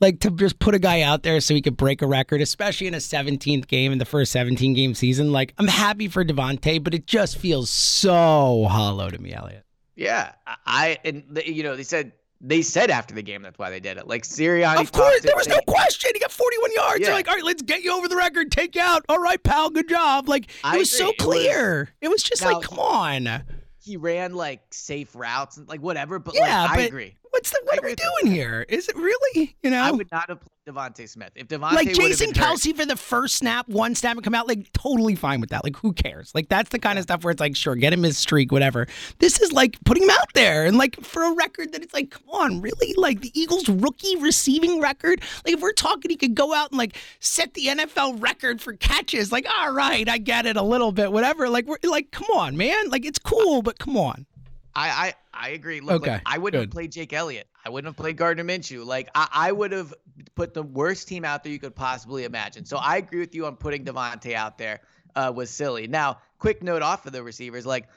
like 0.01 0.21
to 0.21 0.31
just 0.31 0.59
put 0.61 0.75
a 0.75 0.79
guy 0.79 1.03
out 1.03 1.25
there 1.25 1.41
so 1.41 1.55
he 1.55 1.63
could 1.63 1.77
break 1.77 2.03
a 2.03 2.07
record, 2.07 2.41
especially 2.41 2.87
in 2.87 2.95
a 2.95 2.99
17th 2.99 3.67
game 3.67 3.91
in 3.91 3.99
the 3.99 4.05
first 4.05 4.31
17 4.33 4.75
game 4.75 4.95
season. 4.95 5.33
Like, 5.33 5.55
I'm 5.59 5.67
happy 5.67 6.09
for 6.09 6.25
DeVonta 6.25 6.83
but 6.83 6.95
it 6.95 7.07
just 7.07 7.39
feels 7.39 7.69
so 7.71 8.67
hollow 8.71 9.11
to 9.11 9.21
me, 9.21 9.33
Eliot. 9.33 9.65
Yeah, 9.97 10.33
I 10.65 10.99
and 11.05 11.41
you 11.45 11.65
know 11.65 11.75
they 11.75 11.83
said 11.83 12.13
they 12.41 12.63
said 12.63 12.91
after 12.91 13.15
the 13.15 13.23
game 13.23 13.43
that's 13.43 13.59
why 13.59 13.69
they 13.71 13.81
did 13.81 13.97
it. 13.97 14.07
Like 14.07 14.23
Sirianni. 14.23 14.81
Of 14.81 14.93
course, 14.93 15.21
there 15.23 15.35
was 15.37 15.49
no 15.49 15.59
question. 15.67 16.11
He 16.15 16.21
got 16.21 16.31
41 16.31 16.71
yards. 16.75 17.01
They're 17.01 17.11
Yeah. 17.11 17.15
like, 17.15 17.29
all 17.29 17.35
right, 17.35 17.45
let's 17.45 17.63
get 17.63 17.83
you 17.83 17.93
over 17.97 18.07
the 18.09 18.17
record. 18.17 18.53
Take 18.53 18.75
you 18.77 18.81
out. 18.81 19.05
All 19.09 19.19
right, 19.19 19.43
pal. 19.43 19.71
Good 19.71 19.89
job. 19.89 20.29
Like, 20.29 20.45
it 20.45 20.51
I 20.63 20.79
was 20.79 20.91
so 20.91 21.11
agree. 21.11 21.13
It 21.13 21.19
was- 21.19 21.27
clear. 21.27 21.89
It 22.01 22.09
was, 22.09 22.23
just 22.23 22.43
Now- 22.43 22.53
like, 22.55 22.63
come 22.69 22.79
on. 22.79 23.43
He 23.83 23.97
ran 23.97 24.35
like 24.35 24.61
safe 24.71 25.15
routes 25.17 25.57
and 25.57 25.67
like 25.69 25.81
whatever. 25.81 26.19
But 26.19 26.35
Yeah, 26.35 26.63
like, 26.63 26.71
I 26.71 26.77
but 26.77 26.87
agree. 26.87 27.17
What's 27.39 27.51
the, 27.51 27.61
what 27.63 27.79
are 27.79 27.87
we 27.87 27.95
doing 27.95 28.35
here? 28.35 28.67
Is 28.69 28.89
it 28.89 28.97
really, 28.97 29.57
you 29.63 29.71
know? 29.71 29.81
I 29.81 29.93
would 29.93 30.11
not 30.11 30.29
have 30.29 30.41
played 30.41 30.75
DeVonta 30.75 31.09
Smith 31.09 31.31
if 31.37 31.47
DeVonta 31.47 31.73
like 31.73 31.93
Jason 31.93 32.33
been 32.33 32.43
hurt- 32.43 32.59
Kelce 32.59 32.75
for 32.75 32.85
the 32.85 32.97
first 32.97 33.37
snap, 33.37 33.69
one 33.69 33.95
snap 33.95 34.17
and 34.17 34.25
come 34.25 34.35
out, 34.35 34.49
like 34.49 34.73
totally 34.73 35.15
fine 35.15 35.41
with 35.41 35.51
that. 35.51 35.63
Like 35.63 35.77
who 35.77 35.93
cares? 35.93 36.33
Like 36.35 36.49
that's 36.49 36.71
the 36.71 36.81
kind 36.81 36.99
of 36.99 37.05
stuff 37.05 37.23
where 37.23 37.31
it's 37.31 37.39
like, 37.41 37.55
sure, 37.55 37.77
get 37.77 37.93
him 37.93 38.03
his 38.03 38.19
streak, 38.19 38.51
whatever. 38.51 38.89
This 39.21 39.41
is 39.41 39.53
like 39.53 39.79
putting 39.85 40.03
him 40.03 40.11
out 40.11 40.27
there 40.35 40.67
and 40.67 40.77
like 40.77 41.01
for 41.01 41.23
a 41.23 41.33
record 41.33 41.71
that 41.75 41.83
it's 41.85 41.95
like, 41.95 42.11
come 42.11 42.29
on, 42.29 42.61
really? 42.61 42.93
Like 42.97 43.21
the 43.21 43.31
Eagles 43.41 43.69
rookie 43.69 44.17
receiving 44.17 44.81
record? 44.81 45.21
Like 45.45 45.55
if 45.55 45.61
we're 45.61 45.73
talking 45.73 46.11
he 46.11 46.17
could 46.17 46.35
go 46.35 46.53
out 46.53 46.73
and 46.73 46.79
like 46.79 46.97
set 47.21 47.55
the 47.55 47.67
NFL 47.67 48.21
record 48.21 48.61
for 48.61 48.73
catches, 48.73 49.31
like, 49.31 49.47
all 49.61 49.73
right, 49.73 50.09
I 50.09 50.19
get 50.19 50.45
it 50.45 50.57
a 50.57 50.63
little 50.63 50.91
bit, 50.91 51.13
whatever. 51.13 51.49
Like 51.49 51.67
we're 51.67 51.79
like, 51.85 52.11
come 52.11 52.27
on, 52.35 52.57
man. 52.57 52.91
Like 52.91 53.07
it's 53.07 53.21
cool, 53.21 53.63
but 53.63 53.79
come 53.79 53.97
on. 53.97 54.27
I 54.75 54.89
I, 54.89 55.15
I 55.33 55.49
agree. 55.51 55.81
Look, 55.81 56.03
Okay, 56.03 56.13
like, 56.13 56.23
I 56.27 56.39
wouldn't 56.39 56.61
good. 56.61 56.69
have 56.69 56.73
played 56.73 56.93
Jake 56.93 57.13
Elliott. 57.13 57.47
I 57.65 57.71
wouldn't 57.71 57.89
have 57.89 57.97
played 57.97 58.17
Gardner 58.17 58.45
Minshew. 58.45 58.85
Like 58.85 59.11
I, 59.15 59.29
I 59.33 59.53
would 59.53 59.73
have 59.73 59.93
put 60.35 60.55
the 60.55 60.63
worst 60.63 61.09
team 61.09 61.25
out 61.25 61.43
there 61.43 61.53
you 61.53 61.59
could 61.59 61.75
possibly 61.75 62.25
imagine. 62.25 62.65
So 62.65 62.77
I 62.77 62.97
agree 62.97 63.21
with 63.21 63.35
you 63.35 63.47
on 63.47 63.57
putting 63.57 63.85
DeVonta 63.85 64.35
out 64.35 64.59
there 64.59 64.81
uh, 65.15 65.33
was 65.35 65.51
silly. 65.51 65.87
Now, 65.87 66.19
quick 66.39 66.63
note 66.63 66.83
off 66.83 67.07
of 67.07 67.13
the 67.13 67.23
receivers, 67.23 67.67
like, 67.67 67.89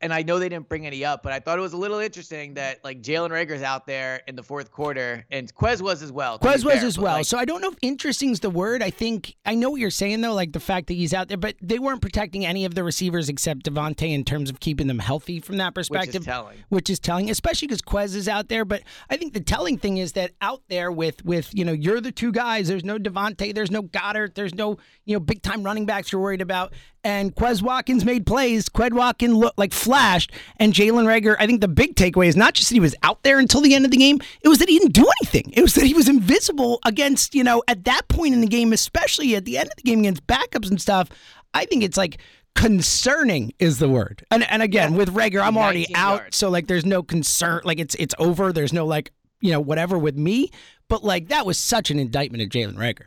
and 0.00 0.12
I 0.12 0.22
know 0.22 0.38
they 0.38 0.48
didn't 0.48 0.68
bring 0.68 0.86
any 0.86 1.04
up, 1.04 1.22
but 1.22 1.32
I 1.32 1.40
thought 1.40 1.58
it 1.58 1.62
was 1.62 1.72
a 1.72 1.76
little 1.76 1.98
interesting 1.98 2.54
that 2.54 2.84
like 2.84 3.02
Jalen 3.02 3.30
Reagor's 3.30 3.62
out 3.62 3.86
there 3.86 4.22
in 4.28 4.36
the 4.36 4.42
fourth 4.42 4.70
quarter, 4.70 5.24
and 5.30 5.52
Quez 5.54 5.80
was 5.80 6.02
as 6.02 6.12
well. 6.12 6.38
Quez 6.38 6.64
was 6.64 6.78
fair, 6.78 6.86
as 6.86 6.98
well. 6.98 7.16
like, 7.16 7.26
so 7.26 7.38
I 7.38 7.44
don't 7.44 7.60
know 7.60 7.70
if 7.70 7.76
interesting 7.82 8.30
is 8.30 8.40
the 8.40 8.50
word. 8.50 8.82
I 8.82 8.90
think 8.90 9.34
I 9.44 9.54
know 9.54 9.70
what 9.70 9.80
you're 9.80 9.90
saying 9.90 10.20
though, 10.20 10.34
like 10.34 10.52
the 10.52 10.60
fact 10.60 10.86
that 10.88 10.94
he's 10.94 11.12
out 11.12 11.28
there, 11.28 11.36
but 11.36 11.56
they 11.60 11.78
weren't 11.78 12.00
protecting 12.00 12.46
any 12.46 12.64
of 12.64 12.74
the 12.74 12.84
receivers 12.84 13.28
except 13.28 13.64
DeVonta 13.64 14.08
in 14.08 14.24
terms 14.24 14.50
of 14.50 14.60
keeping 14.60 14.86
them 14.86 15.00
healthy 15.00 15.40
from 15.40 15.56
that 15.56 15.74
perspective, 15.74 16.14
which 16.14 16.20
is 16.20 16.26
telling. 16.26 16.58
Which 16.68 16.90
is 16.90 16.98
telling, 17.00 17.30
especially 17.30 17.68
because 17.68 17.82
Quez 17.82 18.14
is 18.14 18.28
out 18.28 18.48
there. 18.48 18.64
But 18.64 18.82
I 19.10 19.16
think 19.16 19.34
the 19.34 19.40
telling 19.40 19.78
thing 19.78 19.96
is 19.96 20.12
that 20.12 20.32
out 20.40 20.62
there 20.68 20.92
with 20.92 21.24
with 21.24 21.50
you 21.54 21.64
know 21.64 21.72
you're 21.72 22.00
the 22.00 22.12
two 22.12 22.32
guys. 22.32 22.68
There's 22.68 22.84
no 22.84 22.98
DeVonta. 22.98 23.54
There's 23.54 23.70
no 23.70 23.82
Goedert. 23.82 24.34
There's 24.34 24.54
no 24.54 24.78
you 25.04 25.14
know 25.16 25.20
big 25.20 25.42
time 25.42 25.62
running 25.64 25.86
backs 25.86 26.12
you're 26.12 26.20
worried 26.20 26.42
about. 26.42 26.72
And 27.04 27.34
Quez 27.34 27.62
Watkins 27.62 28.04
made 28.04 28.26
plays. 28.26 28.68
Quez 28.68 28.92
Watkins 28.92 29.34
looked 29.34 29.58
like 29.58 29.72
flashed. 29.72 30.32
And 30.56 30.72
Jalen 30.72 31.04
Reagor. 31.06 31.36
I 31.38 31.46
think 31.46 31.60
the 31.60 31.68
big 31.68 31.94
takeaway 31.94 32.26
is 32.26 32.36
not 32.36 32.54
just 32.54 32.68
that 32.68 32.74
he 32.74 32.80
was 32.80 32.94
out 33.02 33.22
there 33.22 33.38
until 33.38 33.60
the 33.60 33.74
end 33.74 33.84
of 33.84 33.90
the 33.90 33.96
game. 33.96 34.20
It 34.42 34.48
was 34.48 34.58
that 34.58 34.68
he 34.68 34.78
didn't 34.78 34.94
do 34.94 35.06
anything. 35.20 35.52
It 35.56 35.62
was 35.62 35.74
that 35.74 35.84
he 35.84 35.94
was 35.94 36.08
invisible 36.08 36.80
against 36.84 37.34
you 37.34 37.44
know 37.44 37.62
at 37.68 37.84
that 37.84 38.08
point 38.08 38.34
in 38.34 38.40
the 38.40 38.46
game, 38.46 38.72
especially 38.72 39.34
at 39.36 39.44
the 39.44 39.58
end 39.58 39.68
of 39.68 39.76
the 39.76 39.82
game 39.82 40.00
against 40.00 40.26
backups 40.26 40.68
and 40.68 40.80
stuff. 40.80 41.08
I 41.54 41.64
think 41.64 41.82
it's 41.82 41.96
like 41.96 42.18
concerning 42.54 43.52
is 43.58 43.78
the 43.78 43.88
word. 43.88 44.24
And 44.30 44.48
and 44.50 44.62
again, 44.62 44.94
with 44.94 45.14
Reagor, 45.14 45.40
I'm 45.40 45.56
already 45.56 45.94
out, 45.94 46.20
yards. 46.20 46.36
so 46.36 46.50
like 46.50 46.66
there's 46.66 46.84
no 46.84 47.02
concern, 47.02 47.62
like 47.64 47.78
it's 47.78 47.94
it's 47.96 48.14
over. 48.18 48.52
There's 48.52 48.72
no 48.72 48.84
like 48.84 49.12
you 49.40 49.52
know 49.52 49.60
whatever 49.60 49.98
with 49.98 50.16
me. 50.16 50.50
But 50.88 51.04
like 51.04 51.28
that 51.28 51.46
was 51.46 51.58
such 51.58 51.90
an 51.90 51.98
indictment 51.98 52.42
of 52.42 52.48
Jalen 52.48 52.74
Reagor. 52.74 53.06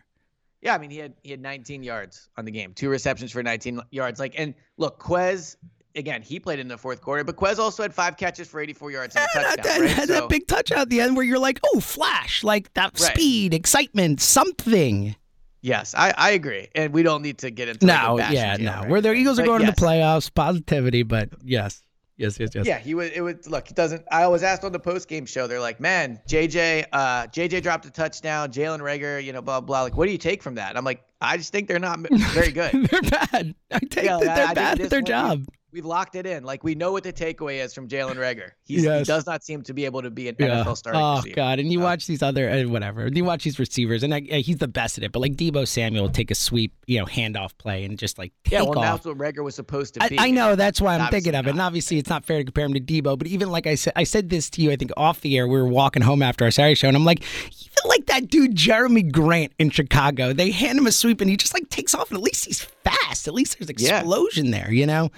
Yeah, 0.62 0.76
I 0.76 0.78
mean 0.78 0.92
he 0.92 0.98
had 0.98 1.14
he 1.24 1.32
had 1.32 1.42
19 1.42 1.84
yards 1.84 2.30
on 2.38 2.46
the 2.46 2.52
game, 2.52 2.74
two 2.74 2.90
receptions 2.90 3.32
for 3.32 3.42
19 3.42 3.82
yards. 3.92 4.20
Like, 4.20 4.36
and 4.38 4.54
look, 4.78 5.00
Quez 5.02 5.56
again, 5.96 6.22
he 6.22 6.40
played 6.40 6.60
in 6.60 6.68
the 6.68 6.78
fourth 6.78 7.02
quarter, 7.02 7.24
but 7.24 7.36
Quez 7.36 7.58
also 7.60 7.84
had 7.84 7.94
five 7.94 8.16
catches 8.16 8.48
for 8.48 8.60
84 8.62 8.92
yards 8.92 9.16
and 9.16 9.26
a 9.26 9.28
touchdown. 9.56 9.56
that, 9.66 9.80
right? 9.82 9.90
had 9.90 10.08
So- 10.08 10.14
that 10.14 10.30
big 10.30 10.48
touchdown 10.48 10.80
at 10.80 10.90
the 10.90 11.02
end 11.02 11.16
where 11.18 11.26
you're 11.26 11.40
like, 11.40 11.60
oh, 11.66 11.80
flash, 11.80 12.44
like 12.44 12.72
that 12.76 12.98
Right. 13.00 13.12
speed, 13.14 13.54
excitement, 13.54 14.22
something. 14.22 15.16
yes, 15.62 15.94
I, 15.96 16.14
I 16.18 16.32
agree, 16.32 16.70
and 16.76 16.94
we 16.94 17.04
don't 17.04 17.22
need 17.22 17.40
to 17.40 17.52
get 17.52 17.68
into 17.68 17.86
like, 17.88 18.02
No, 18.04 18.18
bash 18.18 18.32
yeah, 18.34 18.56
no. 18.58 18.72
Reagor. 18.72 18.88
Where 18.90 19.02
the 19.02 19.14
Eagles 19.14 19.40
are 19.40 19.42
But 19.42 19.48
going 19.48 19.62
yes. 19.64 19.76
to 19.76 19.82
the 19.82 19.86
playoffs, 19.88 20.34
positivity, 20.34 21.04
but 21.04 21.30
yes, 21.44 21.82
yes, 22.22 22.40
yes, 22.40 22.50
yes. 22.56 22.66
Yeah, 22.66 22.80
he 22.80 22.94
was. 22.96 23.10
It 23.12 23.22
was. 23.22 23.48
Look, 23.48 23.68
he 23.68 23.74
doesn't. 23.74 24.04
I 24.12 24.28
was 24.28 24.44
asked 24.44 24.64
on 24.64 24.72
the 24.72 24.80
post 24.80 25.08
game 25.08 25.26
show. 25.26 25.48
They're 25.48 25.60
like, 25.60 25.80
"Man, 25.80 26.20
JJ, 26.28 26.86
uh, 26.94 27.28
JJ 27.28 27.62
dropped 27.64 27.86
a 27.86 27.92
touchdown. 27.92 28.52
Jalen 28.52 28.80
Reagor, 28.80 29.24
you 29.24 29.34
know, 29.34 29.42
blah 29.42 29.60
blah. 29.62 29.82
Like, 29.82 29.98
what 29.98 30.06
do 30.06 30.12
you 30.12 30.18
take 30.18 30.42
from 30.42 30.56
that?" 30.56 30.70
And 30.70 30.78
I'm 30.78 30.86
like, 30.86 31.04
I 31.20 31.38
just 31.38 31.52
think 31.52 31.68
they're 31.68 31.80
not 31.80 32.00
very 32.10 32.52
good. 32.52 32.72
they're 32.90 33.02
bad. 33.02 33.56
I 33.72 33.80
take 33.80 33.92
that 33.92 34.08
I- 34.08 34.14
I 34.14 34.16
they're 34.16 34.46
think 34.46 34.56
bad 34.56 34.82
at 34.82 34.90
their 34.90 35.02
job. 35.02 35.46
We've 35.74 35.86
locked 35.86 36.16
it 36.16 36.26
in. 36.26 36.44
Like, 36.44 36.64
we 36.64 36.76
know 36.76 36.92
what 36.92 37.04
the 37.04 37.14
takeaway 37.14 37.64
is 37.64 37.74
from 37.74 37.88
Jalen 37.88 38.16
Reagor. 38.16 38.52
He's, 38.66 38.84
Yes. 38.84 39.00
He 39.00 39.04
does 39.06 39.26
not 39.26 39.44
seem 39.44 39.62
to 39.64 39.74
be 39.74 39.86
able 39.86 40.02
to 40.02 40.10
be 40.10 40.28
an 40.28 40.36
Yeah. 40.38 40.64
NFL 40.64 40.76
starting 40.76 41.02
Oh 41.02 41.16
receiver. 41.18 41.36
God! 41.36 41.60
And 41.60 41.72
you 41.72 41.80
So- 41.80 41.84
watch 41.86 42.08
these 42.08 42.22
other 42.22 42.50
uh, 42.50 42.64
whatever. 42.64 43.08
You 43.08 43.24
watch 43.24 43.44
these 43.46 43.58
receivers, 43.58 44.04
and 44.04 44.14
I, 44.14 44.22
uh, 44.32 44.36
he's 44.38 44.58
the 44.58 44.68
best 44.68 44.98
at 44.98 45.04
it. 45.06 45.12
But 45.14 45.20
like 45.20 45.36
Deebo 45.36 45.68
Samuel, 45.68 46.04
will 46.04 46.12
take 46.12 46.30
a 46.32 46.36
sweep, 46.36 46.74
you 46.88 47.00
know, 47.00 47.06
handoff 47.06 47.52
play, 47.58 47.86
and 47.86 47.98
just 47.98 48.18
like 48.18 48.34
take 48.44 48.54
Yeah, 48.54 48.62
well, 48.64 48.80
off. 48.80 49.04
that's 49.04 49.06
what 49.06 49.18
Reagor 49.18 49.44
was 49.44 49.56
supposed 49.56 49.94
to 49.94 50.08
be. 50.10 50.20
I 50.20 50.30
know 50.32 50.56
that's 50.56 50.82
why 50.82 50.98
I'm 50.98 51.10
thinking 51.10 51.36
of 51.36 51.48
it. 51.48 51.52
And 51.52 51.62
obviously, 51.62 51.98
it's 51.98 52.10
not 52.10 52.26
fair 52.26 52.40
to 52.40 52.44
compare 52.44 52.66
him 52.66 52.74
to 52.74 52.80
Deebo. 52.82 53.18
But 53.18 53.28
even 53.28 53.50
like 53.50 53.66
I 53.66 53.76
said, 53.76 53.94
I 53.96 54.04
said 54.04 54.30
this 54.30 54.50
to 54.52 54.62
you. 54.62 54.72
I 54.72 54.76
think 54.76 54.92
off 54.98 55.22
the 55.22 55.38
air, 55.38 55.48
we 55.48 55.58
were 55.58 55.66
walking 55.68 56.02
home 56.04 56.22
after 56.22 56.44
our 56.46 56.52
Saturday 56.52 56.76
show, 56.76 56.88
and 56.90 56.98
I'm 56.98 57.06
like, 57.06 57.22
even 57.48 57.70
like 57.86 58.08
that 58.08 58.28
dude 58.30 58.56
Jakeem 58.56 59.12
Grant 59.12 59.54
in 59.58 59.70
Chicago. 59.70 60.34
They 60.34 60.52
hand 60.52 60.78
him 60.80 60.86
a 60.88 60.92
sweep, 60.92 61.22
and 61.22 61.30
he 61.30 61.38
just 61.38 61.54
like 61.54 61.70
takes 61.70 61.96
off, 61.96 62.10
and 62.10 62.18
at 62.18 62.24
least 62.24 62.46
he's 62.46 62.62
fast. 62.62 63.28
At 63.28 63.34
least 63.34 63.58
there's 63.58 63.72
Yeah. 63.82 64.00
explosion 64.00 64.52
there, 64.52 64.72
you 64.72 64.86
know. 64.86 65.12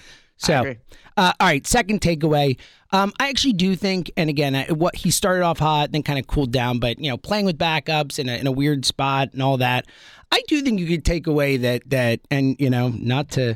So, 0.45 0.75
uh, 1.17 1.33
all 1.39 1.47
right, 1.47 1.65
second 1.65 2.01
takeaway. 2.01 2.57
Um, 2.91 3.11
I 3.19 3.29
actually 3.29 3.53
do 3.53 3.75
think, 3.75 4.11
and 4.17 4.29
again, 4.29 4.55
I, 4.55 4.65
what 4.71 4.95
he 4.95 5.09
started 5.09 5.43
off 5.43 5.59
hot, 5.59 5.91
then 5.91 6.03
kind 6.03 6.19
of 6.19 6.27
cooled 6.27 6.51
down, 6.51 6.79
but 6.79 6.99
you 6.99 7.09
know, 7.09 7.17
playing 7.17 7.45
with 7.45 7.57
backups 7.57 8.19
in 8.19 8.29
a, 8.29 8.33
in 8.33 8.45
a 8.45 8.51
weird 8.51 8.85
spot 8.85 9.29
and 9.33 9.41
all 9.41 9.57
that. 9.57 9.87
I 10.31 10.41
do 10.47 10.61
think 10.61 10.79
you 10.79 10.87
could 10.87 11.05
take 11.05 11.27
away 11.27 11.57
that 11.57 11.89
that, 11.89 12.19
and 12.29 12.55
you 12.59 12.69
know, 12.69 12.89
not 12.89 13.29
to, 13.31 13.55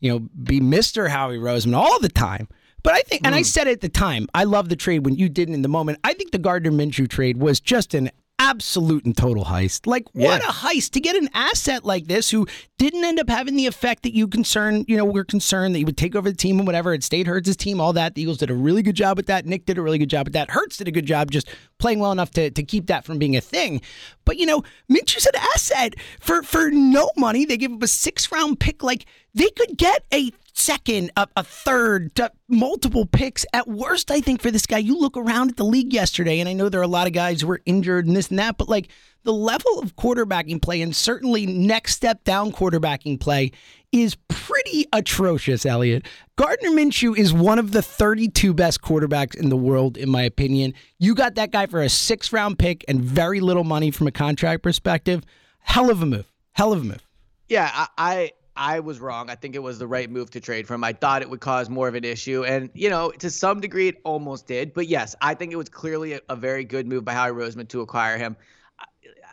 you 0.00 0.12
know, 0.12 0.18
be 0.42 0.60
Mister 0.60 1.08
Howie 1.08 1.38
Roseman 1.38 1.74
all 1.76 1.98
the 2.00 2.08
time. 2.08 2.48
But 2.84 2.94
I 2.94 3.00
think, 3.00 3.22
and 3.24 3.34
Hmm. 3.34 3.38
I 3.38 3.42
said 3.42 3.66
it 3.66 3.72
at 3.72 3.80
the 3.80 3.88
time, 3.88 4.28
I 4.34 4.44
love 4.44 4.68
the 4.68 4.76
trade 4.76 5.04
when 5.04 5.16
you 5.16 5.28
didn't 5.28 5.54
in 5.54 5.62
the 5.62 5.68
moment. 5.68 5.98
I 6.04 6.14
think 6.14 6.30
the 6.30 6.38
Gardner 6.38 6.70
Minshew 6.70 7.08
trade 7.08 7.38
was 7.38 7.58
just 7.58 7.94
an 7.94 8.10
absolute 8.38 9.04
and 9.04 9.16
total 9.16 9.44
heist. 9.46 9.86
Like 9.86 10.04
what 10.14 10.40
Yeah. 10.42 10.48
a 10.48 10.52
heist 10.52 10.90
to 10.92 11.00
get 11.00 11.16
an 11.16 11.28
asset 11.34 11.84
like 11.84 12.06
this 12.06 12.30
who 12.30 12.46
didn't 12.78 13.04
end 13.04 13.18
up 13.18 13.28
having 13.28 13.56
the 13.56 13.66
effect 13.66 14.04
that 14.04 14.14
you 14.14 14.28
concerned, 14.28 14.84
you 14.88 14.96
know, 14.96 15.04
we're 15.04 15.24
concerned 15.24 15.74
that 15.74 15.78
he 15.80 15.84
would 15.84 15.96
take 15.96 16.14
over 16.14 16.30
the 16.30 16.36
team 16.36 16.58
and 16.58 16.66
whatever. 16.66 16.94
It 16.94 17.02
stayed 17.02 17.26
Hurts' 17.26 17.56
team, 17.56 17.80
all 17.80 17.92
that. 17.94 18.14
The 18.14 18.22
Eagles 18.22 18.38
did 18.38 18.50
a 18.50 18.54
really 18.54 18.82
good 18.82 18.94
job 18.94 19.16
with 19.16 19.26
that. 19.26 19.44
Nick 19.46 19.66
did 19.66 19.76
a 19.78 19.82
really 19.82 19.98
good 19.98 20.10
job 20.10 20.26
with 20.26 20.34
that. 20.34 20.50
Hurts 20.50 20.76
did 20.76 20.86
a 20.86 20.92
good 20.92 21.06
job 21.06 21.30
just 21.30 21.48
playing 21.78 21.98
well 21.98 22.12
enough 22.12 22.30
to, 22.32 22.50
to 22.50 22.62
keep 22.62 22.86
that 22.86 23.04
from 23.04 23.18
being 23.18 23.36
a 23.36 23.40
thing. 23.40 23.80
But 24.24 24.36
you 24.38 24.46
know, 24.46 24.62
Minshew's 24.88 25.26
an 25.26 25.36
asset 25.54 25.94
for 26.20 26.42
for 26.42 26.70
no 26.70 27.10
money. 27.16 27.44
They 27.44 27.56
give 27.56 27.72
up 27.72 27.82
a 27.82 27.88
six 27.88 28.30
round 28.30 28.60
pick. 28.60 28.82
Like 28.82 29.06
they 29.34 29.50
could 29.50 29.76
get 29.76 30.04
a 30.12 30.30
second, 30.58 31.10
a, 31.16 31.26
a 31.36 31.44
third, 31.44 32.12
multiple 32.48 33.06
picks. 33.06 33.46
At 33.52 33.68
worst, 33.68 34.10
I 34.10 34.20
think 34.20 34.42
for 34.42 34.50
this 34.50 34.66
guy, 34.66 34.78
you 34.78 34.98
look 34.98 35.16
around 35.16 35.50
at 35.50 35.56
the 35.56 35.64
league 35.64 35.92
yesterday, 35.92 36.40
and 36.40 36.48
I 36.48 36.52
know 36.52 36.68
there 36.68 36.80
are 36.80 36.84
a 36.84 36.88
lot 36.88 37.06
of 37.06 37.12
guys 37.12 37.40
who 37.40 37.46
were 37.46 37.60
injured 37.64 38.06
and 38.06 38.16
this 38.16 38.28
and 38.28 38.38
that, 38.38 38.58
but 38.58 38.68
like 38.68 38.88
the 39.24 39.32
level 39.32 39.78
of 39.80 39.96
quarterbacking 39.96 40.62
play 40.62 40.80
and 40.82 40.94
certainly 40.94 41.46
next 41.46 41.94
step 41.94 42.24
down 42.24 42.52
quarterbacking 42.52 43.20
play 43.20 43.52
is 43.92 44.16
pretty 44.28 44.86
atrocious, 44.92 45.64
Eliot. 45.64 46.06
Gardner 46.36 46.70
Minshew 46.70 47.16
is 47.16 47.32
one 47.32 47.58
of 47.58 47.72
the 47.72 47.82
32 47.82 48.52
best 48.52 48.82
quarterbacks 48.82 49.34
in 49.34 49.48
the 49.48 49.56
world, 49.56 49.96
in 49.96 50.10
my 50.10 50.22
opinion. 50.22 50.74
You 50.98 51.14
got 51.14 51.36
that 51.36 51.52
guy 51.52 51.66
for 51.66 51.82
a 51.82 51.88
six 51.88 52.32
round 52.32 52.58
pick 52.58 52.84
and 52.88 53.00
very 53.00 53.40
little 53.40 53.64
money 53.64 53.90
from 53.90 54.06
a 54.06 54.12
contract 54.12 54.62
perspective. 54.62 55.24
Hell 55.60 55.90
of 55.90 56.02
a 56.02 56.06
move. 56.06 56.30
Hell 56.52 56.72
of 56.72 56.82
a 56.82 56.84
move. 56.84 57.06
Yeah, 57.48 57.86
I, 57.96 58.32
I 58.58 58.76
I 58.76 58.80
was 58.80 59.00
wrong. 59.00 59.30
I 59.30 59.34
think 59.34 59.54
it 59.54 59.60
was 59.60 59.78
the 59.78 59.86
right 59.86 60.10
move 60.10 60.30
to 60.30 60.40
trade 60.40 60.66
for 60.66 60.74
him. 60.74 60.84
I 60.84 60.92
thought 60.92 61.22
it 61.22 61.30
would 61.30 61.40
cause 61.40 61.70
more 61.70 61.88
of 61.88 61.94
an 61.94 62.04
issue, 62.04 62.44
and 62.44 62.68
you 62.74 62.90
know, 62.90 63.10
to 63.12 63.30
some 63.30 63.60
degree, 63.60 63.88
it 63.88 64.00
almost 64.04 64.46
did. 64.46 64.74
But 64.74 64.88
yes, 64.88 65.14
I 65.20 65.34
think 65.34 65.52
it 65.52 65.56
was 65.56 65.68
clearly 65.68 66.14
a, 66.14 66.20
a 66.28 66.36
very 66.36 66.64
good 66.64 66.86
move 66.86 67.04
by 67.04 67.12
Howie 67.14 67.30
Roseman 67.32 67.68
to 67.68 67.80
acquire 67.80 68.18
him. 68.18 68.36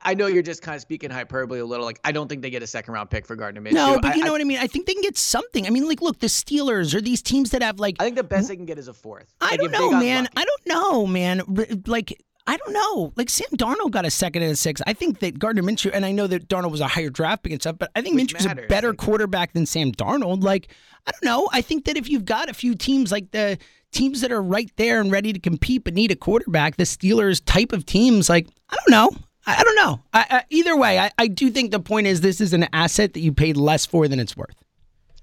I 0.07 0.13
know 0.13 0.27
you're 0.27 0.43
just 0.43 0.61
kind 0.61 0.75
of 0.75 0.81
speaking 0.81 1.09
hyperbole 1.09 1.59
a 1.59 1.65
little. 1.65 1.83
Like 1.85 1.99
I 2.03 2.11
don't 2.11 2.27
think 2.27 2.43
they 2.43 2.51
get 2.51 2.61
a 2.61 2.67
second 2.67 2.93
round 2.93 3.09
pick 3.09 3.25
for 3.25 3.35
Gardner 3.35 3.59
Minshew. 3.61 3.73
No, 3.73 3.99
but 3.99 4.13
I, 4.13 4.15
you 4.15 4.23
know 4.23 4.31
what 4.31 4.39
I 4.41 4.43
mean. 4.43 4.59
I 4.59 4.67
think 4.67 4.85
they 4.85 4.93
can 4.93 5.01
get 5.01 5.17
something. 5.17 5.65
I 5.65 5.71
mean, 5.71 5.87
like, 5.87 6.01
look, 6.01 6.19
the 6.19 6.27
Steelers 6.27 6.93
or 6.93 7.01
these 7.01 7.23
teams 7.23 7.49
that 7.49 7.63
have 7.63 7.79
like. 7.79 7.95
I 7.99 8.03
think 8.03 8.15
the 8.15 8.23
best 8.23 8.47
they 8.47 8.55
can 8.55 8.65
get 8.65 8.77
is 8.77 8.87
a 8.87 8.93
fourth. 8.93 9.33
I 9.41 9.51
Like, 9.51 9.59
don't 9.61 9.71
know, 9.71 9.91
man. 9.91 10.23
lucky. 10.25 10.33
I 10.37 10.45
don't 10.45 10.67
know, 10.67 11.07
man. 11.07 11.41
Like, 11.87 12.21
I 12.47 12.57
don't 12.57 12.73
know. 12.73 13.11
Like 13.15 13.29
Sam 13.29 13.47
Darnold 13.55 13.91
got 13.91 14.05
a 14.05 14.11
second 14.11 14.43
and 14.43 14.51
a 14.51 14.55
six. 14.55 14.81
I 14.85 14.93
think 14.93 15.19
that 15.19 15.39
Gardner 15.39 15.63
Minshew, 15.63 15.91
and 15.93 16.05
I 16.05 16.11
know 16.11 16.27
that 16.27 16.47
Darnold 16.47 16.71
was 16.71 16.81
a 16.81 16.87
higher 16.87 17.09
draft 17.09 17.43
pick 17.43 17.51
and 17.51 17.61
stuff, 17.61 17.77
but 17.79 17.89
I 17.95 18.01
think 18.01 18.15
Which 18.15 18.33
Minshew's 18.35 18.45
a 18.45 18.55
better 18.67 18.89
like- 18.89 18.97
quarterback 18.97 19.53
than 19.53 19.65
Sam 19.65 19.91
Darnold. 19.91 20.43
Like, 20.43 20.67
I 21.07 21.11
don't 21.11 21.23
know. 21.23 21.49
I 21.51 21.61
think 21.61 21.85
that 21.85 21.97
if 21.97 22.07
you've 22.09 22.25
got 22.25 22.49
a 22.49 22.53
few 22.53 22.75
teams 22.75 23.11
like 23.11 23.31
the 23.31 23.57
teams 23.91 24.21
that 24.21 24.31
are 24.31 24.41
right 24.41 24.71
there 24.75 24.99
and 25.01 25.11
ready 25.11 25.33
to 25.33 25.39
compete 25.39 25.83
but 25.83 25.93
need 25.93 26.11
a 26.11 26.15
quarterback, 26.15 26.77
the 26.77 26.83
Steelers 26.83 27.41
type 27.45 27.71
of 27.71 27.85
teams, 27.85 28.29
like, 28.29 28.47
I 28.69 28.75
don't 28.75 28.91
know. 28.91 29.17
I, 29.47 29.55
I 29.59 29.63
don't 29.63 29.75
know. 29.75 30.01
I, 30.13 30.25
I, 30.29 30.43
either 30.49 30.75
way, 30.77 30.99
I, 30.99 31.11
I 31.17 31.27
do 31.27 31.49
think 31.49 31.71
the 31.71 31.79
point 31.79 32.07
is 32.07 32.21
this 32.21 32.41
is 32.41 32.53
an 32.53 32.67
asset 32.73 33.13
that 33.13 33.21
you 33.21 33.31
paid 33.31 33.57
less 33.57 33.85
for 33.85 34.07
than 34.07 34.19
it's 34.19 34.35
worth. 34.35 34.55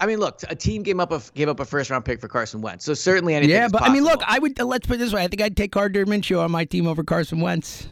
I 0.02 0.06
mean, 0.06 0.18
look, 0.18 0.40
a 0.48 0.56
team 0.56 0.82
gave 0.82 0.98
up 0.98 1.12
a 1.12 1.20
gave 1.34 1.48
up 1.48 1.60
a 1.60 1.64
first 1.64 1.88
round 1.90 2.04
pick 2.04 2.20
for 2.20 2.26
Carson 2.28 2.60
Wentz, 2.60 2.84
so 2.84 2.92
certainly 2.92 3.34
anything. 3.34 3.54
Yeah, 3.54 3.68
but 3.68 3.82
I 3.82 3.88
mean, 3.92 4.02
look. 4.02 4.20
I 4.26 4.38
would 4.40 4.58
let's 4.60 4.86
put 4.86 4.94
it 4.94 4.98
this 4.98 5.12
way. 5.12 5.22
I 5.22 5.28
think 5.28 5.40
I'd 5.40 5.56
take 5.56 5.70
Gardner 5.70 6.04
Minshew 6.06 6.40
on 6.40 6.50
my 6.50 6.64
team 6.64 6.86
over 6.88 7.04
Carson 7.04 7.40
Wentz. 7.40 7.86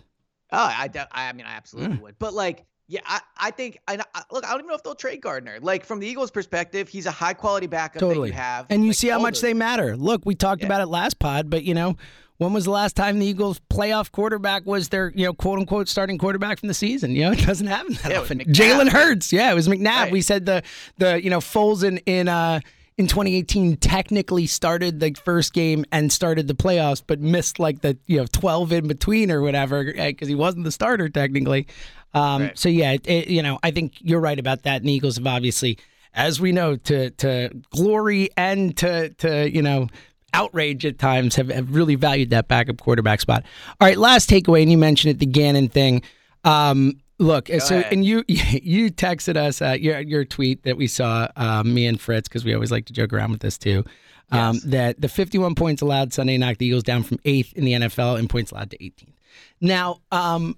Oh, 0.53 0.59
I, 0.59 0.91
I 1.13 1.33
mean, 1.33 1.47
I 1.47 1.53
absolutely 1.53 1.97
Hmm. 1.99 2.03
would. 2.03 2.19
But 2.19 2.35
like, 2.35 2.65
yeah, 2.89 3.01
I, 3.07 3.21
I 3.37 3.51
think, 3.53 3.79
I, 3.87 3.99
I 4.17 4.23
look, 4.33 4.45
I 4.45 4.51
don't 4.51 4.59
even 4.63 4.67
know 4.69 4.75
if 4.75 4.83
they'll 4.83 4.97
trade 4.97 5.21
Gardner. 5.23 5.59
Like 5.63 5.85
from 5.85 6.01
the 6.01 6.09
Eagles' 6.09 6.33
perspective, 6.33 6.89
he's 6.89 7.07
a 7.07 7.13
high 7.13 7.35
quality 7.35 7.69
backup 7.69 8.01
Totally. 8.01 8.31
that 8.31 8.35
you 8.35 8.41
have, 8.43 8.67
And 8.69 8.83
you 8.83 8.89
Like, 8.89 8.97
see 8.97 9.07
how 9.09 9.21
much 9.21 9.35
those- 9.35 9.43
they 9.43 9.55
matter. 9.55 9.97
Look, 9.97 10.23
we 10.27 10.35
talked 10.35 10.63
Yeah. 10.63 10.67
about 10.67 10.81
it 10.81 10.87
last 10.87 11.21
pod, 11.21 11.49
but 11.51 11.63
you 11.63 11.75
know, 11.75 11.97
when 12.41 12.53
was 12.55 12.65
the 12.65 12.71
last 12.71 12.97
time 12.97 13.19
the 13.19 13.27
Eagles 13.27 13.61
playoff 13.71 14.11
quarterback 14.11 14.65
was 14.67 14.89
their, 14.89 15.13
you 15.15 15.27
know, 15.27 15.35
quote 15.35 15.59
unquote 15.59 15.89
starting 15.89 16.17
quarterback 16.19 16.59
from 16.59 16.69
the 16.69 16.75
season? 16.75 17.13
You 17.15 17.27
know, 17.27 17.33
it 17.39 17.47
doesn't 17.47 17.67
happen 17.67 17.95
that 18.03 18.11
Yeah, 18.13 18.21
often. 18.21 18.39
Jalen? 18.41 18.89
Hurts. 18.89 19.33
Yeah, 19.33 19.51
it 19.53 19.55
was 19.55 19.69
McNabb. 19.69 19.85
Right. 20.05 20.13
We 20.13 20.23
said 20.23 20.47
the 20.47 20.63
the, 20.99 21.23
you 21.23 21.29
know, 21.31 21.39
Foles 21.41 21.85
in 21.85 21.99
in 22.07 22.29
uh 22.29 22.61
in 22.99 23.07
2018 23.07 23.77
technically 23.77 24.47
started 24.47 25.01
the 25.01 25.15
first 25.25 25.53
game 25.55 25.85
and 25.93 26.13
started 26.13 26.49
the 26.49 26.55
playoffs, 26.55 27.03
but 27.07 27.21
missed 27.21 27.59
like 27.59 27.81
the 27.83 27.97
you 28.07 28.17
know 28.19 28.27
12 28.33 28.73
in 28.73 28.89
between 28.89 29.31
or 29.31 29.41
whatever 29.43 29.85
because 29.93 30.29
he 30.29 30.35
wasn't 30.35 30.65
the 30.65 30.73
starter 30.73 31.09
technically. 31.09 31.67
Um, 32.15 32.43
Right. 32.43 32.59
So 32.59 32.69
yeah, 32.69 32.93
it, 32.93 33.07
it- 33.07 33.29
you 33.29 33.43
know, 33.43 33.59
I 33.63 33.71
think 33.71 33.95
you're 34.01 34.21
right 34.21 34.39
about 34.39 34.63
that. 34.65 34.81
And 34.81 34.89
the 34.89 34.93
Eagles 34.93 35.17
have 35.17 35.27
obviously, 35.27 35.79
as 36.15 36.41
we 36.41 36.53
know, 36.53 36.77
to 36.77 37.11
to 37.11 37.51
glory 37.71 38.31
and 38.37 38.77
to 38.79 39.11
to 39.11 39.49
you 39.51 39.63
know 39.63 39.89
outrage 40.35 40.85
at 40.87 40.99
times 40.99 41.37
have, 41.37 41.49
have 41.49 41.75
really 41.75 41.95
valued 41.95 42.31
that 42.31 42.49
backup 42.49 42.79
quarterback 42.79 43.21
spot. 43.21 43.45
All 43.81 43.87
right, 43.89 43.99
last 43.99 44.29
takeaway, 44.31 44.63
and 44.63 44.71
you 44.71 44.79
mentioned 44.79 45.13
it, 45.13 45.19
the 45.19 45.27
Gannon 45.27 45.69
thing. 45.69 46.03
Um, 46.45 47.01
look, 47.19 47.49
so 47.49 47.79
ahead. 47.79 47.93
and 47.93 48.05
you 48.05 48.25
you 48.29 48.91
texted 48.91 49.37
us 49.37 49.61
uh, 49.63 49.77
your 49.79 50.01
your 50.01 50.25
tweet 50.25 50.63
that 50.65 50.77
we 50.77 50.87
saw 50.87 51.29
um, 51.37 51.73
me 51.75 51.87
and 51.87 52.01
Fritz 52.01 52.29
because 52.29 52.45
we 52.45 52.55
always 52.55 52.71
like 52.71 52.87
to 52.87 52.93
joke 52.93 53.13
around 53.13 53.31
with 53.33 53.41
this 53.41 53.59
too. 53.59 53.85
Um, 54.33 54.55
Yes. 54.55 54.63
That 54.63 55.01
the 55.01 55.09
51 55.09 55.57
points 55.57 55.83
allowed 55.83 56.13
Sunday 56.13 56.39
knocked 56.39 56.61
the 56.61 56.67
Eagles 56.67 56.85
down 56.85 57.03
from 57.03 57.19
eighth 57.25 57.53
in 57.55 57.65
the 57.65 57.73
NFL 57.73 58.19
in 58.19 58.29
points 58.29 58.53
allowed 58.53 58.71
to 58.71 58.79
18th. 58.79 59.15
Now, 59.61 60.01
um, 60.13 60.57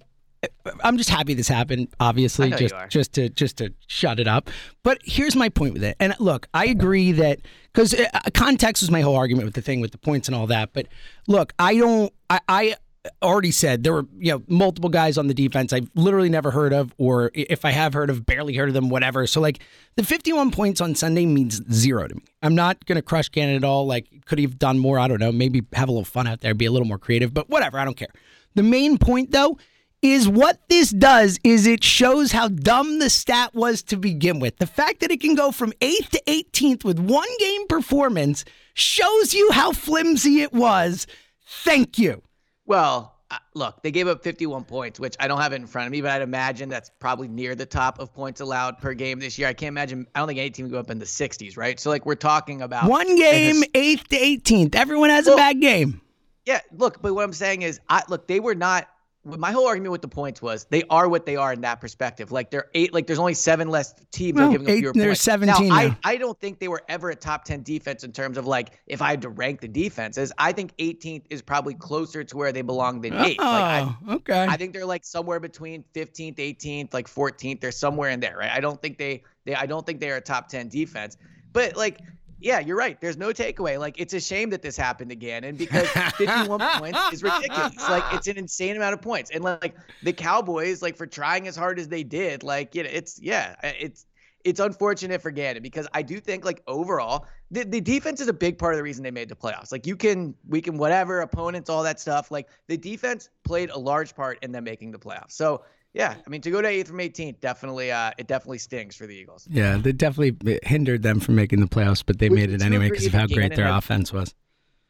I'm 0.83 0.97
just 0.97 1.09
happy 1.09 1.33
this 1.33 1.47
happened. 1.47 1.87
Obviously, 1.99 2.49
just 2.51 2.75
just 2.89 3.13
to 3.13 3.29
just 3.29 3.57
to 3.57 3.73
shut 3.87 4.19
it 4.19 4.27
up. 4.27 4.49
But 4.83 4.99
here's 5.03 5.35
my 5.35 5.49
point 5.49 5.73
with 5.73 5.83
it. 5.83 5.95
And 5.99 6.15
look, 6.19 6.47
I 6.53 6.65
agree 6.65 7.11
that 7.13 7.39
because 7.71 7.93
uh, 7.93 8.07
context 8.33 8.83
was 8.83 8.91
my 8.91 9.01
whole 9.01 9.15
argument 9.15 9.45
with 9.45 9.55
the 9.55 9.61
thing 9.61 9.81
with 9.81 9.91
the 9.91 9.97
points 9.97 10.27
and 10.27 10.35
all 10.35 10.47
that. 10.47 10.73
But 10.73 10.87
look, 11.27 11.53
I 11.59 11.77
don't. 11.77 12.13
I, 12.29 12.39
I 12.47 12.75
already 13.21 13.51
said 13.51 13.83
there 13.83 13.93
were 13.93 14.05
you 14.17 14.31
know 14.31 14.43
multiple 14.47 14.89
guys 14.89 15.17
on 15.17 15.27
the 15.27 15.33
defense 15.33 15.73
I've 15.73 15.89
literally 15.95 16.29
never 16.29 16.51
heard 16.51 16.73
of, 16.73 16.93
or 16.97 17.31
if 17.33 17.65
I 17.65 17.71
have 17.71 17.93
heard 17.93 18.09
of, 18.09 18.25
barely 18.25 18.55
heard 18.55 18.69
of 18.69 18.73
them. 18.73 18.89
Whatever. 18.89 19.27
So 19.27 19.41
like 19.41 19.59
the 19.95 20.03
51 20.03 20.51
points 20.51 20.81
on 20.81 20.95
Sunday 20.95 21.25
means 21.25 21.61
zero 21.71 22.07
to 22.07 22.15
me. 22.15 22.23
I'm 22.41 22.55
not 22.55 22.85
gonna 22.85 23.01
crush 23.01 23.29
Gannon 23.29 23.55
at 23.55 23.63
all. 23.63 23.85
Like 23.85 24.07
could 24.25 24.39
he 24.39 24.45
have 24.45 24.59
done 24.59 24.79
more? 24.79 24.99
I 24.99 25.07
don't 25.07 25.19
know. 25.19 25.31
Maybe 25.31 25.63
have 25.73 25.89
a 25.89 25.91
little 25.91 26.05
fun 26.05 26.27
out 26.27 26.41
there, 26.41 26.53
be 26.53 26.65
a 26.65 26.71
little 26.71 26.87
more 26.87 26.99
creative. 26.99 27.33
But 27.33 27.49
whatever. 27.49 27.77
I 27.79 27.85
don't 27.85 27.97
care. 27.97 28.13
The 28.55 28.63
main 28.63 28.97
point 28.97 29.31
though 29.31 29.57
is 30.03 30.27
what 30.27 30.59
this 30.67 30.91
does 30.91 31.39
is 31.43 31.65
it 31.65 31.83
shows 31.83 32.31
how 32.31 32.49
dumb 32.49 32.99
the 32.99 33.09
stat 33.09 33.55
was 33.55 33.81
to 33.83 33.97
begin 33.97 34.39
with. 34.39 34.57
The 34.57 34.67
fact 34.67 34.99
that 34.99 35.11
it 35.11 35.21
can 35.21 35.33
go 35.33 35.51
from 35.51 35.71
8th 35.79 36.09
to 36.09 36.21
18th 36.27 36.83
with 36.83 36.99
one 36.99 37.29
game 37.39 37.67
performance 37.67 38.43
shows 38.73 39.33
you 39.33 39.51
how 39.51 39.71
flimsy 39.71 40.41
it 40.41 40.53
was. 40.53 41.07
Thank 41.45 41.97
you. 41.97 42.21
Well, 42.65 43.15
uh, 43.31 43.37
look, 43.53 43.81
they 43.81 43.91
gave 43.91 44.07
up 44.07 44.23
51 44.23 44.65
points, 44.65 44.99
which 44.99 45.15
I 45.19 45.27
don't 45.27 45.39
have 45.39 45.53
it 45.53 45.57
in 45.57 45.67
front 45.67 45.87
of 45.87 45.91
me, 45.91 46.01
but 46.01 46.11
I'd 46.11 46.21
imagine 46.21 46.69
that's 46.69 46.91
probably 46.99 47.27
near 47.27 47.55
the 47.55 47.65
top 47.65 47.99
of 47.99 48.13
points 48.13 48.41
allowed 48.41 48.79
per 48.79 48.93
game 48.93 49.19
this 49.19 49.39
year. 49.39 49.47
I 49.47 49.53
can't 49.53 49.69
imagine. 49.69 50.05
I 50.13 50.19
don't 50.19 50.27
think 50.27 50.39
any 50.39 50.49
team 50.49 50.65
would 50.65 50.71
go 50.71 50.79
up 50.79 50.91
in 50.91 50.99
the 50.99 51.05
60s, 51.05 51.57
right? 51.57 51.79
So 51.79 51.89
like 51.89 52.05
we're 52.05 52.15
talking 52.15 52.61
about 52.61 52.89
One 52.89 53.15
game, 53.15 53.63
8th 53.73 54.07
to 54.09 54.17
18th. 54.17 54.75
Everyone 54.75 55.09
has 55.09 55.27
a 55.27 55.35
bad 55.35 55.61
game. 55.61 56.01
Yeah, 56.45 56.59
look, 56.73 57.01
but 57.01 57.15
what 57.15 57.23
I'm 57.23 57.33
saying 57.33 57.61
is, 57.61 57.79
I 57.89 58.03
look, 58.09 58.27
they 58.27 58.39
were 58.39 58.55
not. 58.55 58.87
My 59.25 59.53
whole 59.53 59.67
argument 59.67 59.93
with 59.93 60.01
the 60.01 60.07
points 60.09 60.41
was 60.41 60.65
they 60.65 60.83
are 60.89 61.07
what 61.07 61.25
they 61.25 61.37
are 61.37 61.53
in 61.53 61.61
that 61.61 61.79
perspective. 61.79 62.31
Like 62.31 62.51
they're 62.51 62.67
eight, 62.73 62.93
like 62.93 63.07
there's 63.07 63.19
only 63.19 63.33
seven 63.33 63.69
less 63.69 63.93
teams 64.11 64.37
are 64.39 64.49
giving 64.51 64.67
up 64.67 64.71
eight- 64.71 64.79
fewer 64.79 64.91
there's 64.93 65.07
points. 65.07 65.21
17 65.21 65.69
now, 65.69 65.75
now. 65.75 65.97
I, 66.03 66.13
I 66.13 66.17
don't 66.17 66.37
think 66.39 66.59
they 66.59 66.67
were 66.67 66.83
ever 66.89 67.09
a 67.09 67.15
top 67.15 67.45
10 67.45 67.63
defense 67.63 68.03
in 68.03 68.11
terms 68.11 68.37
of 68.37 68.45
like 68.47 68.79
if 68.85 69.01
I 69.01 69.11
had 69.11 69.21
to 69.21 69.29
rank 69.29 69.61
the 69.61 69.67
defenses. 69.69 70.33
I 70.37 70.51
think 70.51 70.75
18th 70.77 71.23
is 71.29 71.41
probably 71.41 71.73
closer 71.73 72.23
to 72.23 72.37
where 72.37 72.51
they 72.51 72.61
belong 72.63 72.99
than 73.01 73.13
eighth. 73.13 73.39
Oh, 73.39 73.43
Like 73.45 73.53
I, 73.63 73.95
okay. 74.15 74.45
I 74.49 74.57
think 74.57 74.73
they're 74.73 74.85
like 74.85 75.05
somewhere 75.05 75.39
between 75.39 75.85
15th, 75.95 76.35
18th, 76.35 76.93
like 76.93 77.07
14th. 77.07 77.61
They're 77.61 77.71
somewhere 77.71 78.09
in 78.09 78.19
there, 78.19 78.37
right? 78.37 78.51
I 78.51 78.59
don't 78.59 78.81
think 78.81 78.97
they 78.97 79.23
they 79.45 79.55
I 79.55 79.65
don't 79.65 79.85
think 79.85 80.01
they 80.01 80.09
are 80.11 80.17
a 80.17 80.21
top 80.21 80.49
10 80.49 80.67
defense. 80.67 81.17
But 81.53 81.77
like, 81.77 81.99
yeah, 82.43 82.59
you're 82.59 82.77
right. 82.77 82.99
There's 82.99 83.17
no 83.17 83.29
takeaway. 83.29 83.79
Like, 83.79 83.99
it's 83.99 84.13
a 84.13 84.19
shame 84.19 84.49
that 84.49 84.61
this 84.61 84.75
happened 84.75 85.11
again, 85.11 85.45
and 85.45 85.57
because 85.57 85.87
51 86.17 86.59
points 86.77 86.99
is 87.13 87.23
ridiculous. 87.23 87.77
Like, 87.89 88.03
it's 88.13 88.27
an 88.27 88.37
insane 88.37 88.75
amount 88.75 88.93
of 88.93 89.01
points, 89.01 89.31
and 89.31 89.43
like 89.43 89.75
the 90.03 90.13
Cowboys, 90.13 90.81
like 90.81 90.97
for 90.97 91.07
trying 91.07 91.47
as 91.47 91.55
hard 91.55 91.79
as 91.79 91.87
they 91.87 92.03
did, 92.03 92.43
like, 92.43 92.75
you 92.75 92.83
know, 92.83 92.89
it's 92.91 93.19
yeah, 93.21 93.55
uh, 93.63 93.71
it's 93.79 94.05
it's 94.43 94.59
unfortunate 94.59 95.21
for 95.21 95.31
Gannon 95.31 95.63
because 95.63 95.87
I 95.93 96.01
do 96.01 96.19
think 96.19 96.43
like 96.43 96.61
overall 96.67 97.25
the, 97.49 97.63
the 97.63 97.79
defense 97.79 98.19
is 98.19 98.27
a 98.27 98.33
big 98.33 98.57
part 98.57 98.73
of 98.73 98.77
the 98.77 98.83
reason 98.83 99.03
they 99.03 99.11
made 99.11 99.29
the 99.29 99.35
playoffs. 99.35 99.71
Like 99.71 99.87
you 99.87 99.95
can 99.95 100.35
we 100.47 100.61
can 100.61 100.77
whatever 100.77 101.21
opponents 101.21 101.69
all 101.69 101.83
that 101.83 101.99
stuff 101.99 102.29
like 102.29 102.49
the 102.67 102.75
defense 102.75 103.29
played 103.43 103.69
a 103.69 103.79
large 103.79 104.15
part 104.15 104.39
in 104.41 104.51
them 104.51 104.65
making 104.65 104.91
the 104.91 104.99
playoffs. 104.99 105.31
So 105.31 105.63
yeah, 105.93 106.15
I 106.25 106.29
mean 106.29 106.41
to 106.41 106.51
go 106.51 106.61
to 106.61 106.67
eighth 106.67 106.87
from 106.87 106.97
18th 106.97 107.39
definitely 107.39 107.91
uh 107.91 108.11
it 108.17 108.27
definitely 108.27 108.57
stings 108.59 108.95
for 108.95 109.05
the 109.07 109.15
Eagles. 109.15 109.47
yeah, 109.49 109.77
they 109.77 109.91
definitely 109.91 110.59
hindered 110.63 111.03
them 111.03 111.19
from 111.19 111.35
making 111.35 111.59
the 111.59 111.67
playoffs, 111.67 112.03
but 112.05 112.19
they 112.19 112.29
Would- 112.29 112.39
made 112.39 112.51
it 112.51 112.61
anyway 112.61 112.89
because 112.89 113.05
of 113.05 113.11
that 113.13 113.21
how 113.21 113.27
great 113.27 113.55
their 113.55 113.65
had- 113.67 113.77
offense 113.77 114.11
was. 114.13 114.33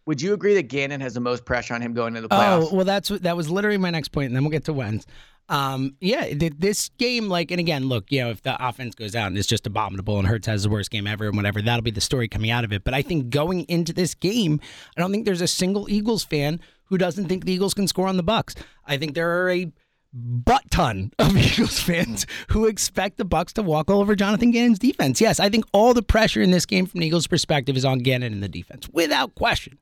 Would 0.05 0.21
you 0.21 0.33
agree 0.33 0.53
that 0.55 0.63
Gannon 0.63 0.99
has 0.99 1.13
the 1.13 1.21
most 1.21 1.45
pressure 1.45 1.73
on 1.73 1.81
him 1.81 1.93
going 1.93 2.15
into 2.17 2.27
the 2.27 2.35
playoffs? 2.35 2.67
Oh 2.71 2.75
well, 2.75 2.85
that's 2.85 3.07
that 3.09 3.37
was 3.37 3.49
literally 3.49 3.77
my 3.77 3.89
next 3.89 4.09
point, 4.09 4.27
and 4.27 4.35
then 4.35 4.43
we'll 4.43 4.51
get 4.51 4.65
to 4.65 4.73
Wentz. 4.73 5.05
Um, 5.49 5.95
yeah, 5.99 6.23
th- 6.33 6.53
this 6.57 6.89
game, 6.97 7.27
like, 7.29 7.51
and 7.51 7.59
again, 7.59 7.87
look, 7.89 8.11
you 8.11 8.21
know, 8.21 8.29
if 8.29 8.41
the 8.41 8.55
offense 8.65 8.95
goes 8.95 9.13
out 9.13 9.27
and 9.27 9.37
it's 9.37 9.47
just 9.47 9.67
abominable 9.67 10.17
and 10.17 10.25
Hurts 10.27 10.47
has 10.47 10.63
the 10.63 10.69
worst 10.69 10.89
game 10.89 11.05
ever 11.05 11.27
and 11.27 11.35
whatever, 11.35 11.61
that'll 11.61 11.81
be 11.81 11.91
the 11.91 11.99
story 12.01 12.29
coming 12.29 12.49
out 12.49 12.63
of 12.63 12.71
it. 12.71 12.83
But 12.85 12.93
I 12.93 13.01
think 13.01 13.29
going 13.29 13.61
into 13.65 13.91
this 13.93 14.13
game, 14.15 14.61
I 14.97 15.01
don't 15.01 15.11
think 15.11 15.25
there's 15.25 15.41
a 15.41 15.47
single 15.47 15.89
Eagles 15.89 16.23
fan 16.23 16.61
who 16.85 16.97
doesn't 16.97 17.27
think 17.27 17.43
the 17.45 17.51
Eagles 17.51 17.73
can 17.73 17.87
score 17.87 18.07
on 18.07 18.15
the 18.15 18.23
Bucs. 18.23 18.55
I 18.85 18.95
think 18.97 19.15
there 19.15 19.43
are 19.43 19.49
a 19.51 19.71
butt 20.13 20.69
ton 20.69 21.12
of 21.19 21.36
Eagles 21.38 21.80
fans 21.80 22.26
who 22.49 22.65
expect 22.65 23.17
the 23.17 23.26
Bucs 23.26 23.54
to 23.54 23.63
walk 23.63 23.89
all 23.89 23.99
over 23.99 24.15
Jonathan 24.15 24.52
Gannon's 24.52 24.80
defense. 24.80 25.19
Yes, 25.19 25.39
I 25.39 25.49
think 25.49 25.65
all 25.73 25.93
the 25.93 26.04
pressure 26.04 26.41
in 26.41 26.52
this 26.52 26.65
game 26.65 26.86
from 26.86 26.99
the 26.99 27.08
Eagles' 27.08 27.28
perspective 27.28 27.76
is 27.76 27.86
on 27.86 27.99
Gannon 27.99 28.34
and 28.34 28.43
the 28.43 28.49
defense, 28.49 28.88
without 28.91 29.36
question. 29.36 29.80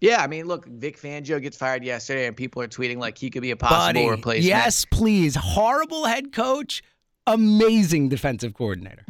Yeah, 0.00 0.22
I 0.22 0.26
mean, 0.26 0.46
look, 0.46 0.66
Vic 0.66 1.00
Fangio 1.00 1.40
gets 1.40 1.56
fired 1.56 1.82
yesterday, 1.82 2.26
and 2.26 2.36
people 2.36 2.60
are 2.62 2.68
tweeting 2.68 2.98
like 2.98 3.16
he 3.16 3.30
could 3.30 3.42
be 3.42 3.50
a 3.50 3.56
possible 3.56 4.02
Buddy, 4.02 4.10
replacement. 4.10 4.44
Yes, 4.44 4.84
please. 4.84 5.34
Horrible 5.34 6.04
head 6.04 6.32
coach, 6.32 6.82
amazing 7.26 8.10
defensive 8.10 8.52
coordinator. 8.54 9.06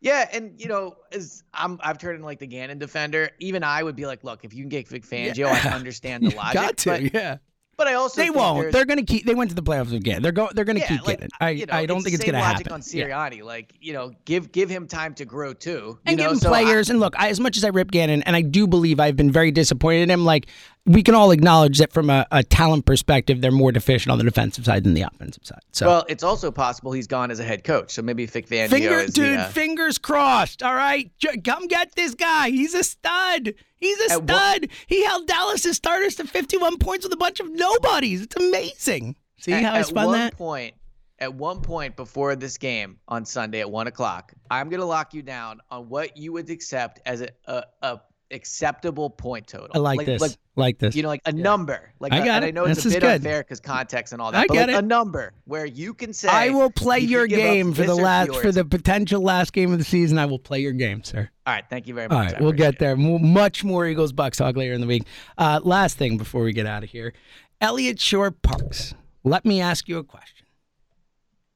Yeah, 0.00 0.28
and 0.32 0.60
you 0.60 0.68
know, 0.68 0.96
as 1.12 1.42
I'm, 1.52 1.78
I've 1.82 1.98
turned 1.98 2.16
into 2.16 2.26
like 2.26 2.38
the 2.38 2.46
Gannon 2.46 2.78
defender. 2.78 3.30
Even 3.40 3.64
I 3.64 3.82
would 3.82 3.96
be 3.96 4.06
like, 4.06 4.22
look, 4.22 4.44
if 4.44 4.54
you 4.54 4.62
can 4.62 4.68
get 4.68 4.88
Vic 4.88 5.04
Fangio, 5.04 5.46
I 5.46 5.70
understand 5.70 6.24
the 6.24 6.30
logic. 6.36 6.54
got 6.54 6.76
to, 6.78 6.90
but, 6.90 7.14
yeah. 7.14 7.36
But 7.78 7.86
I 7.86 7.94
also 7.94 8.20
They 8.20 8.28
won't. 8.28 8.72
They're 8.72 8.84
going 8.84 8.98
to 8.98 9.04
keep. 9.04 9.24
They 9.24 9.34
went 9.34 9.50
to 9.50 9.56
the 9.56 9.62
playoffs 9.62 9.94
again. 9.94 10.20
They're 10.20 10.32
going. 10.32 10.50
They're 10.54 10.64
going 10.64 10.76
to 10.76 10.82
yeah, 10.82 10.88
keep 10.88 11.06
like, 11.06 11.20
getting. 11.20 11.26
it. 11.26 11.32
I. 11.40 11.50
you 11.50 11.64
know, 11.66 11.74
I 11.74 11.86
don't 11.86 12.02
think 12.02 12.14
it's 12.14 12.24
going 12.24 12.34
to 12.34 12.40
logic 12.40 12.66
happen. 12.66 12.72
on 12.72 12.82
Yeah. 12.92 13.44
Like, 13.44 13.72
you 13.80 13.92
know, 13.92 14.12
give 14.24 14.52
give 14.52 14.68
him 14.68 14.86
time 14.86 15.14
to 15.14 15.24
grow 15.24 15.54
too. 15.54 15.70
You 15.70 15.98
and 16.04 16.16
know, 16.18 16.24
give 16.24 16.32
him 16.32 16.38
so 16.40 16.52
I- 16.52 16.64
players. 16.64 16.90
and 16.90 17.00
look, 17.00 17.14
I, 17.16 17.28
as 17.28 17.40
much 17.40 17.56
as 17.56 17.64
I 17.64 17.68
rip 17.68 17.90
Gannon, 17.90 18.22
and 18.24 18.34
I 18.36 18.42
do 18.42 18.66
believe 18.66 19.00
I've 19.00 19.16
been 19.16 19.30
very 19.30 19.52
disappointed 19.52 20.02
in 20.02 20.10
him. 20.10 20.24
Like 20.24 20.48
we 20.88 21.02
can 21.02 21.14
all 21.14 21.30
acknowledge 21.30 21.78
that 21.78 21.92
from 21.92 22.08
a, 22.08 22.26
a, 22.32 22.42
talent 22.42 22.86
perspective, 22.86 23.40
they're 23.40 23.52
more 23.52 23.72
deficient 23.72 24.10
on 24.10 24.18
the 24.18 24.24
defensive 24.24 24.64
side 24.64 24.84
than 24.84 24.94
the 24.94 25.02
offensive 25.02 25.44
side. 25.44 25.60
So, 25.72 25.86
well, 25.86 26.04
it's 26.08 26.22
also 26.22 26.50
possible 26.50 26.92
he's 26.92 27.06
gone 27.06 27.30
as 27.30 27.40
a 27.40 27.44
head 27.44 27.62
coach. 27.62 27.92
So 27.92 28.02
maybe 28.02 28.24
Vic 28.26 28.48
Fangio 28.48 28.70
Finger, 28.70 28.98
is 29.00 29.12
dude, 29.12 29.38
the, 29.38 29.42
uh, 29.42 29.48
fingers 29.50 29.98
crossed. 29.98 30.62
All 30.62 30.74
right, 30.74 31.10
come 31.44 31.66
get 31.66 31.94
this 31.94 32.14
guy. 32.14 32.50
He's 32.50 32.74
a 32.74 32.82
stud. 32.82 33.52
He's 33.76 33.98
a 34.00 34.08
stud. 34.08 34.62
What, 34.62 34.70
he 34.86 35.04
held 35.04 35.26
Dallas's 35.26 35.76
starters 35.76 36.16
to 36.16 36.26
51 36.26 36.78
points 36.78 37.04
with 37.04 37.12
a 37.12 37.18
bunch 37.18 37.38
of 37.40 37.50
nobodies. 37.50 38.22
It's 38.22 38.36
amazing. 38.36 39.16
See 39.36 39.52
at, 39.52 39.62
how 39.62 39.74
I 39.74 39.82
spun 39.82 40.12
that? 40.12 40.32
At 40.32 40.38
one 40.40 40.48
point, 40.48 40.74
at 41.18 41.34
one 41.34 41.60
point 41.60 41.96
before 41.96 42.34
this 42.34 42.56
game 42.56 42.98
on 43.06 43.24
Sunday 43.24 43.60
at 43.60 43.70
one 43.70 43.86
o'clock, 43.86 44.32
I'm 44.50 44.68
gonna 44.70 44.86
lock 44.86 45.12
you 45.14 45.22
down 45.22 45.60
on 45.70 45.88
what 45.88 46.16
you 46.16 46.32
would 46.32 46.48
accept 46.48 47.00
as 47.04 47.20
a, 47.20 47.28
a, 47.46 47.64
a 47.82 48.00
acceptable 48.30 49.10
point 49.10 49.46
total. 49.46 49.70
I 49.74 49.78
like, 49.78 49.98
like 49.98 50.06
this. 50.06 50.20
Like, 50.20 50.32
like, 50.56 50.78
this. 50.78 50.96
You 50.96 51.02
know, 51.02 51.08
like 51.08 51.22
a 51.24 51.34
yeah. 51.34 51.42
number. 51.42 51.92
Like 52.00 52.12
I 52.12 52.24
got 52.24 52.42
a, 52.42 52.46
it. 52.46 52.48
I 52.48 52.50
know 52.50 52.66
this 52.66 52.78
it's 52.78 52.86
a 52.86 52.90
bit 52.90 53.00
good. 53.00 53.14
unfair 53.16 53.42
because 53.42 53.60
context 53.60 54.12
and 54.12 54.20
all 54.20 54.32
that. 54.32 54.38
I 54.38 54.46
but 54.46 54.54
get 54.54 54.68
like 54.68 54.76
it. 54.76 54.84
a 54.84 54.86
number 54.86 55.32
where 55.44 55.66
you 55.66 55.94
can 55.94 56.12
say 56.12 56.28
I 56.28 56.50
will 56.50 56.70
play 56.70 56.98
you 56.98 57.08
your 57.08 57.26
game 57.26 57.72
for 57.72 57.84
the 57.84 57.94
last 57.94 58.34
for 58.36 58.52
the 58.52 58.64
potential 58.64 59.22
last 59.22 59.52
game 59.52 59.72
of 59.72 59.78
the 59.78 59.84
season. 59.84 60.18
I 60.18 60.26
will 60.26 60.38
play 60.38 60.60
your 60.60 60.72
game, 60.72 61.02
sir. 61.04 61.28
All 61.46 61.54
right, 61.54 61.64
thank 61.70 61.86
you 61.86 61.94
very 61.94 62.08
much. 62.08 62.16
All 62.16 62.32
right, 62.32 62.40
we'll 62.40 62.52
get 62.52 62.78
there. 62.78 62.96
Much 62.96 63.64
more 63.64 63.86
Eagles 63.86 64.12
Bucs 64.12 64.36
talk 64.36 64.56
later 64.56 64.74
in 64.74 64.80
the 64.80 64.86
week. 64.86 65.04
Uh, 65.38 65.60
last 65.62 65.96
thing 65.96 66.18
before 66.18 66.42
we 66.42 66.52
get 66.52 66.66
out 66.66 66.84
of 66.84 66.90
here, 66.90 67.14
Eliot 67.60 67.98
Shorr-Parks, 67.98 68.94
Let 69.24 69.44
me 69.44 69.60
ask 69.60 69.88
you 69.88 69.98
a 69.98 70.04
question. 70.04 70.46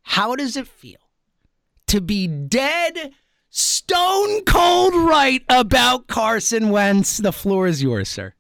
How 0.03 0.35
does 0.35 0.57
it 0.57 0.67
feel 0.67 0.99
to 1.89 2.01
be 2.01 2.27
dead 2.27 3.13
stone 3.53 4.43
cold 4.45 4.95
right 4.95 5.45
about 5.49 6.09
Carson 6.09 6.71
Wentz. 6.71 7.19
The 7.19 7.33
floor 7.33 7.67
is 7.67 7.83
yours, 7.83 8.09
sir. 8.09 8.35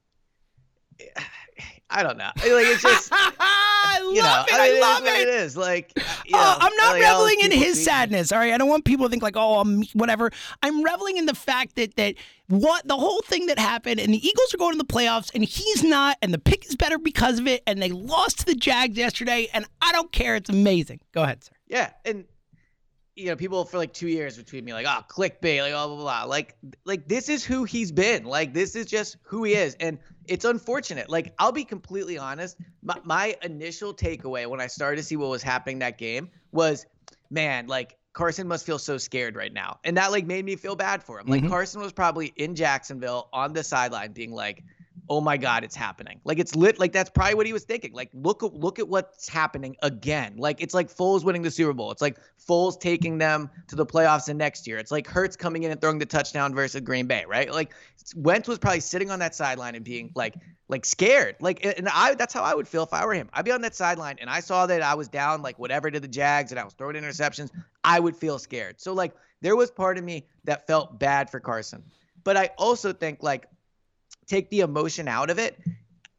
I 1.94 2.02
don't 2.02 2.16
know. 2.16 2.30
Like 2.36 2.66
it's 2.66 2.82
just 2.82 3.10
I 3.12 4.00
love 4.02 4.14
know, 4.14 4.44
it. 4.48 4.60
I, 4.60 4.76
I 4.76 4.80
love 4.80 5.04
it. 5.04 5.28
it. 5.28 5.28
Is 5.28 5.58
like 5.58 5.92
you 5.96 6.34
oh, 6.34 6.38
know, 6.38 6.56
I'm 6.58 6.74
not 6.76 6.92
like, 6.92 7.02
reveling 7.02 7.40
in 7.42 7.50
his 7.50 7.84
sadness. 7.84 8.32
All 8.32 8.38
right, 8.38 8.54
I 8.54 8.56
don't 8.56 8.68
want 8.68 8.86
people 8.86 9.06
to 9.06 9.10
think 9.10 9.22
like, 9.22 9.36
oh, 9.36 9.60
I'm 9.60 9.82
whatever. 9.92 10.30
I'm 10.62 10.82
reveling 10.82 11.18
in 11.18 11.26
the 11.26 11.34
fact 11.34 11.76
that 11.76 11.96
that 11.96 12.14
what 12.48 12.88
the 12.88 12.96
whole 12.96 13.20
thing 13.22 13.46
that 13.46 13.58
happened, 13.58 14.00
and 14.00 14.14
the 14.14 14.26
Eagles 14.26 14.54
are 14.54 14.58
going 14.58 14.72
to 14.72 14.78
the 14.78 14.84
playoffs, 14.84 15.30
and 15.34 15.44
he's 15.44 15.84
not, 15.84 16.16
and 16.22 16.32
the 16.32 16.38
pick 16.38 16.66
is 16.66 16.76
better 16.76 16.96
because 16.96 17.38
of 17.38 17.46
it, 17.46 17.62
and 17.66 17.82
they 17.82 17.90
lost 17.90 18.40
to 18.40 18.46
the 18.46 18.54
Jags 18.54 18.96
yesterday, 18.96 19.48
and 19.52 19.66
I 19.82 19.92
don't 19.92 20.10
care. 20.12 20.34
It's 20.36 20.48
amazing. 20.48 21.00
Go 21.12 21.22
ahead, 21.22 21.44
sir. 21.44 21.52
Yeah, 21.68 21.90
and 22.06 22.24
you 23.14 23.26
know, 23.26 23.36
people 23.36 23.64
for 23.64 23.76
like 23.76 23.92
two 23.92 24.08
years 24.08 24.36
between 24.36 24.64
me 24.64 24.72
like, 24.72 24.86
oh, 24.88 25.04
clickbait, 25.08 25.60
like 25.60 25.72
blah 25.72 25.86
blah 25.86 25.96
blah. 25.96 26.24
Like, 26.24 26.56
like 26.84 27.08
this 27.08 27.28
is 27.28 27.44
who 27.44 27.64
he's 27.64 27.92
been. 27.92 28.24
Like, 28.24 28.54
this 28.54 28.74
is 28.74 28.86
just 28.86 29.18
who 29.22 29.44
he 29.44 29.54
is, 29.54 29.76
and 29.80 29.98
it's 30.28 30.44
unfortunate. 30.44 31.10
Like, 31.10 31.34
I'll 31.38 31.52
be 31.52 31.64
completely 31.64 32.16
honest. 32.16 32.56
My, 32.82 32.96
my 33.04 33.36
initial 33.42 33.92
takeaway 33.92 34.46
when 34.46 34.60
I 34.60 34.66
started 34.66 34.96
to 34.96 35.02
see 35.02 35.16
what 35.16 35.28
was 35.28 35.42
happening 35.42 35.80
that 35.80 35.98
game 35.98 36.30
was, 36.52 36.86
man, 37.30 37.66
like 37.66 37.96
Carson 38.14 38.48
must 38.48 38.64
feel 38.64 38.78
so 38.78 38.96
scared 38.98 39.36
right 39.36 39.52
now, 39.52 39.78
and 39.84 39.96
that 39.96 40.10
like 40.10 40.26
made 40.26 40.44
me 40.44 40.56
feel 40.56 40.76
bad 40.76 41.02
for 41.02 41.20
him. 41.20 41.26
Like 41.26 41.42
Mhm. 41.42 41.48
Carson 41.48 41.82
was 41.82 41.92
probably 41.92 42.32
in 42.36 42.54
Jacksonville 42.54 43.28
on 43.32 43.52
the 43.52 43.64
sideline, 43.64 44.12
being 44.12 44.32
like. 44.32 44.64
Oh 45.08 45.20
my 45.20 45.36
God, 45.36 45.64
it's 45.64 45.74
happening! 45.74 46.20
Like 46.24 46.38
it's 46.38 46.54
lit. 46.54 46.78
Like 46.78 46.92
that's 46.92 47.10
probably 47.10 47.34
what 47.34 47.46
he 47.46 47.52
was 47.52 47.64
thinking. 47.64 47.92
Like 47.92 48.10
look, 48.14 48.42
at 48.42 48.54
look 48.54 48.78
at 48.78 48.88
what's 48.88 49.28
happening 49.28 49.76
again. 49.82 50.34
Like 50.36 50.62
it's 50.62 50.74
like 50.74 50.88
Foles 50.88 51.24
winning 51.24 51.42
the 51.42 51.50
Super 51.50 51.72
Bowl. 51.72 51.90
It's 51.90 52.02
like 52.02 52.18
Foles 52.48 52.78
taking 52.80 53.18
them 53.18 53.50
to 53.68 53.76
the 53.76 53.86
playoffs 53.86 54.28
in 54.28 54.36
next 54.36 54.66
year. 54.66 54.78
It's 54.78 54.90
like 54.90 55.06
Hurts 55.06 55.36
coming 55.36 55.64
in 55.64 55.70
and 55.70 55.80
throwing 55.80 55.98
the 55.98 56.06
touchdown 56.06 56.54
versus 56.54 56.80
Green 56.80 57.06
Bay, 57.06 57.24
right? 57.26 57.52
Like 57.52 57.74
Wentz 58.16 58.48
was 58.48 58.58
probably 58.58 58.80
sitting 58.80 59.10
on 59.10 59.18
that 59.18 59.34
sideline 59.34 59.74
and 59.74 59.84
being 59.84 60.12
like, 60.14 60.34
like 60.68 60.84
scared. 60.84 61.36
Like, 61.40 61.64
and 61.64 61.88
I 61.88 62.14
that's 62.14 62.32
how 62.32 62.42
I 62.42 62.54
would 62.54 62.68
feel 62.68 62.82
if 62.82 62.92
I 62.92 63.04
were 63.04 63.14
him. 63.14 63.28
I'd 63.32 63.44
be 63.44 63.52
on 63.52 63.60
that 63.62 63.74
sideline 63.74 64.16
and 64.20 64.30
I 64.30 64.40
saw 64.40 64.66
that 64.66 64.82
I 64.82 64.94
was 64.94 65.08
down 65.08 65.42
like 65.42 65.58
whatever 65.58 65.90
to 65.90 66.00
the 66.00 66.08
Jags 66.08 66.52
and 66.52 66.58
I 66.58 66.64
was 66.64 66.74
throwing 66.74 66.96
interceptions. 66.96 67.50
I 67.84 68.00
would 68.00 68.16
feel 68.16 68.38
scared. 68.38 68.80
So 68.80 68.92
like 68.92 69.14
there 69.40 69.56
was 69.56 69.70
part 69.70 69.98
of 69.98 70.04
me 70.04 70.26
that 70.44 70.66
felt 70.66 70.98
bad 70.98 71.30
for 71.30 71.40
Carson, 71.40 71.82
but 72.24 72.36
I 72.36 72.50
also 72.56 72.92
think 72.92 73.22
like 73.22 73.46
take 74.32 74.48
the 74.50 74.60
emotion 74.60 75.08
out 75.08 75.28
of 75.30 75.38
it. 75.38 75.58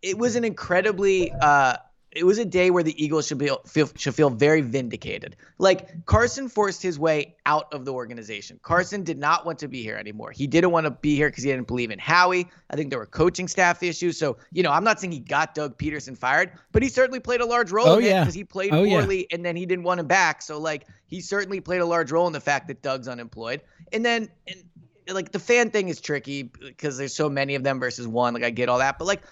It 0.02 0.18
was 0.18 0.36
an 0.36 0.44
incredibly 0.44 1.32
uh 1.32 1.78
it 2.16 2.28
was 2.28 2.38
a 2.38 2.46
day 2.46 2.70
where 2.70 2.84
the 2.84 2.94
Eagles 3.04 3.26
should 3.26 3.40
be 3.40 3.50
feel 3.66 3.90
should 3.96 4.14
feel 4.14 4.30
very 4.30 4.62
vindicated. 4.62 5.36
Like 5.58 6.06
Carson 6.06 6.48
forced 6.48 6.84
his 6.84 7.00
way 7.00 7.36
out 7.48 7.74
of 7.74 7.86
the 7.86 7.94
organization. 7.94 8.60
Carson 8.62 9.04
did 9.04 9.18
not 9.18 9.48
want 9.48 9.58
to 9.60 9.68
be 9.68 9.82
here 9.82 9.96
anymore. 9.96 10.30
He 10.32 10.46
didn't 10.46 10.70
want 10.70 10.86
to 10.86 10.92
be 10.92 11.16
here 11.16 11.30
because 11.32 11.44
he 11.44 11.50
didn't 11.50 11.66
believe 11.68 11.90
in 11.90 11.98
Howie. 11.98 12.48
I 12.70 12.76
think 12.76 12.92
there 12.92 13.00
were 13.00 13.08
coaching 13.08 13.48
staff 13.48 13.82
issues. 13.82 14.20
So 14.20 14.38
you 14.52 14.62
know, 14.62 14.72
I'm 14.72 14.84
not 14.84 15.00
saying 15.00 15.12
he 15.12 15.20
got 15.22 15.56
Doug 15.56 15.76
Pederson 15.80 16.16
fired, 16.16 16.52
but 16.72 16.84
he 16.84 16.90
certainly 16.90 17.20
played 17.20 17.42
a 17.42 17.48
large 17.48 17.72
role 17.72 17.88
Oh, 17.88 17.98
in 17.98 18.04
it 18.06 18.10
yeah. 18.10 18.20
because 18.22 18.36
he 18.36 18.44
played 18.44 18.72
Oh, 18.72 18.84
yeah. 18.84 19.00
poorly 19.00 19.26
and 19.32 19.44
then 19.44 19.56
he 19.56 19.66
didn't 19.66 19.84
want 19.84 20.00
him 20.00 20.06
back. 20.08 20.44
So 20.44 20.60
like 20.60 20.86
he 21.08 21.20
certainly 21.20 21.62
played 21.62 21.82
a 21.82 21.86
large 21.88 22.12
role 22.12 22.28
in 22.28 22.34
the 22.34 22.40
fact 22.42 22.68
that 22.68 22.84
Doug's 22.84 23.08
unemployed. 23.08 23.62
And 23.92 24.06
then 24.06 24.30
and 24.48 24.64
like 25.08 25.32
the 25.32 25.40
fan 25.40 25.70
thing 25.72 25.90
is 25.90 26.00
tricky 26.02 26.44
because 26.44 26.98
there's 26.98 27.14
so 27.14 27.30
many 27.30 27.56
of 27.56 27.64
them 27.64 27.80
versus 27.80 28.08
one. 28.08 28.34
Like 28.34 28.44
I 28.44 28.50
get 28.50 28.70
all 28.70 28.80
that, 28.80 28.98
but 28.98 29.06
like 29.06 29.24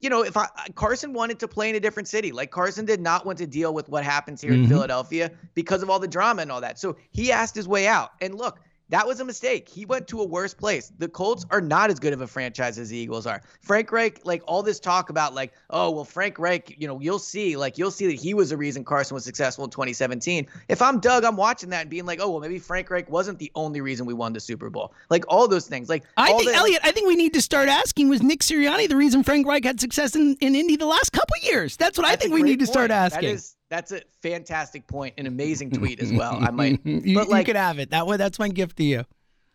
you 0.00 0.08
know, 0.08 0.22
if 0.22 0.36
I 0.36 0.48
Carson 0.74 1.12
wanted 1.12 1.40
to 1.40 1.48
play 1.48 1.68
in 1.68 1.76
a 1.76 1.80
different 1.80 2.08
city, 2.08 2.32
like 2.32 2.50
Carson 2.50 2.86
did 2.86 3.00
not 3.00 3.26
want 3.26 3.38
to 3.38 3.46
deal 3.46 3.74
with 3.74 3.88
what 3.88 4.02
happens 4.02 4.40
here 4.40 4.52
in 4.52 4.64
Mhm. 4.64 4.68
Philadelphia 4.68 5.30
because 5.54 5.82
of 5.82 5.90
all 5.90 5.98
the 5.98 6.08
drama 6.08 6.40
and 6.42 6.50
all 6.50 6.62
that. 6.62 6.78
So 6.78 6.96
he 7.10 7.30
asked 7.32 7.54
his 7.54 7.68
way 7.68 7.86
out. 7.86 8.12
And 8.22 8.34
look, 8.34 8.60
that 8.90 9.06
was 9.06 9.20
a 9.20 9.24
mistake. 9.24 9.68
He 9.68 9.84
went 9.84 10.06
to 10.08 10.20
a 10.20 10.24
worse 10.24 10.52
place. 10.52 10.92
The 10.98 11.08
Colts 11.08 11.46
are 11.50 11.60
not 11.60 11.90
as 11.90 11.98
good 11.98 12.12
of 12.12 12.20
a 12.20 12.26
franchise 12.26 12.78
as 12.78 12.90
the 12.90 12.96
Eagles 12.96 13.26
are. 13.26 13.40
Frank 13.62 13.90
Reich, 13.92 14.20
like 14.24 14.42
all 14.46 14.62
this 14.62 14.80
talk 14.80 15.10
about 15.10 15.32
like, 15.32 15.52
oh, 15.70 15.90
well, 15.90 16.04
Frank 16.04 16.38
Reich, 16.38 16.74
you 16.78 16.86
know, 16.88 17.00
you'll 17.00 17.20
see, 17.20 17.56
like 17.56 17.78
you'll 17.78 17.92
see 17.92 18.06
that 18.08 18.14
he 18.20 18.34
was 18.34 18.50
the 18.50 18.56
reason 18.56 18.84
Carson 18.84 19.14
was 19.14 19.24
successful 19.24 19.64
in 19.64 19.70
2017. 19.70 20.46
If 20.68 20.82
I'm 20.82 20.98
Doug, 20.98 21.24
I'm 21.24 21.36
watching 21.36 21.70
that 21.70 21.82
and 21.82 21.90
being 21.90 22.04
like, 22.04 22.20
oh, 22.20 22.30
well, 22.30 22.40
maybe 22.40 22.58
Frank 22.58 22.90
Reich 22.90 23.08
wasn't 23.08 23.38
the 23.38 23.50
only 23.54 23.80
reason 23.80 24.06
we 24.06 24.14
won 24.14 24.32
the 24.32 24.40
Super 24.40 24.70
Bowl. 24.70 24.92
Like 25.08 25.24
all 25.28 25.46
those 25.46 25.66
things. 25.66 25.88
Like 25.88 26.04
I 26.16 26.32
think 26.32 26.50
the- 26.50 26.56
Eliot. 26.56 26.80
I 26.82 26.90
think 26.90 27.06
we 27.06 27.16
need 27.16 27.34
to 27.34 27.42
start 27.42 27.68
asking: 27.68 28.08
Was 28.08 28.22
Nick 28.22 28.40
Sirianni 28.40 28.88
the 28.88 28.96
reason 28.96 29.22
Frank 29.22 29.46
Reich 29.46 29.64
had 29.64 29.80
success 29.80 30.16
in, 30.16 30.36
in 30.40 30.54
Indy 30.54 30.76
the 30.76 30.86
last 30.86 31.12
couple 31.12 31.36
years? 31.42 31.76
That's 31.76 31.96
what 31.96 32.06
I 32.06 32.16
think 32.16 32.34
we 32.34 32.42
need 32.42 32.58
to 32.58 32.66
start 32.66 32.90
asking. 32.90 33.28
That 33.28 33.34
is 33.34 33.56
that's 33.70 33.92
a 33.92 34.02
fantastic 34.20 34.86
point, 34.86 35.14
an 35.16 35.26
amazing 35.26 35.70
tweet 35.70 36.00
as 36.00 36.12
well. 36.12 36.36
I 36.40 36.50
might, 36.50 36.80
you, 36.84 37.14
but 37.14 37.28
like 37.28 37.46
you 37.46 37.54
could 37.54 37.56
have 37.56 37.78
it. 37.78 37.90
That 37.90 38.06
way, 38.06 38.16
that's 38.16 38.38
my 38.38 38.48
gift 38.48 38.76
to 38.78 38.84
you. 38.84 39.04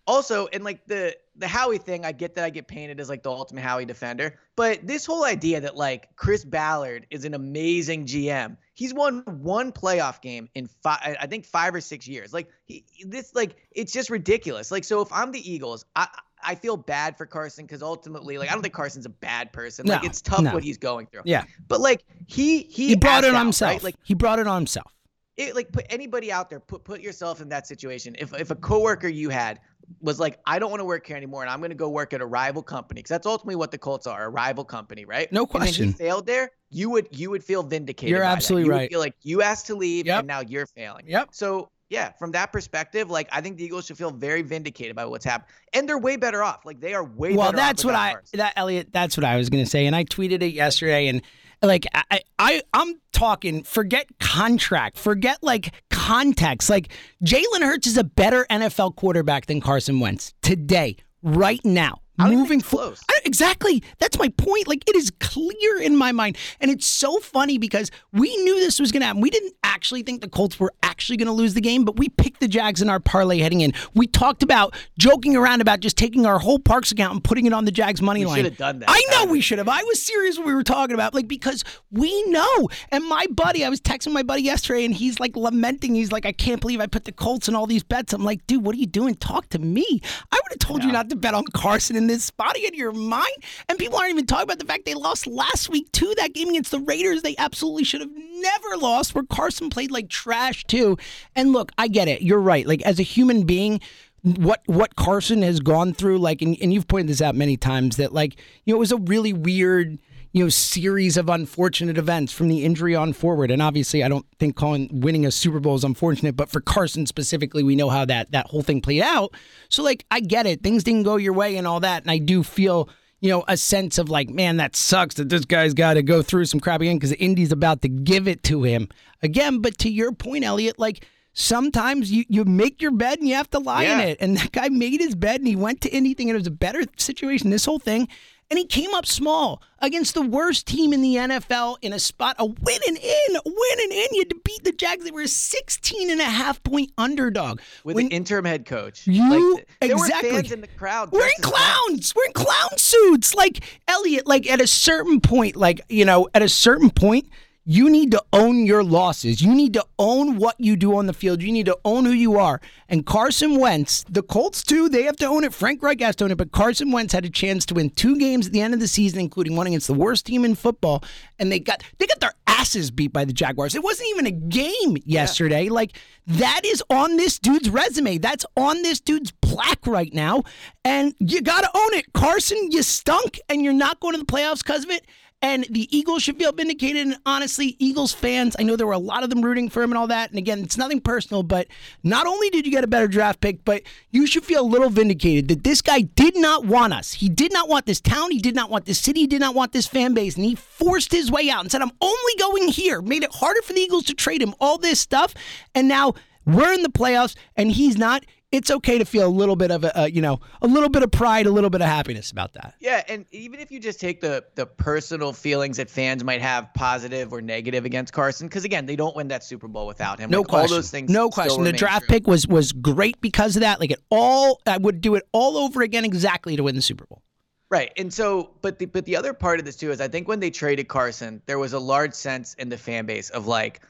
also 0.07 0.47
and 0.47 0.63
like 0.63 0.85
the 0.87 1.15
the 1.37 1.47
Howie 1.47 1.77
thing, 1.77 2.05
I 2.05 2.13
get 2.13 2.35
that 2.35 2.45
I 2.45 2.49
get 2.49 2.67
painted 2.67 2.99
as 2.99 3.09
like 3.09 3.21
the 3.23 3.29
ultimate 3.29 3.61
Howie 3.61 3.85
defender, 3.85 4.39
but 4.55 4.87
this 4.87 5.05
whole 5.05 5.25
idea 5.25 5.61
that 5.61 5.75
like 5.75 6.15
Chris 6.15 6.45
Ballard 6.45 7.05
is 7.09 7.25
an 7.25 7.33
amazing 7.33 8.05
GM. 8.05 8.57
He's 8.73 8.93
won 8.93 9.23
one 9.25 9.71
playoff 9.73 10.21
game 10.21 10.49
in 10.55 10.67
five, 10.67 11.17
I 11.19 11.27
think 11.27 11.45
five 11.45 11.75
or 11.75 11.81
six 11.81 12.07
years. 12.07 12.33
Like 12.33 12.49
he, 12.65 12.85
this, 13.05 13.35
like 13.35 13.57
it's 13.71 13.91
just 13.91 14.09
ridiculous. 14.09 14.71
Like 14.71 14.85
so, 14.85 15.01
if 15.01 15.11
I'm 15.11 15.31
the 15.31 15.51
Eagles, 15.51 15.85
I 15.95 16.07
I 16.45 16.55
feel 16.55 16.77
bad 16.77 17.17
for 17.17 17.25
Carson 17.25 17.65
because 17.65 17.81
ultimately, 17.81 18.37
like 18.37 18.49
I 18.49 18.53
don't 18.53 18.61
think 18.61 18.73
Carson's 18.73 19.05
a 19.05 19.09
bad 19.09 19.51
person. 19.53 19.85
Like 19.85 20.03
No, 20.03 20.07
it's 20.07 20.21
tough 20.21 20.41
no. 20.41 20.53
what 20.53 20.63
he's 20.63 20.77
going 20.77 21.07
through. 21.07 21.21
Yeah, 21.25 21.43
But 21.67 21.81
like 21.81 22.03
he 22.27 22.63
he, 22.63 22.89
he, 22.89 22.95
brought 22.95 23.23
it 23.23 23.29
on 23.29 23.35
out, 23.35 23.43
himself. 23.43 23.71
Right? 23.73 23.83
Like 23.83 23.95
he 24.03 24.13
brought 24.13 24.39
it 24.39 24.47
on 24.47 24.57
himself. 24.61 24.91
it, 25.37 25.55
like 25.55 25.71
put 25.71 25.85
anybody 25.89 26.31
out 26.31 26.49
there 26.49 26.59
put 26.59 26.83
put 26.83 27.01
yourself 27.01 27.41
in 27.41 27.49
that 27.49 27.67
situation 27.67 28.15
if 28.19 28.33
if 28.39 28.51
a 28.51 28.55
coworker 28.55 29.07
you 29.09 29.29
had 29.29 29.59
was 30.01 30.17
like 30.19 30.39
i 30.45 30.57
don't 30.57 30.71
want 30.71 30.79
to 30.79 30.85
work 30.85 31.05
here 31.05 31.17
anymore 31.17 31.41
and 31.43 31.49
i'm 31.51 31.59
going 31.59 31.69
to 31.69 31.75
go 31.75 31.89
work 31.89 32.13
at 32.13 32.21
a 32.21 32.25
rival 32.25 32.63
company 32.63 32.99
because 32.99 33.09
that's 33.09 33.27
ultimately 33.27 33.55
what 33.57 33.69
the 33.69 33.77
colts 33.77 34.07
are 34.07 34.23
a 34.25 34.29
rival 34.29 34.63
company 34.63 35.03
right 35.05 35.29
No 35.33 35.41
and 35.41 35.49
question. 35.49 35.87
he 35.87 35.91
failed 35.91 36.25
there 36.25 36.49
you 36.71 36.89
would 36.89 37.07
you 37.11 37.29
would 37.31 37.43
feel 37.43 37.61
vindicated 37.63 38.09
You're 38.11 38.23
absolutely 38.23 38.65
You 38.67 38.71
right. 38.71 38.89
feel 38.89 38.99
like 39.01 39.13
you 39.23 39.41
asked 39.41 39.67
to 39.67 39.75
leave 39.75 40.05
Yep. 40.07 40.19
and 40.19 40.27
now 40.27 40.39
you're 40.39 40.65
failing 40.65 41.03
Yep. 41.07 41.29
so 41.33 41.69
yeah 41.89 42.11
from 42.13 42.31
that 42.31 42.51
perspective 42.51 43.09
like 43.11 43.27
i 43.31 43.39
think 43.39 43.57
the 43.57 43.63
eagles 43.63 43.85
should 43.85 43.97
feel 43.97 44.11
very 44.11 44.41
vindicated 44.41 44.95
by 44.95 45.05
what's 45.05 45.25
happened 45.25 45.47
and 45.73 45.87
they're 45.87 45.97
way 45.97 46.15
better 46.15 46.43
off 46.43 46.65
like 46.65 46.79
they 46.79 46.93
are 46.93 47.03
way 47.03 47.35
well, 47.35 47.51
that's 47.51 47.83
what 47.83 47.95
I 47.95 48.15
that 48.33 48.53
Eliot. 48.55 48.89
That's 48.91 49.17
what 49.17 49.23
I 49.23 49.37
was 49.37 49.49
gonna 49.49 49.65
say, 49.65 49.85
and 49.85 49.95
I 49.95 50.03
tweeted 50.03 50.41
it 50.41 50.53
yesterday. 50.53 51.07
And 51.07 51.21
like 51.61 51.85
I, 51.93 52.21
I 52.39 52.61
I'm 52.73 52.99
talking. 53.11 53.63
Forget 53.63 54.07
contract. 54.19 54.97
Forget 54.97 55.41
like 55.41 55.73
context. 55.89 56.69
Like 56.69 56.89
Jalen 57.23 57.61
Hurts 57.61 57.87
is 57.87 57.97
a 57.97 58.03
better 58.03 58.45
NFL 58.49 58.95
quarterback 58.95 59.45
than 59.47 59.61
Carson 59.61 59.99
Wentz 59.99 60.33
today, 60.41 60.97
right 61.21 61.63
now. 61.63 61.99
I 62.17 62.29
Moving 62.29 62.47
think 62.47 62.61
it's 62.61 62.69
forward, 62.69 62.85
close. 62.95 63.03
exactly. 63.25 63.83
That's 63.99 64.17
my 64.17 64.29
point. 64.29 64.67
Like 64.67 64.83
it 64.89 64.95
is 64.95 65.11
clear 65.19 65.81
in 65.81 65.97
my 65.97 66.11
mind, 66.11 66.37
and 66.61 66.71
it's 66.71 66.85
so 66.85 67.17
funny 67.19 67.57
because 67.57 67.91
we 68.13 68.35
knew 68.37 68.55
this 68.59 68.79
was 68.79 68.91
going 68.91 69.01
to 69.01 69.07
happen. 69.07 69.21
We 69.21 69.29
didn't 69.29 69.53
actually 69.63 70.03
think 70.03 70.21
the 70.21 70.29
Colts 70.29 70.59
were 70.59 70.73
actually 70.83 71.17
going 71.17 71.25
to 71.27 71.33
lose 71.33 71.53
the 71.53 71.61
game, 71.61 71.83
but 71.83 71.97
we 71.97 72.07
picked 72.09 72.39
the 72.39 72.47
Jags 72.47 72.81
in 72.81 72.89
our 72.89 72.99
parlay 73.01 73.39
heading 73.39 73.61
in. 73.61 73.73
We 73.93 74.07
talked 74.07 74.43
about 74.43 74.75
joking 74.97 75.35
around 75.35 75.59
about 75.61 75.81
just 75.81 75.97
taking 75.97 76.25
our 76.25 76.39
whole 76.39 76.59
Parx 76.59 76.91
account 76.91 77.13
and 77.13 77.23
putting 77.23 77.45
it 77.45 77.53
on 77.53 77.65
the 77.65 77.71
Jags 77.71 78.01
money 78.01 78.21
We 78.21 78.25
line. 78.27 78.35
should 78.37 78.45
have 78.45 78.57
done 78.57 78.79
that. 78.79 78.89
I 78.89 79.01
know 79.11 79.25
we 79.31 79.41
should 79.41 79.57
have. 79.57 79.67
I 79.67 79.83
was 79.83 80.01
serious 80.01 80.37
when 80.37 80.47
we 80.47 80.53
were 80.55 80.63
talking 80.63 80.93
about 80.93 81.13
like 81.13 81.27
because 81.27 81.63
we 81.91 82.23
know. 82.29 82.69
And 82.91 83.03
my 83.07 83.25
buddy, 83.29 83.65
I 83.65 83.69
was 83.69 83.81
texting 83.81 84.13
my 84.13 84.23
buddy 84.23 84.43
yesterday, 84.43 84.85
and 84.85 84.93
he's 84.93 85.19
like 85.19 85.35
lamenting. 85.35 85.95
He's 85.95 86.11
like, 86.13 86.25
I 86.25 86.31
can't 86.31 86.61
believe 86.61 86.79
I 86.79 86.87
put 86.87 87.03
the 87.03 87.11
Colts 87.11 87.49
in 87.49 87.55
all 87.55 87.67
these 87.67 87.83
bets. 87.83 88.13
I'm 88.13 88.23
like, 88.23 88.45
dude, 88.47 88.63
what 88.63 88.73
are 88.75 88.77
you 88.79 88.85
doing? 88.87 89.15
Talk 89.15 89.49
to 89.49 89.59
me. 89.59 89.85
I 90.31 90.35
would 90.35 90.51
have 90.51 90.59
told 90.59 90.83
you 90.83 90.91
not 90.93 91.09
to 91.09 91.15
bet 91.17 91.33
on 91.33 91.43
Carson 91.53 91.95
in 92.05 92.09
in 92.11 92.15
this 92.15 92.23
spot 92.23 92.55
again? 92.55 92.73
Your 92.73 92.91
mind? 92.91 93.35
And 93.67 93.77
people 93.77 93.97
aren't 93.97 94.11
even 94.11 94.25
talking 94.25 94.43
about 94.43 94.59
the 94.59 94.65
fact 94.65 94.85
they 94.85 94.93
lost 94.93 95.27
last 95.27 95.69
week 95.69 95.91
too. 95.91 96.13
That 96.17 96.33
game 96.33 96.49
against 96.49 96.71
the 96.71 96.79
Raiders, 96.79 97.21
they 97.21 97.35
absolutely 97.37 97.83
should 97.83 98.01
have 98.01 98.11
never 98.11 98.77
lost. 98.77 99.13
Where 99.15 99.23
Carson 99.23 99.69
played 99.69 99.91
like 99.91 100.09
trash 100.09 100.63
too. 100.65 100.97
And 101.35 101.51
look, 101.51 101.71
I 101.77 101.87
get 101.87 102.07
it. 102.07 102.21
You're 102.21 102.39
right. 102.39 102.65
Like 102.65 102.81
as 102.83 102.99
a 102.99 103.03
human 103.03 103.43
being, 103.43 103.81
what 104.21 104.61
what 104.65 104.95
Carson 104.95 105.41
has 105.41 105.59
gone 105.59 105.93
through, 105.93 106.17
like, 106.17 106.41
and, 106.41 106.57
and 106.61 106.73
you've 106.73 106.87
pointed 106.87 107.09
this 107.09 107.21
out 107.21 107.35
many 107.35 107.57
times 107.57 107.97
that 107.97 108.13
like 108.13 108.37
you 108.63 108.73
know 108.73 108.77
it 108.77 108.79
was 108.79 108.91
a 108.91 108.97
really 108.97 109.33
weird 109.33 109.99
you 110.35 110.43
know 110.43 110.49
series 110.49 111.15
of 111.15 111.29
unfortunate 111.29 111.97
events 111.97 112.33
from 112.33 112.49
the 112.49 112.65
injury 112.65 112.93
on 112.93 113.13
forward 113.13 113.49
and 113.51 113.61
obviously 113.61 114.03
I 114.03 114.09
don't 114.09 114.25
think 114.37 114.57
calling 114.57 114.89
winning 114.91 115.25
a 115.25 115.31
Super 115.31 115.61
Bowl 115.61 115.75
is 115.75 115.85
unfortunate 115.85 116.35
but 116.35 116.49
for 116.49 116.59
Carson 116.59 117.05
specifically 117.05 117.63
we 117.63 117.77
know 117.77 117.89
how 117.89 118.03
that 118.03 118.31
that 118.33 118.47
whole 118.47 118.61
thing 118.61 118.81
played 118.81 119.01
out 119.01 119.33
so 119.69 119.81
like 119.81 120.05
I 120.11 120.19
get 120.19 120.45
it 120.45 120.61
things 120.61 120.83
didn't 120.83 121.03
go 121.03 121.15
your 121.15 121.31
way 121.31 121.55
and 121.55 121.65
all 121.65 121.79
that 121.79 122.01
and 122.01 122.11
I 122.11 122.17
do 122.17 122.43
feel 122.43 122.89
you 123.21 123.29
know 123.29 123.45
a 123.47 123.55
sense 123.55 123.97
of 123.97 124.09
like 124.09 124.29
man 124.29 124.57
that 124.57 124.75
sucks 124.75 125.15
that 125.15 125.29
this 125.29 125.45
guy's 125.45 125.73
got 125.73 125.93
to 125.93 126.03
go 126.03 126.21
through 126.21 126.45
some 126.45 126.59
crap 126.59 126.81
again 126.81 126.97
because 126.97 127.13
Indy's 127.13 127.53
about 127.53 127.81
to 127.83 127.87
give 127.87 128.27
it 128.27 128.43
to 128.43 128.63
him 128.63 128.89
again 129.23 129.59
but 129.61 129.77
to 129.77 129.89
your 129.89 130.11
point 130.11 130.43
Eliot 130.43 130.77
like 130.77 131.07
sometimes 131.37 132.11
you, 132.11 132.23
you 132.29 132.45
make 132.45 132.81
your 132.81 132.91
bed 132.91 133.19
and 133.19 133.27
you 133.27 133.35
have 133.35 133.49
to 133.49 133.59
lie 133.59 133.83
Yeah. 133.83 133.99
in 134.01 134.07
it. 134.07 134.17
And 134.21 134.37
that 134.37 134.53
guy 134.53 134.69
made 134.69 135.01
his 135.01 135.15
bed 135.15 135.41
and 135.41 135.47
he 135.47 135.55
went 135.55 135.81
to 135.81 135.89
anything 135.91 136.29
and 136.29 136.35
it 136.35 136.39
was 136.39 136.47
a 136.47 136.51
better 136.51 136.83
situation, 136.97 137.49
this 137.49 137.65
whole 137.65 137.77
thing. 137.77 138.07
And 138.51 138.59
he 138.59 138.65
came 138.65 138.93
up 138.93 139.07
small 139.07 139.61
against 139.79 140.13
the 140.13 140.21
worst 140.21 140.67
team 140.67 140.93
in 140.93 141.01
the 141.01 141.15
NFL 141.15 141.77
in 141.81 141.93
a 141.93 141.99
spot, 141.99 142.35
a 142.37 142.45
winning 142.45 142.95
in, 142.95 143.35
winning 143.43 143.91
in. 143.91 144.07
You 144.11 144.19
had 144.21 144.29
to 144.29 144.39
beat 144.43 144.63
the 144.63 144.71
Jags. 144.71 145.03
They 145.03 145.09
were 145.09 145.21
a 145.21 145.27
16 145.27 146.11
and 146.11 146.21
a 146.21 146.25
half 146.25 146.61
point 146.61 146.91
underdog. 146.97 147.59
with 147.83 147.95
When- 147.95 148.05
an 148.05 148.11
interim 148.11 148.45
head 148.45 148.65
coach. 148.67 149.07
You- 149.07 149.55
like, 149.55 149.67
there 149.81 149.91
exactly. 149.93 150.31
were 150.31 150.35
fans 150.37 150.51
in 150.51 150.61
the 150.61 150.67
crowd. 150.67 151.11
we're 151.11 151.25
in 151.25 151.31
clowns. 151.41 151.55
clowns. 151.89 152.13
We're 152.15 152.25
in 152.25 152.33
clown 152.33 152.77
suits. 152.77 153.33
Like 153.33 153.63
Eliot, 153.87 154.27
like 154.27 154.47
at 154.49 154.61
a 154.61 154.67
certain 154.67 155.21
point, 155.21 155.55
like, 155.55 155.81
you 155.89 156.05
know, 156.05 156.27
at 156.35 156.43
a 156.43 156.49
certain 156.49 156.91
point, 156.91 157.27
you 157.65 157.89
need 157.89 158.11
to 158.11 158.23
own 158.31 158.65
your 158.65 158.83
losses. 158.83 159.41
You 159.41 159.53
need 159.53 159.73
to 159.73 159.83
own 159.97 160.37
what 160.37 160.55
you 160.59 160.75
do 160.75 160.95
on 160.95 161.07
the 161.07 161.13
field. 161.13 161.41
You 161.41 161.51
need 161.51 161.65
to 161.65 161.77
own 161.83 162.05
who 162.05 162.11
you 162.11 162.37
are. 162.37 162.61
And 162.87 163.05
Carson 163.05 163.59
Wentz, 163.59 164.05
the 164.07 164.21
Colts 164.21 164.61
too, 164.61 164.87
they 164.87 165.03
have 165.03 165.15
to 165.17 165.25
own 165.25 165.43
it. 165.43 165.53
Frank 165.53 165.81
Reich 165.81 165.99
has 166.01 166.15
to 166.17 166.25
own 166.25 166.31
it, 166.31 166.37
but 166.37 166.51
Carson 166.51 166.91
Wentz 166.91 167.11
had 167.11 167.25
a 167.25 167.29
chance 167.29 167.65
to 167.65 167.73
win 167.73 167.89
two 167.89 168.17
games 168.19 168.45
at 168.45 168.53
the 168.53 168.61
end 168.61 168.75
of 168.75 168.79
the 168.79 168.87
season, 168.87 169.19
including 169.19 169.55
one 169.55 169.65
against 169.65 169.87
the 169.87 169.95
worst 169.95 170.27
team 170.27 170.45
in 170.45 170.53
football. 170.53 171.03
And 171.39 171.51
they 171.51 171.59
got 171.59 171.83
they 171.97 172.05
got 172.05 172.19
their 172.19 172.33
asses 172.45 172.91
beat 172.91 173.11
by 173.11 173.25
the 173.25 173.33
Jaguars. 173.33 173.73
It 173.73 173.83
wasn't 173.83 174.09
even 174.09 174.27
a 174.27 174.31
game 174.31 174.97
yesterday. 175.03 175.69
Like 175.69 175.97
that 176.27 176.61
is 176.65 176.83
on 176.91 177.17
this 177.17 177.39
dude's 177.39 177.69
resume. 177.69 178.19
That's 178.19 178.45
on 178.55 178.83
this 178.83 178.99
dude's 178.99 179.31
plaque 179.41 179.87
right 179.87 180.13
now. 180.13 180.43
And 180.83 181.15
you 181.19 181.41
gotta 181.41 181.69
own 181.75 181.93
it. 181.95 182.13
Carson, 182.13 182.71
you 182.71 182.83
stunk 182.83 183.39
and 183.49 183.63
you're 183.63 183.73
not 183.73 183.99
going 183.99 184.13
to 184.13 184.19
the 184.19 184.25
playoffs 184.25 184.63
because 184.63 184.83
of 184.83 184.91
it. 184.91 185.05
And 185.45 185.67
the 185.69 185.87
Eagles 185.95 186.23
should 186.23 186.39
feel 186.39 186.51
vindicated. 186.51 187.05
And 187.05 187.17
honestly, 187.23 187.75
Eagles 187.77 188.11
fans, 188.11 188.55
I 188.57 188.63
know 188.63 188.75
there 188.75 188.87
were 188.87 188.93
a 188.93 188.97
lot 188.97 189.23
of 189.23 189.29
them 189.29 189.43
rooting 189.43 189.69
for 189.69 189.83
him 189.83 189.91
and 189.91 189.97
all 189.99 190.07
that. 190.07 190.31
And 190.31 190.39
again, 190.39 190.63
it's 190.63 190.75
nothing 190.75 190.99
personal, 190.99 191.43
but 191.43 191.67
not 192.03 192.25
only 192.25 192.49
did 192.49 192.65
you 192.65 192.71
get 192.71 192.83
a 192.83 192.87
better 192.87 193.07
draft 193.07 193.41
pick, 193.41 193.63
but 193.63 193.83
you 194.09 194.25
should 194.25 194.43
feel 194.43 194.61
a 194.61 194.65
little 194.65 194.89
vindicated 194.89 195.47
that 195.49 195.63
this 195.63 195.83
guy 195.83 196.01
did 196.01 196.35
not 196.35 196.65
want 196.65 196.93
us. 196.93 197.13
He 197.13 197.29
did 197.29 197.53
not 197.53 197.69
want 197.69 197.85
this 197.85 198.01
town. 198.01 198.31
He 198.31 198.39
did 198.39 198.55
not 198.55 198.71
want 198.71 198.85
this 198.85 198.97
city. 198.97 199.19
He 199.19 199.27
did 199.27 199.39
not 199.39 199.53
want 199.53 199.71
this 199.71 199.85
fan 199.85 200.15
base. 200.15 200.35
And 200.35 200.45
he 200.45 200.55
forced 200.55 201.11
his 201.11 201.29
way 201.29 201.47
out 201.47 201.61
and 201.61 201.71
said, 201.71 201.83
I'm 201.83 201.91
only 202.01 202.33
going 202.39 202.69
here. 202.69 203.03
Made 203.03 203.21
it 203.21 203.35
harder 203.35 203.61
for 203.61 203.73
the 203.73 203.81
Eagles 203.81 204.05
to 204.05 204.15
trade 204.15 204.41
him, 204.41 204.55
all 204.59 204.79
this 204.79 204.99
stuff. 204.99 205.35
And 205.75 205.87
now 205.87 206.15
we're 206.47 206.73
in 206.73 206.81
the 206.81 206.89
playoffs 206.89 207.35
and 207.55 207.71
he's 207.71 207.97
not. 207.97 208.25
It's 208.55 208.71
okay 208.71 208.97
to 208.97 209.05
feel 209.05 209.27
a 209.27 209.29
little 209.29 209.55
bit 209.55 209.69
of 209.71 209.83
a, 209.83 210.01
uh, 210.01 210.05
you 210.05 210.21
know, 210.21 210.39
a 210.61 210.67
little 210.67 210.89
bit 210.89 211.03
of 211.03 211.11
pride, 211.11 211.45
a 211.45 211.51
little 211.51 211.69
bit 211.69 211.81
of 211.81 211.87
happiness 211.87 212.31
about 212.31 212.53
that. 212.53 212.75
Yeah, 212.79 213.03
and 213.07 213.25
even 213.31 213.59
if 213.59 213.71
you 213.71 213.79
just 213.79 213.99
take 213.99 214.21
the 214.21 214.45
the 214.55 214.65
personal 214.65 215.33
feelings 215.33 215.77
that 215.77 215.89
fans 215.89 216.23
might 216.23 216.41
have, 216.41 216.73
positive 216.73 217.33
or 217.33 217.41
negative 217.41 217.83
against 217.85 218.13
Carson, 218.13 218.47
because 218.47 218.63
again, 218.63 218.85
they 218.85 218.95
don't 218.95 219.15
win 219.15 219.27
that 219.27 219.43
Super 219.43 219.67
Bowl 219.67 219.87
without 219.87 220.19
him. 220.19 220.29
No 220.29 220.39
Like, 220.39 220.47
question. 220.47 220.71
All 220.71 220.77
those 220.77 220.91
things. 220.91 221.11
no 221.11 221.29
question. 221.29 221.63
The 221.63 221.73
draft 221.73 222.07
true. 222.07 222.15
pick 222.15 222.27
was 222.27 222.47
was 222.47 222.71
great 222.71 223.19
because 223.21 223.55
of 223.55 223.61
that. 223.61 223.79
Like 223.79 223.91
it 223.91 223.99
all, 224.09 224.61
I 224.65 224.77
would 224.77 225.01
do 225.01 225.15
it 225.15 225.23
all 225.31 225.57
over 225.57 225.81
again 225.81 226.05
exactly 226.05 226.55
to 226.55 226.63
win 226.63 226.75
the 226.75 226.81
Super 226.81 227.05
Bowl. 227.05 227.21
Right. 227.69 227.91
And 227.97 228.13
so, 228.13 228.51
but 228.61 228.79
the 228.79 228.85
but 228.85 229.05
the 229.05 229.15
other 229.17 229.33
part 229.33 229.59
of 229.59 229.65
this 229.65 229.75
too 229.75 229.91
is 229.91 229.99
I 229.99 230.07
think 230.07 230.27
when 230.27 230.39
they 230.39 230.51
traded 230.51 230.87
Carson, 230.87 231.41
there 231.45 231.59
was 231.59 231.73
a 231.73 231.79
large 231.79 232.13
sense 232.13 232.53
in 232.53 232.69
the 232.69 232.77
fan 232.77 233.05
base 233.05 233.31
of 233.31 233.47
like 233.47 233.81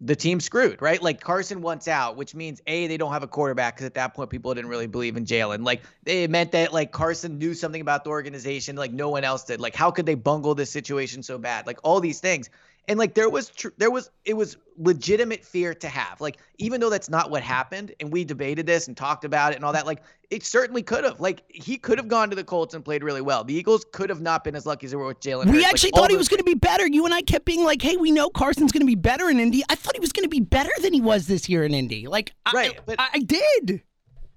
the 0.00 0.16
team 0.16 0.40
screwed, 0.40 0.82
right? 0.82 1.00
Like 1.00 1.20
Carson 1.20 1.62
wants 1.62 1.88
out, 1.88 2.16
which 2.16 2.34
means 2.34 2.60
a 2.66 2.86
they 2.86 2.96
don't 2.96 3.12
have 3.12 3.22
a 3.22 3.28
quarterback 3.28 3.76
because 3.76 3.86
at 3.86 3.94
that 3.94 4.14
point 4.14 4.30
people 4.30 4.52
didn't 4.52 4.68
really 4.68 4.86
believe 4.86 5.16
in 5.16 5.24
Jalen. 5.24 5.64
Like 5.64 5.82
it 6.04 6.30
meant 6.30 6.52
that 6.52 6.72
like 6.72 6.92
Carson 6.92 7.38
knew 7.38 7.54
something 7.54 7.80
about 7.80 8.04
the 8.04 8.10
organization 8.10 8.76
like 8.76 8.92
no 8.92 9.08
one 9.08 9.24
else 9.24 9.44
did. 9.44 9.60
Like 9.60 9.74
how 9.74 9.90
could 9.90 10.06
they 10.06 10.14
bungle 10.14 10.54
this 10.54 10.70
situation 10.70 11.22
so 11.22 11.38
bad? 11.38 11.66
Like 11.66 11.78
all 11.82 12.00
these 12.00 12.20
things. 12.20 12.50
And 12.86 12.98
like 12.98 13.14
there 13.14 13.30
was 13.30 13.48
tr- 13.48 13.68
there 13.78 13.90
was 13.90 14.10
it 14.24 14.34
was 14.34 14.56
legitimate 14.76 15.44
fear 15.44 15.72
to 15.74 15.88
have. 15.88 16.20
Like 16.20 16.38
even 16.58 16.80
though 16.80 16.90
that's 16.90 17.08
not 17.08 17.30
what 17.30 17.42
happened, 17.42 17.94
and 18.00 18.12
we 18.12 18.24
debated 18.24 18.66
this 18.66 18.88
and 18.88 18.96
talked 18.96 19.24
about 19.24 19.52
it 19.52 19.56
and 19.56 19.64
all 19.64 19.72
that, 19.72 19.86
like 19.86 20.02
it 20.30 20.44
certainly 20.44 20.82
could 20.82 21.04
have. 21.04 21.18
Like 21.20 21.42
he 21.48 21.78
could 21.78 21.96
have 21.96 22.08
gone 22.08 22.28
to 22.30 22.36
the 22.36 22.44
Colts 22.44 22.74
and 22.74 22.84
played 22.84 23.02
really 23.02 23.22
well. 23.22 23.42
The 23.42 23.54
Eagles 23.54 23.86
could 23.92 24.10
have 24.10 24.20
not 24.20 24.44
been 24.44 24.54
as 24.54 24.66
lucky 24.66 24.86
as 24.86 24.90
they 24.90 24.96
were 24.96 25.06
with 25.06 25.20
Jalen. 25.20 25.46
We 25.46 25.62
Hurts. 25.62 25.66
Actually 25.66 25.92
all 25.92 26.02
thought 26.02 26.10
he 26.10 26.16
was 26.16 26.28
going 26.28 26.38
to 26.38 26.44
be 26.44 26.54
better. 26.54 26.86
You 26.86 27.04
and 27.06 27.14
I 27.14 27.22
kept 27.22 27.46
being 27.46 27.64
like, 27.64 27.80
"Hey, 27.80 27.96
we 27.96 28.10
know 28.10 28.28
Carson's 28.28 28.72
going 28.72 28.82
to 28.82 28.86
be 28.86 28.96
better 28.96 29.30
in 29.30 29.40
Indy." 29.40 29.62
I 29.70 29.74
thought 29.76 29.94
he 29.94 30.00
was 30.00 30.12
going 30.12 30.24
to 30.24 30.28
be 30.28 30.40
better 30.40 30.72
than 30.82 30.92
he 30.92 31.00
was 31.00 31.26
this 31.26 31.48
year 31.48 31.64
in 31.64 31.72
Indy. 31.72 32.06
Like, 32.06 32.32
Right, 32.52 32.72
I, 32.76 32.80
but- 32.84 33.00
I, 33.00 33.08
I 33.14 33.18
did. 33.20 33.82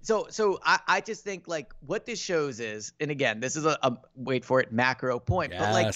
So, 0.07 0.27
so 0.29 0.57
I, 0.63 0.79
I 0.87 1.01
just 1.01 1.25
think 1.25 1.49
like 1.49 1.73
what 1.85 2.05
this 2.05 2.17
shows 2.17 2.61
is, 2.61 2.93
and 3.01 3.11
again, 3.11 3.41
this 3.41 3.57
is 3.57 3.65
a, 3.65 3.77
a 3.83 3.97
wait 4.15 4.45
for 4.45 4.61
it 4.61 4.71
macro 4.71 5.19
point, 5.19 5.51
but 5.51 5.73
like 5.73 5.93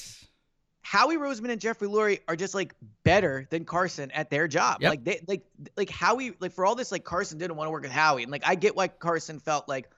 Howie 0.82 1.18
Roseman 1.18 1.52
and 1.52 1.62
Jeffrey 1.62 1.88
Lurie 1.88 2.20
are 2.28 2.36
just 2.36 2.56
like 2.56 2.74
better 3.04 3.48
than 3.50 3.66
Carson 3.66 4.12
at 4.12 4.30
their 4.30 4.48
job. 4.48 4.82
Yep. 4.82 4.90
Like 4.90 5.04
they 5.04 5.22
like 5.28 5.46
like 5.78 5.90
Howie 5.90 6.34
like 6.40 6.52
for 6.52 6.66
all 6.66 6.76
this 6.76 6.92
like 6.92 7.04
Carson 7.04 7.38
didn't 7.38 7.56
want 7.56 7.68
to 7.68 7.72
work 7.72 7.84
with 7.84 7.92
Howie, 7.92 8.24
and 8.24 8.32
like 8.32 8.44
I 8.46 8.56
get 8.56 8.76
why 8.76 8.88
Carson 8.88 9.40
felt 9.40 9.68
like 9.70 9.90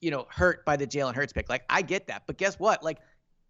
you 0.00 0.10
know 0.10 0.26
hurt 0.30 0.64
by 0.64 0.76
the 0.76 0.86
Jalen 0.86 1.14
Hurts 1.14 1.32
pick. 1.32 1.48
Like 1.48 1.64
I 1.70 1.82
get 1.82 2.08
that, 2.08 2.24
but 2.26 2.36
guess 2.36 2.58
what? 2.58 2.82
Like 2.82 2.98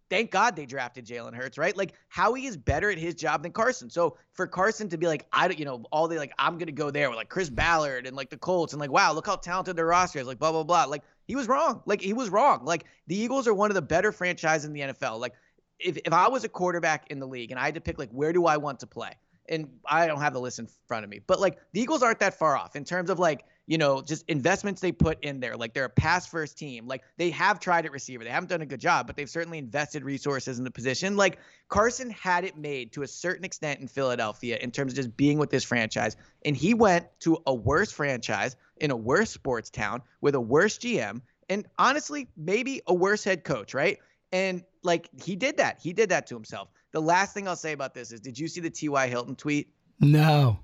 thank 0.09 0.31
God 0.31 0.55
they 0.55 0.65
drafted 0.65 1.05
Jalen 1.05 1.33
Hurts, 1.33 1.57
right? 1.57 1.75
Like 1.75 1.93
Howie 2.09 2.45
is 2.45 2.57
better 2.57 2.91
at 2.91 2.97
his 2.97 3.15
job 3.15 3.43
than 3.43 3.51
Carson. 3.51 3.89
So 3.89 4.17
for 4.33 4.47
Carson 4.47 4.89
to 4.89 4.97
be 4.97 5.07
like, 5.07 5.25
I 5.33 5.47
don't, 5.47 5.57
you 5.57 5.65
know, 5.65 5.83
all 5.91 6.07
the 6.07 6.17
like, 6.17 6.33
I'm 6.37 6.57
gonna 6.57 6.71
go 6.71 6.91
there 6.91 7.09
with 7.09 7.17
like 7.17 7.29
Chris 7.29 7.49
Ballard 7.49 8.05
and 8.05 8.15
like 8.15 8.29
the 8.29 8.37
Colts 8.37 8.73
and 8.73 8.79
like, 8.79 8.91
wow, 8.91 9.13
look 9.13 9.25
how 9.25 9.35
talented 9.35 9.75
their 9.75 9.87
roster 9.87 10.19
is, 10.19 10.27
like 10.27 10.39
blah 10.39 10.51
blah 10.51 10.63
blah. 10.63 10.85
Like 10.85 11.03
he 11.25 11.35
was 11.35 11.47
wrong. 11.47 11.81
Like 11.85 12.01
he 12.01 12.13
was 12.13 12.29
wrong. 12.29 12.63
Like 12.65 12.85
the 13.07 13.15
Eagles 13.15 13.47
are 13.47 13.53
one 13.53 13.71
of 13.71 13.75
the 13.75 13.81
better 13.81 14.11
franchises 14.11 14.65
in 14.65 14.73
the 14.73 14.81
NFL. 14.81 15.19
Like 15.19 15.33
if 15.79 15.97
if 15.97 16.13
I 16.13 16.27
was 16.27 16.43
a 16.43 16.49
quarterback 16.49 17.11
in 17.11 17.19
the 17.19 17.27
league 17.27 17.51
and 17.51 17.59
I 17.59 17.65
had 17.65 17.75
to 17.75 17.81
pick 17.81 17.99
like 17.99 18.11
where 18.11 18.33
do 18.33 18.45
I 18.45 18.57
want 18.57 18.79
to 18.81 18.87
play, 18.87 19.11
and 19.49 19.69
I 19.85 20.07
don't 20.07 20.21
have 20.21 20.33
the 20.33 20.39
list 20.39 20.59
in 20.59 20.67
front 20.87 21.03
of 21.03 21.09
me, 21.09 21.21
but 21.25 21.39
like 21.39 21.59
the 21.73 21.81
Eagles 21.81 22.01
aren't 22.03 22.19
that 22.19 22.37
far 22.37 22.55
off 22.55 22.75
in 22.75 22.83
terms 22.83 23.09
of 23.09 23.19
like 23.19 23.45
you 23.67 23.77
know 23.77 24.01
just 24.01 24.23
investments 24.27 24.81
they 24.81 24.91
put 24.91 25.23
in 25.23 25.39
there. 25.39 25.55
Like 25.55 25.73
they're 25.73 25.85
a 25.85 25.89
pass 25.89 26.27
first 26.27 26.57
team. 26.57 26.87
Like 26.87 27.03
they 27.17 27.29
have 27.31 27.59
tried 27.59 27.85
at 27.85 27.91
receiver. 27.91 28.23
They 28.23 28.29
haven't 28.29 28.49
done 28.49 28.61
a 28.61 28.65
good 28.65 28.79
job, 28.79 29.07
but 29.07 29.15
they've 29.15 29.29
certainly 29.29 29.57
invested 29.57 30.03
resources 30.03 30.57
in 30.57 30.63
the 30.63 30.71
position. 30.71 31.17
Like 31.17 31.39
Carson 31.69 32.09
had 32.09 32.43
it 32.43 32.57
made 32.57 32.93
to 32.93 33.03
a 33.03 33.07
certain 33.07 33.45
extent 33.45 33.79
in 33.79 33.87
Philadelphia 33.87 34.57
in 34.61 34.71
terms 34.71 34.93
of 34.93 34.95
just 34.97 35.15
being 35.17 35.37
with 35.37 35.49
this 35.49 35.63
franchise, 35.63 36.15
and 36.45 36.55
he 36.55 36.73
went 36.73 37.07
to 37.21 37.37
a 37.45 37.53
worse 37.53 37.91
franchise 37.91 38.55
in 38.77 38.91
a 38.91 38.97
worse 38.97 39.31
sports 39.31 39.69
town 39.69 40.01
with 40.21 40.35
a 40.35 40.41
worse 40.41 40.77
GM. 40.77 41.21
And 41.47 41.67
honestly, 41.77 42.27
maybe 42.35 42.81
a 42.87 42.93
worse 42.93 43.23
head 43.23 43.43
coach, 43.43 43.75
right? 43.75 43.99
And 44.31 44.63
like 44.83 45.09
he 45.23 45.35
did 45.35 45.57
that. 45.57 45.79
He 45.81 45.93
did 45.93 46.09
that 46.09 46.27
to 46.27 46.35
himself. 46.35 46.69
The 46.91 47.01
last 47.01 47.33
thing 47.33 47.47
I'll 47.47 47.55
say 47.55 47.73
about 47.73 47.93
this 47.93 48.11
is 48.11 48.19
did 48.19 48.37
you 48.37 48.47
see 48.47 48.61
the 48.61 48.69
T.Y. 48.69 49.07
Hilton 49.07 49.35
tweet? 49.35 49.69
No. 49.99 50.59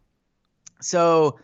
So 0.82 1.40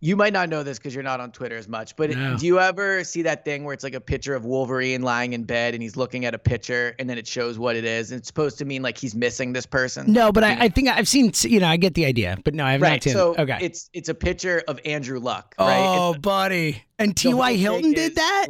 you 0.00 0.14
might 0.14 0.32
not 0.32 0.48
know 0.48 0.62
this 0.62 0.78
because 0.78 0.94
you're 0.94 1.02
not 1.02 1.18
on 1.18 1.32
Twitter 1.32 1.56
as 1.56 1.66
much, 1.66 1.96
but 1.96 2.10
No. 2.10 2.36
do 2.36 2.46
you 2.46 2.60
ever 2.60 3.02
see 3.02 3.22
that 3.22 3.44
thing 3.44 3.64
where 3.64 3.74
it's 3.74 3.82
like 3.82 3.94
a 3.94 4.00
picture 4.00 4.36
of 4.36 4.44
Wolverine 4.44 5.02
lying 5.02 5.32
in 5.32 5.42
bed 5.42 5.74
and 5.74 5.82
he's 5.82 5.96
looking 5.96 6.24
at 6.24 6.34
a 6.34 6.38
picture 6.38 6.94
and 7.00 7.10
then 7.10 7.18
it 7.18 7.26
shows 7.26 7.58
what 7.58 7.74
it 7.74 7.84
is? 7.84 8.12
And 8.12 8.20
it's 8.20 8.28
supposed 8.28 8.58
to 8.58 8.64
mean 8.64 8.80
like 8.82 8.96
he's 8.96 9.16
missing 9.16 9.52
this 9.52 9.66
person. 9.66 10.12
No, 10.12 10.30
but 10.30 10.44
I, 10.44 10.66
I 10.66 10.68
think 10.68 10.88
I've 10.88 11.08
seen, 11.08 11.32
you 11.42 11.58
know, 11.58 11.66
I 11.66 11.76
get 11.78 11.94
the 11.94 12.04
idea, 12.04 12.38
but 12.44 12.54
no, 12.54 12.64
I 12.64 12.72
have 12.72 12.82
right. 12.82 12.92
not 12.92 13.02
seen 13.02 13.12
So. 13.14 13.34
Okay. 13.36 13.58
it's 13.60 13.90
it's 13.92 14.08
a 14.08 14.14
picture 14.14 14.62
of 14.68 14.78
Andrew 14.84 15.18
Luck, 15.18 15.56
right? 15.58 15.78
oh, 15.80 16.12
And 16.12 16.22
buddy. 16.22 16.84
And 17.00 17.16
T.Y. 17.16 17.54
Hilton 17.54 17.92
did 17.92 18.14
that? 18.16 18.46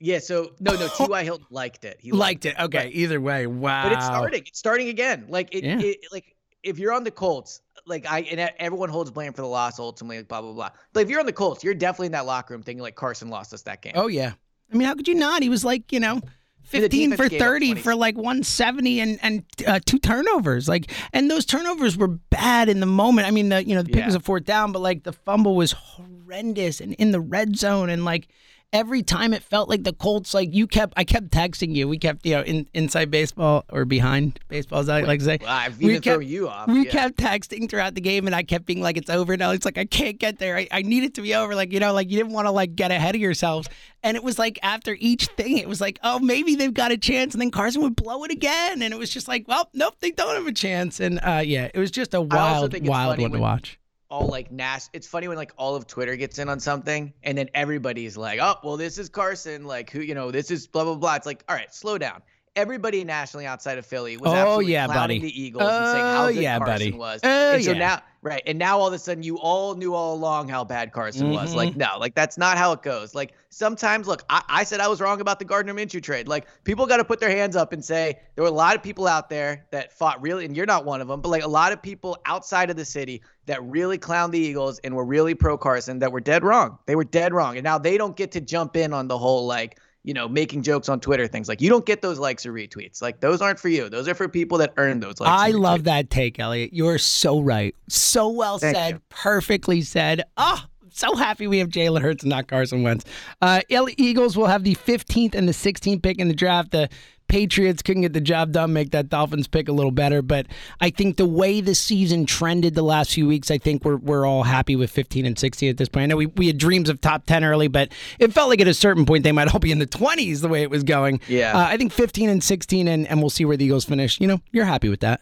Yeah. 0.00 0.18
So 0.18 0.52
no, 0.60 0.74
no. 0.74 0.88
T.Y. 0.96 1.24
Hilton 1.24 1.46
liked 1.50 1.84
it. 1.84 1.98
He 2.00 2.12
Liked 2.12 2.44
it. 2.46 2.58
Okay. 2.58 2.78
Right. 2.78 2.92
Either 2.94 3.20
way. 3.20 3.46
Wow. 3.46 3.84
But 3.84 3.92
it's 3.92 4.04
starting. 4.06 4.42
It's 4.46 4.58
starting 4.58 4.88
again. 4.88 5.26
Like 5.28 5.54
it, 5.54 5.64
Yeah. 5.64 5.80
it 5.80 5.98
like 6.12 6.34
if 6.62 6.78
you're 6.78 6.92
on 6.92 7.04
the 7.04 7.10
Colts, 7.10 7.60
like 7.86 8.06
I 8.06 8.20
and 8.20 8.50
everyone 8.58 8.88
holds 8.90 9.10
blame 9.10 9.32
for 9.32 9.42
the 9.42 9.48
loss 9.48 9.78
ultimately, 9.78 10.18
like 10.18 10.28
blah 10.28 10.40
blah 10.42 10.52
blah. 10.52 10.70
But 10.92 11.00
if 11.04 11.10
you're 11.10 11.20
on 11.20 11.26
the 11.26 11.32
Colts, 11.32 11.62
you're 11.64 11.74
definitely 11.74 12.06
in 12.06 12.12
that 12.12 12.26
locker 12.26 12.54
room 12.54 12.62
thinking 12.62 12.82
like 12.82 12.94
Carson 12.96 13.28
lost 13.30 13.52
us 13.54 13.62
that 13.62 13.80
game. 13.82 13.92
Oh, 13.94 14.08
yeah. 14.08 14.32
I 14.72 14.76
mean, 14.76 14.86
how 14.86 14.94
could 14.94 15.08
you 15.08 15.14
not? 15.14 15.42
He 15.42 15.48
was 15.48 15.64
like, 15.64 15.92
you 15.92 16.00
know, 16.00 16.20
15 16.64 17.12
for 17.12 17.16
defense 17.16 17.30
gave 17.30 17.40
up 17.40 17.46
30 17.48 17.74
for 17.76 17.94
like 17.94 18.16
170 18.16 19.00
and 19.00 19.18
and 19.22 19.44
uh, 19.66 19.80
two 19.86 19.98
turnovers. 19.98 20.68
Like, 20.68 20.90
and 21.14 21.30
those 21.30 21.46
turnovers 21.46 21.96
were 21.96 22.08
bad 22.08 22.68
in 22.68 22.80
the 22.80 22.86
moment. 22.86 23.26
I 23.26 23.30
mean, 23.30 23.48
the 23.48 23.64
you 23.64 23.74
know 23.74 23.82
the 23.82 23.88
pick 23.88 24.00
Yeah. 24.00 24.06
was 24.06 24.14
a 24.14 24.20
fourth 24.20 24.44
down, 24.44 24.72
but 24.72 24.80
like 24.80 25.04
the 25.04 25.12
fumble 25.12 25.56
was 25.56 25.72
horrendous 25.72 26.80
and 26.80 26.92
in 26.94 27.10
the 27.12 27.20
red 27.20 27.56
zone 27.56 27.90
and 27.90 28.04
like. 28.04 28.28
Every 28.72 29.02
time 29.02 29.32
it 29.32 29.42
felt 29.42 29.68
like 29.68 29.84
the 29.84 29.92
Colts, 29.92 30.34
like 30.34 30.54
you 30.54 30.66
kept, 30.66 30.94
I 30.96 31.04
kept 31.04 31.30
texting 31.30 31.74
you. 31.74 31.88
We 31.88 31.98
kept, 31.98 32.24
you 32.26 32.34
know, 32.34 32.42
in, 32.42 32.66
inside 32.74 33.10
baseball 33.10 33.64
or 33.70 33.84
behind 33.84 34.38
baseball, 34.48 34.80
as 34.80 34.88
I 34.88 35.00
like 35.02 35.20
to 35.20 35.24
say. 35.24 35.38
Well, 35.40 35.50
I've 35.50 35.78
we 35.78 35.90
even 35.90 36.02
throw 36.02 36.18
you 36.18 36.48
off. 36.48 36.68
We 36.68 36.84
yeah. 36.84 36.90
kept 36.90 37.18
texting 37.18 37.68
throughout 37.68 37.94
the 37.94 38.00
game, 38.00 38.26
and 38.26 38.34
I 38.34 38.42
kept 38.42 38.66
being 38.66 38.80
like, 38.80 38.96
"It's 38.96 39.10
over 39.10 39.36
now." 39.36 39.50
It's 39.52 39.64
like 39.64 39.78
I 39.78 39.84
can't 39.84 40.18
get 40.18 40.38
there. 40.38 40.56
I, 40.56 40.68
I 40.70 40.82
need 40.82 41.04
it 41.04 41.14
to 41.14 41.22
be 41.22 41.34
over. 41.34 41.54
Like 41.54 41.72
you 41.72 41.80
know, 41.80 41.92
like 41.92 42.10
you 42.10 42.18
didn't 42.18 42.32
want 42.32 42.46
to 42.46 42.52
like 42.52 42.76
get 42.76 42.90
ahead 42.90 43.14
of 43.14 43.20
yourselves. 43.20 43.68
And 44.02 44.16
it 44.16 44.22
was 44.22 44.38
like 44.38 44.58
after 44.62 44.96
each 44.98 45.26
thing, 45.28 45.58
it 45.58 45.68
was 45.68 45.80
like, 45.80 45.98
"Oh, 46.02 46.18
maybe 46.18 46.54
they've 46.54 46.74
got 46.74 46.92
a 46.92 46.98
chance," 46.98 47.34
and 47.34 47.40
then 47.40 47.50
Carson 47.50 47.82
would 47.82 47.96
blow 47.96 48.24
it 48.24 48.30
again, 48.30 48.82
and 48.82 48.92
it 48.92 48.98
was 48.98 49.10
just 49.10 49.28
like, 49.28 49.46
"Well, 49.48 49.68
nope, 49.72 49.94
they 50.00 50.10
don't 50.10 50.34
have 50.34 50.46
a 50.46 50.52
chance." 50.52 51.00
And 51.00 51.20
uh, 51.22 51.42
yeah, 51.44 51.68
it 51.72 51.78
was 51.78 51.90
just 51.90 52.14
a 52.14 52.20
wild, 52.20 52.86
wild 52.86 53.18
one 53.18 53.32
to 53.32 53.38
watch. 53.38 53.78
All 54.10 54.26
like 54.26 54.50
Nash. 54.50 54.84
It's 54.92 55.06
funny 55.06 55.28
when 55.28 55.36
like 55.36 55.52
all 55.56 55.76
of 55.76 55.86
Twitter 55.86 56.16
gets 56.16 56.38
in 56.38 56.48
on 56.48 56.60
something, 56.60 57.12
and 57.22 57.36
then 57.36 57.48
everybody's 57.54 58.16
like, 58.16 58.38
"Oh, 58.42 58.56
well, 58.64 58.76
this 58.76 58.98
is 58.98 59.08
Carson. 59.08 59.64
Like, 59.64 59.90
who, 59.90 60.00
you 60.00 60.14
know, 60.14 60.30
this 60.30 60.50
is 60.50 60.66
blah 60.66 60.84
blah 60.84 60.94
blah." 60.94 61.14
It's 61.16 61.26
like, 61.26 61.44
all 61.48 61.56
right, 61.56 61.72
slow 61.74 61.98
down. 61.98 62.22
Everybody 62.56 63.04
nationally 63.04 63.46
outside 63.46 63.78
of 63.78 63.86
Philly 63.86 64.16
was 64.16 64.32
Oh, 64.32 64.34
absolutely 64.34 64.72
yeah, 64.72 64.86
clowning 64.86 65.20
buddy. 65.20 65.30
the 65.30 65.42
Eagles 65.42 65.62
and 65.64 65.86
saying 65.92 66.04
oh, 66.04 66.08
how 66.08 66.24
Oh, 66.24 66.32
good 66.32 66.42
yeah, 66.42 66.58
Carson 66.58 66.74
buddy. 66.74 66.90
was. 66.92 67.20
Oh, 67.22 67.54
and 67.54 67.64
so 67.64 67.70
yeah. 67.72 67.78
now, 67.78 68.02
right, 68.22 68.42
and 68.46 68.58
now 68.58 68.78
all 68.78 68.88
of 68.88 68.92
a 68.92 68.98
sudden, 68.98 69.22
you 69.22 69.38
all 69.38 69.74
knew 69.74 69.94
all 69.94 70.14
along 70.14 70.48
how 70.48 70.64
bad 70.64 70.92
Carson 70.92 71.30
was. 71.30 71.50
Mm-hmm. 71.50 71.56
Like, 71.56 71.76
no, 71.76 71.98
like 71.98 72.14
that's 72.14 72.38
not 72.38 72.58
how 72.58 72.72
it 72.72 72.82
goes. 72.82 73.14
Like 73.14 73.34
sometimes, 73.48 74.06
look, 74.06 74.24
I, 74.28 74.42
I 74.48 74.64
said 74.64 74.80
I 74.80 74.88
was 74.88 75.00
wrong 75.00 75.20
about 75.20 75.38
the 75.38 75.44
Gardner 75.44 75.74
Minshew 75.74 76.02
trade. 76.02 76.28
Like 76.28 76.46
people 76.64 76.86
got 76.86 76.98
to 76.98 77.04
put 77.04 77.20
their 77.20 77.30
hands 77.30 77.56
up 77.56 77.72
and 77.72 77.84
say 77.84 78.18
there 78.34 78.42
were 78.42 78.50
a 78.50 78.52
lot 78.52 78.76
of 78.76 78.82
people 78.82 79.06
out 79.06 79.30
there 79.30 79.66
that 79.70 79.92
fought 79.92 80.20
really, 80.22 80.44
and 80.44 80.56
you're 80.56 80.66
not 80.66 80.84
one 80.84 81.00
of 81.00 81.08
them, 81.08 81.20
but 81.20 81.28
like 81.28 81.44
a 81.44 81.48
lot 81.48 81.72
of 81.72 81.82
people 81.82 82.18
outside 82.26 82.70
of 82.70 82.76
the 82.76 82.84
city 82.84 83.22
that 83.46 83.62
really 83.62 83.98
clowned 83.98 84.32
the 84.32 84.38
Eagles 84.38 84.78
and 84.80 84.94
were 84.94 85.04
really 85.04 85.34
pro 85.34 85.56
Carson 85.56 85.98
that 86.00 86.12
were 86.12 86.20
dead 86.20 86.44
wrong. 86.44 86.78
They 86.86 86.96
were 86.96 87.04
dead 87.04 87.32
wrong, 87.32 87.56
and 87.56 87.64
now 87.64 87.78
they 87.78 87.96
don't 87.98 88.16
get 88.16 88.32
to 88.32 88.40
jump 88.40 88.76
in 88.76 88.92
on 88.92 89.08
the 89.08 89.18
whole 89.18 89.46
like 89.46 89.78
you 90.04 90.14
know 90.14 90.28
making 90.28 90.62
jokes 90.62 90.88
on 90.88 91.00
Twitter 91.00 91.26
things. 91.26 91.48
Like 91.48 91.60
you 91.60 91.68
don't 91.68 91.86
get 91.86 92.02
those 92.02 92.18
likes 92.18 92.46
or 92.46 92.52
retweets. 92.52 93.02
Like 93.02 93.20
those 93.20 93.40
aren't 93.40 93.58
for 93.58 93.68
you. 93.68 93.88
Those 93.88 94.08
are 94.08 94.14
for 94.14 94.28
people 94.28 94.58
that 94.58 94.72
earn 94.76 95.00
those 95.00 95.20
likes. 95.20 95.30
I 95.30 95.50
love 95.50 95.84
that 95.84 96.10
take, 96.10 96.38
Eliot. 96.38 96.72
You're 96.72 96.98
so 96.98 97.40
right. 97.40 97.74
So 97.88 98.28
well 98.28 98.58
Thank 98.58 98.76
said. 98.76 98.94
you. 98.94 99.00
Perfectly 99.08 99.82
said. 99.82 100.22
Oh, 100.36 100.64
I'm 100.82 100.90
so 100.90 101.14
happy 101.14 101.46
we 101.46 101.58
have 101.58 101.68
Jalen 101.68 102.02
Hurts 102.02 102.22
and 102.22 102.30
not 102.30 102.48
Carson 102.48 102.82
Wentz. 102.82 103.04
Uh, 103.42 103.60
Eagles 103.68 104.36
will 104.36 104.46
have 104.46 104.64
the 104.64 104.74
15th 104.76 105.34
and 105.34 105.48
the 105.48 105.52
16th 105.52 106.02
pick 106.02 106.18
in 106.18 106.28
the 106.28 106.34
draft. 106.34 106.70
The 106.70 106.88
Patriots 107.28 107.82
couldn't 107.82 108.02
get 108.02 108.12
the 108.12 108.20
job 108.20 108.52
done, 108.52 108.72
make 108.72 108.90
that 108.90 109.08
Dolphins 109.08 109.46
pick 109.46 109.68
a 109.68 109.72
little 109.72 109.90
better. 109.90 110.22
But 110.22 110.46
I 110.80 110.90
think 110.90 111.16
the 111.16 111.26
way 111.26 111.60
the 111.60 111.74
season 111.74 112.26
trended 112.26 112.74
the 112.74 112.82
last 112.82 113.12
few 113.12 113.26
weeks, 113.26 113.50
I 113.50 113.58
think 113.58 113.84
we're, 113.84 113.96
we're 113.96 114.26
all 114.26 114.42
happy 114.42 114.76
with 114.76 114.90
15 114.90 115.26
and 115.26 115.38
16 115.38 115.70
at 115.70 115.76
this 115.76 115.88
point. 115.88 116.04
I 116.04 116.06
know 116.06 116.16
we, 116.16 116.26
we 116.26 116.46
had 116.46 116.58
dreams 116.58 116.88
of 116.88 117.00
top 117.00 117.26
10 117.26 117.44
early, 117.44 117.68
but 117.68 117.92
it 118.18 118.32
felt 118.32 118.48
like 118.48 118.60
at 118.60 118.68
a 118.68 118.74
certain 118.74 119.06
point 119.06 119.24
they 119.24 119.32
might 119.32 119.52
all 119.52 119.60
be 119.60 119.70
in 119.70 119.78
the 119.78 119.86
20s 119.86 120.40
the 120.40 120.48
way 120.48 120.62
it 120.62 120.70
was 120.70 120.82
going. 120.82 121.20
Yeah. 121.28 121.56
Uh, 121.56 121.66
I 121.66 121.76
think 121.76 121.92
15 121.92 122.28
and 122.28 122.42
16, 122.42 122.88
and, 122.88 123.06
and 123.06 123.20
we'll 123.20 123.30
see 123.30 123.44
where 123.44 123.56
the 123.56 123.64
Eagles 123.64 123.84
finish. 123.84 124.20
You 124.20 124.26
know, 124.26 124.40
you're 124.50 124.64
happy 124.64 124.88
with 124.88 125.00
that. 125.00 125.20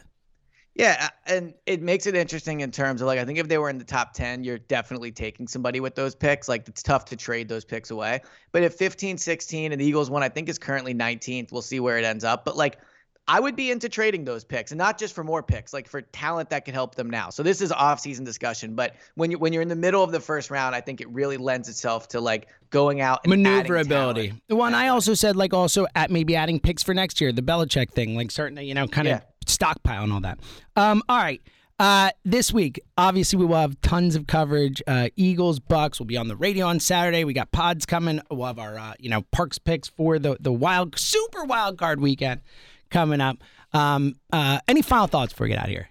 Yeah, 0.79 1.09
and 1.27 1.55
it 1.65 1.81
makes 1.81 2.07
it 2.07 2.15
interesting 2.15 2.61
in 2.61 2.71
terms 2.71 3.01
of 3.01 3.07
like 3.07 3.19
I 3.19 3.25
think 3.25 3.39
if 3.39 3.49
they 3.49 3.57
were 3.57 3.71
in 3.71 3.79
the 3.79 3.85
top 3.85 4.13
10, 4.13 4.45
you're 4.45 4.59
definitely 4.59 5.11
taking 5.11 5.49
somebody 5.49 5.81
with 5.81 5.95
those 5.95 6.15
picks. 6.15 6.51
Like 6.51 6.69
it's 6.69 6.83
tough 6.83 7.07
to 7.07 7.17
trade 7.17 7.49
those 7.49 7.65
picks 7.65 7.91
away. 7.91 8.21
But 8.53 8.63
if 8.63 8.75
15, 8.75 9.17
16 9.17 9.73
and 9.73 9.81
the 9.81 9.85
Eagles 9.87 10.11
one 10.11 10.23
I 10.23 10.29
think 10.29 10.51
is 10.51 10.59
currently 10.59 10.93
19th, 10.93 11.51
we'll 11.51 11.63
see 11.63 11.81
where 11.81 11.97
it 11.97 12.05
ends 12.05 12.25
up. 12.25 12.45
But 12.45 12.59
like 12.59 12.79
I 13.27 13.41
would 13.41 13.57
be 13.57 13.71
into 13.71 13.89
trading 13.89 14.27
those 14.27 14.45
picks 14.45 14.71
and 14.71 14.79
not 14.79 14.99
just 14.99 15.15
for 15.15 15.25
more 15.25 15.43
picks, 15.43 15.73
like 15.73 15.89
for 15.89 16.03
talent 16.03 16.51
that 16.51 16.67
could 16.67 16.75
help 16.75 16.95
them 16.95 17.09
now. 17.09 17.31
So 17.31 17.43
this 17.43 17.63
is 17.63 17.73
off-season 17.73 18.27
discussion, 18.27 18.75
but 18.75 18.97
when 19.15 19.31
you 19.31 19.39
when 19.39 19.55
you're 19.55 19.63
in 19.63 19.69
the 19.69 19.75
middle 19.75 20.05
of 20.05 20.13
the 20.13 20.21
first 20.21 20.51
round, 20.51 20.75
I 20.75 20.83
think 20.83 21.01
it 21.01 21.09
really 21.09 21.39
lends 21.39 21.71
itself 21.71 22.07
to 22.09 22.21
like 22.21 22.49
going 22.69 23.01
out 23.01 23.21
and 23.25 23.43
maneuverability. 23.43 24.35
The 24.49 24.57
one 24.57 24.75
I 24.75 24.89
also 24.89 25.15
said, 25.15 25.37
like, 25.37 25.55
also 25.55 25.87
at 25.95 26.11
maybe 26.11 26.37
adding 26.37 26.61
picks 26.61 26.83
for 26.83 26.93
next 26.93 27.21
year, 27.21 27.33
the 27.33 27.43
Belichick 27.43 27.93
thing, 27.93 28.15
like, 28.15 28.31
starting 28.31 28.57
to, 28.57 28.63
you 28.63 28.75
know, 28.75 28.87
kind 28.87 29.09
of 29.09 29.13
Yeah. 29.13 29.21
Stockpile 29.49 30.05
and 30.05 30.13
all 30.13 30.21
that. 30.21 30.39
Um, 30.77 31.03
all 31.09 31.19
right. 31.19 31.41
Uh, 31.79 32.11
this 32.25 32.53
week, 32.53 32.81
obviously, 32.97 33.39
we 33.39 33.45
will 33.45 33.57
have 33.57 33.79
tons 33.83 34.17
of 34.17 34.27
coverage. 34.27 34.83
Uh, 34.87 35.11
Eagles, 35.15 35.61
Bucs 35.61 35.99
will 35.99 36.07
be 36.07 36.17
on 36.17 36.29
the 36.29 36.37
radio 36.37 36.67
on 36.67 36.81
Saturday. 36.81 37.25
We 37.25 37.35
got 37.35 37.53
pods 37.53 37.85
coming. 37.85 38.21
We'll 38.31 38.47
have 38.47 38.59
our, 38.59 38.79
uh, 38.79 38.95
you 38.99 39.11
know, 39.11 39.23
Parx 39.35 39.59
picks 39.63 39.89
for 39.89 40.19
the 40.19 40.39
the 40.41 40.53
wild, 40.53 40.99
super 40.99 41.45
wild 41.45 41.77
card 41.77 42.01
weekend 42.01 42.41
coming 42.91 43.21
up. 43.21 43.37
Um, 43.75 44.15
uh, 44.33 44.61
any 44.69 44.81
final 44.81 45.07
thoughts 45.07 45.35
before 45.35 45.45
we 45.45 45.51
get 45.51 45.59
out 45.59 45.67
of 45.67 45.71
here? 45.71 45.91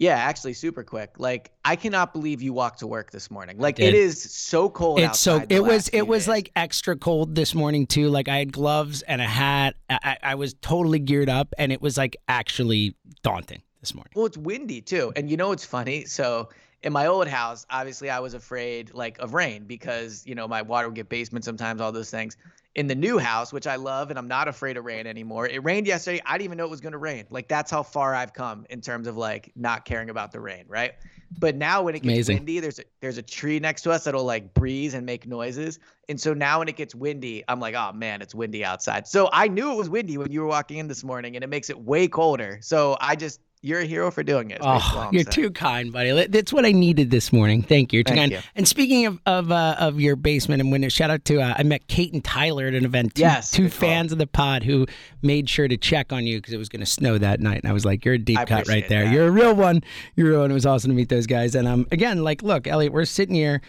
Yeah, 0.00 0.16
actually, 0.16 0.54
super 0.54 0.82
quick. 0.82 1.16
Like, 1.18 1.52
I 1.62 1.76
cannot 1.76 2.14
believe 2.14 2.40
you 2.40 2.54
walked 2.54 2.78
to 2.78 2.86
work 2.86 3.10
this 3.10 3.30
morning. 3.30 3.58
Like, 3.58 3.78
it 3.78 3.94
is 3.94 4.22
so 4.32 4.70
cold. 4.70 4.98
It's 4.98 5.20
so 5.20 5.44
it 5.50 5.62
was 5.62 5.88
it 5.88 6.08
was 6.08 6.22
days. 6.22 6.28
like 6.28 6.52
extra 6.56 6.96
cold 6.96 7.34
this 7.34 7.54
morning 7.54 7.86
too. 7.86 8.08
Like 8.08 8.26
I 8.26 8.38
had 8.38 8.50
gloves 8.50 9.02
and 9.02 9.20
a 9.20 9.26
hat. 9.26 9.74
I, 9.90 9.98
I 10.02 10.18
I 10.30 10.34
was 10.36 10.54
totally 10.62 11.00
geared 11.00 11.28
up, 11.28 11.52
and 11.58 11.70
it 11.70 11.82
was 11.82 11.98
like 11.98 12.16
actually 12.28 12.96
daunting 13.22 13.60
this 13.80 13.94
morning. 13.94 14.12
Well, 14.14 14.24
it's 14.24 14.38
windy 14.38 14.80
too. 14.80 15.12
And 15.16 15.30
you 15.30 15.36
know 15.36 15.48
what's 15.48 15.66
funny? 15.66 16.06
So 16.06 16.48
in 16.82 16.94
my 16.94 17.06
old 17.06 17.28
house, 17.28 17.66
obviously 17.68 18.08
I 18.08 18.20
was 18.20 18.32
afraid 18.32 18.94
like 18.94 19.18
of 19.18 19.34
rain 19.34 19.64
because, 19.64 20.26
you 20.26 20.34
know, 20.34 20.48
my 20.48 20.62
water 20.62 20.88
would 20.88 20.94
get 20.94 21.10
basement 21.10 21.44
sometimes, 21.44 21.80
all 21.80 21.92
those 21.92 22.10
things. 22.10 22.38
In 22.76 22.86
the 22.86 22.94
new 22.94 23.18
house, 23.18 23.52
which 23.52 23.66
I 23.66 23.74
love 23.76 24.10
and 24.10 24.18
I'm 24.18 24.28
not 24.28 24.46
afraid 24.46 24.76
of 24.76 24.84
rain 24.84 25.06
anymore. 25.06 25.48
It 25.48 25.64
rained 25.64 25.88
yesterday. 25.88 26.22
I 26.24 26.38
didn't 26.38 26.44
even 26.44 26.58
know 26.58 26.66
it 26.66 26.70
was 26.70 26.80
going 26.80 26.92
to 26.92 26.98
rain. 26.98 27.26
Like 27.28 27.48
that's 27.48 27.68
how 27.68 27.82
far 27.82 28.14
I've 28.14 28.32
come 28.32 28.64
in 28.70 28.80
terms 28.80 29.08
of 29.08 29.16
like 29.16 29.50
not 29.56 29.84
caring 29.84 30.08
about 30.08 30.30
the 30.30 30.38
rain, 30.38 30.66
right? 30.68 30.92
But 31.38 31.56
now 31.56 31.82
when 31.82 31.96
it 31.96 32.02
gets 32.02 32.12
Amazing. 32.12 32.36
windy, 32.38 32.60
there's 32.60 32.78
a, 32.78 32.84
there's 33.00 33.18
a 33.18 33.22
tree 33.22 33.58
next 33.58 33.82
to 33.82 33.90
us 33.90 34.04
that'll 34.04 34.24
like 34.24 34.54
breeze 34.54 34.94
and 34.94 35.04
make 35.04 35.26
noises. 35.26 35.80
And 36.08 36.20
so 36.20 36.32
now 36.32 36.60
when 36.60 36.68
it 36.68 36.76
gets 36.76 36.94
windy, 36.94 37.42
I'm 37.48 37.58
like, 37.58 37.74
oh 37.74 37.92
man, 37.92 38.22
it's 38.22 38.34
windy 38.36 38.64
outside. 38.64 39.08
So 39.08 39.28
I 39.32 39.48
knew 39.48 39.72
it 39.72 39.76
was 39.76 39.88
windy 39.88 40.16
when 40.16 40.30
you 40.30 40.40
were 40.40 40.46
walking 40.46 40.78
in 40.78 40.86
this 40.86 41.02
morning, 41.02 41.36
and 41.36 41.42
it 41.42 41.48
makes 41.48 41.70
it 41.70 41.80
way 41.80 42.06
colder. 42.08 42.58
So 42.62 42.96
I 43.00 43.16
just 43.16 43.40
you're 43.62 43.80
a 43.80 43.84
hero 43.84 44.10
for 44.10 44.22
doing 44.22 44.50
it. 44.50 44.58
Oh, 44.60 45.08
you're 45.12 45.22
saying. 45.24 45.32
too 45.32 45.50
kind, 45.50 45.92
buddy. 45.92 46.26
That's 46.26 46.52
what 46.52 46.64
I 46.64 46.72
needed 46.72 47.10
this 47.10 47.32
morning. 47.32 47.62
Thank 47.62 47.92
you. 47.92 48.02
Thank 48.02 48.18
kind. 48.18 48.32
you. 48.32 48.38
And 48.54 48.66
speaking 48.66 49.06
of 49.06 49.20
of 49.26 49.52
uh, 49.52 49.76
of 49.78 50.00
your 50.00 50.16
basement 50.16 50.60
and 50.62 50.72
window, 50.72 50.88
shout 50.88 51.10
out 51.10 51.24
to 51.26 51.40
uh, 51.40 51.54
I 51.58 51.62
met 51.62 51.86
Kate 51.88 52.12
and 52.12 52.24
Tyler 52.24 52.66
at 52.66 52.74
an 52.74 52.84
event. 52.84 53.14
Two, 53.14 53.22
Yes, 53.22 53.50
two 53.50 53.64
good 53.64 53.72
call. 53.72 53.80
fans 53.80 54.12
of 54.12 54.18
the 54.18 54.26
pod 54.26 54.62
who 54.62 54.86
made 55.22 55.48
sure 55.48 55.68
to 55.68 55.76
check 55.76 56.12
on 56.12 56.26
you 56.26 56.38
because 56.38 56.54
it 56.54 56.58
was 56.58 56.68
going 56.68 56.80
to 56.80 56.86
snow 56.86 57.18
that 57.18 57.40
night. 57.40 57.60
And 57.62 57.68
I 57.68 57.72
was 57.72 57.84
like, 57.84 58.04
"You're 58.04 58.14
a 58.14 58.18
deep 58.18 58.38
I 58.38 58.44
cut 58.46 58.66
right 58.68 58.88
there. 58.88 59.04
that. 59.04 59.12
You're 59.12 59.26
a 59.28 59.30
real 59.30 59.54
one. 59.54 59.82
You're 60.16 60.28
a 60.28 60.30
real 60.30 60.40
one." 60.40 60.50
It 60.50 60.54
was 60.54 60.66
awesome 60.66 60.90
to 60.90 60.94
meet 60.96 61.08
those 61.10 61.26
guys. 61.26 61.54
And 61.54 61.68
um, 61.68 61.86
again, 61.92 62.24
like, 62.24 62.42
look, 62.42 62.66
Eliot, 62.66 62.92
we're 62.92 63.04
sitting 63.04 63.34
here. 63.34 63.60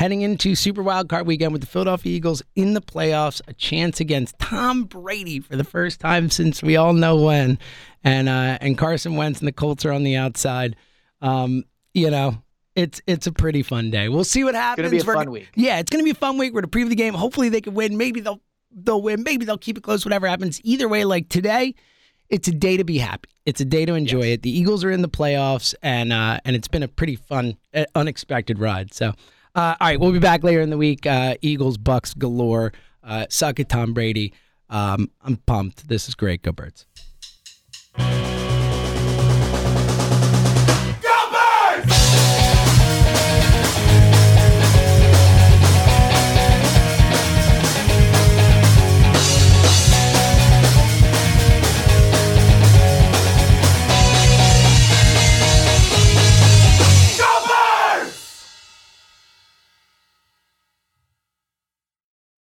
Heading 0.00 0.22
into 0.22 0.54
Super 0.54 0.82
Wild 0.82 1.10
Card 1.10 1.26
Weekend 1.26 1.52
with 1.52 1.60
the 1.60 1.66
Philadelphia 1.66 2.16
Eagles 2.16 2.42
in 2.56 2.72
the 2.72 2.80
playoffs, 2.80 3.42
a 3.46 3.52
chance 3.52 4.00
against 4.00 4.38
Tom 4.38 4.84
Brady 4.84 5.40
for 5.40 5.56
the 5.56 5.62
first 5.62 6.00
time 6.00 6.30
since 6.30 6.62
we 6.62 6.74
all 6.78 6.94
know 6.94 7.16
when, 7.16 7.58
and 8.02 8.26
uh, 8.26 8.56
and 8.62 8.78
Carson 8.78 9.16
Wentz 9.16 9.40
and 9.40 9.46
the 9.46 9.52
Colts 9.52 9.84
are 9.84 9.92
on 9.92 10.02
the 10.02 10.16
outside. 10.16 10.74
Um, 11.20 11.64
you 11.92 12.10
know, 12.10 12.42
it's 12.74 13.02
it's 13.06 13.26
a 13.26 13.32
pretty 13.32 13.62
fun 13.62 13.90
day. 13.90 14.08
We'll 14.08 14.24
see 14.24 14.42
what 14.42 14.54
happens. 14.54 14.86
It's 14.86 14.90
gonna 14.90 15.02
be 15.02 15.04
a 15.04 15.14
We're 15.14 15.22
fun 15.22 15.32
week. 15.32 15.50
Yeah, 15.54 15.80
it's 15.80 15.90
gonna 15.90 16.02
be 16.02 16.12
a 16.12 16.14
fun 16.14 16.38
week. 16.38 16.54
We're 16.54 16.62
gonna 16.62 16.70
preview 16.70 16.88
the 16.88 16.94
game. 16.94 17.12
Hopefully 17.12 17.50
they 17.50 17.60
can 17.60 17.74
win. 17.74 17.98
Maybe 17.98 18.20
they'll 18.20 18.40
they'll 18.72 19.02
win. 19.02 19.22
Maybe 19.22 19.44
they'll 19.44 19.58
keep 19.58 19.76
it 19.76 19.82
close. 19.82 20.06
Whatever 20.06 20.28
happens. 20.28 20.62
Either 20.64 20.88
way, 20.88 21.04
like 21.04 21.28
today, 21.28 21.74
it's 22.30 22.48
a 22.48 22.52
day 22.52 22.78
to 22.78 22.84
be 22.84 22.96
happy. 22.96 23.28
It's 23.44 23.60
a 23.60 23.66
day 23.66 23.84
to 23.84 23.92
enjoy 23.92 24.28
it. 24.28 24.40
The 24.44 24.50
Eagles 24.50 24.82
are 24.82 24.90
in 24.90 25.02
the 25.02 25.10
playoffs, 25.10 25.74
and 25.82 26.10
uh, 26.10 26.40
and 26.46 26.56
it's 26.56 26.68
been 26.68 26.82
a 26.82 26.88
pretty 26.88 27.16
fun, 27.16 27.58
uh, 27.74 27.84
unexpected 27.94 28.58
ride. 28.58 28.94
So, 28.94 29.12
uh, 29.54 29.76
all 29.80 29.88
right, 29.88 30.00
we'll 30.00 30.12
be 30.12 30.18
back 30.18 30.42
later 30.42 30.60
in 30.60 30.70
the 30.70 30.78
week. 30.78 31.06
Uh, 31.06 31.34
Eagles, 31.42 31.78
Bucs 31.78 32.16
galore. 32.16 32.72
Uh, 33.02 33.26
suck 33.28 33.58
it, 33.60 33.68
Tom 33.68 33.92
Brady. 33.92 34.32
Um, 34.68 35.10
I'm 35.22 35.36
pumped. 35.36 35.88
This 35.88 36.08
is 36.08 36.14
great. 36.14 36.42
Go 36.42 36.52
Birds. 36.52 36.86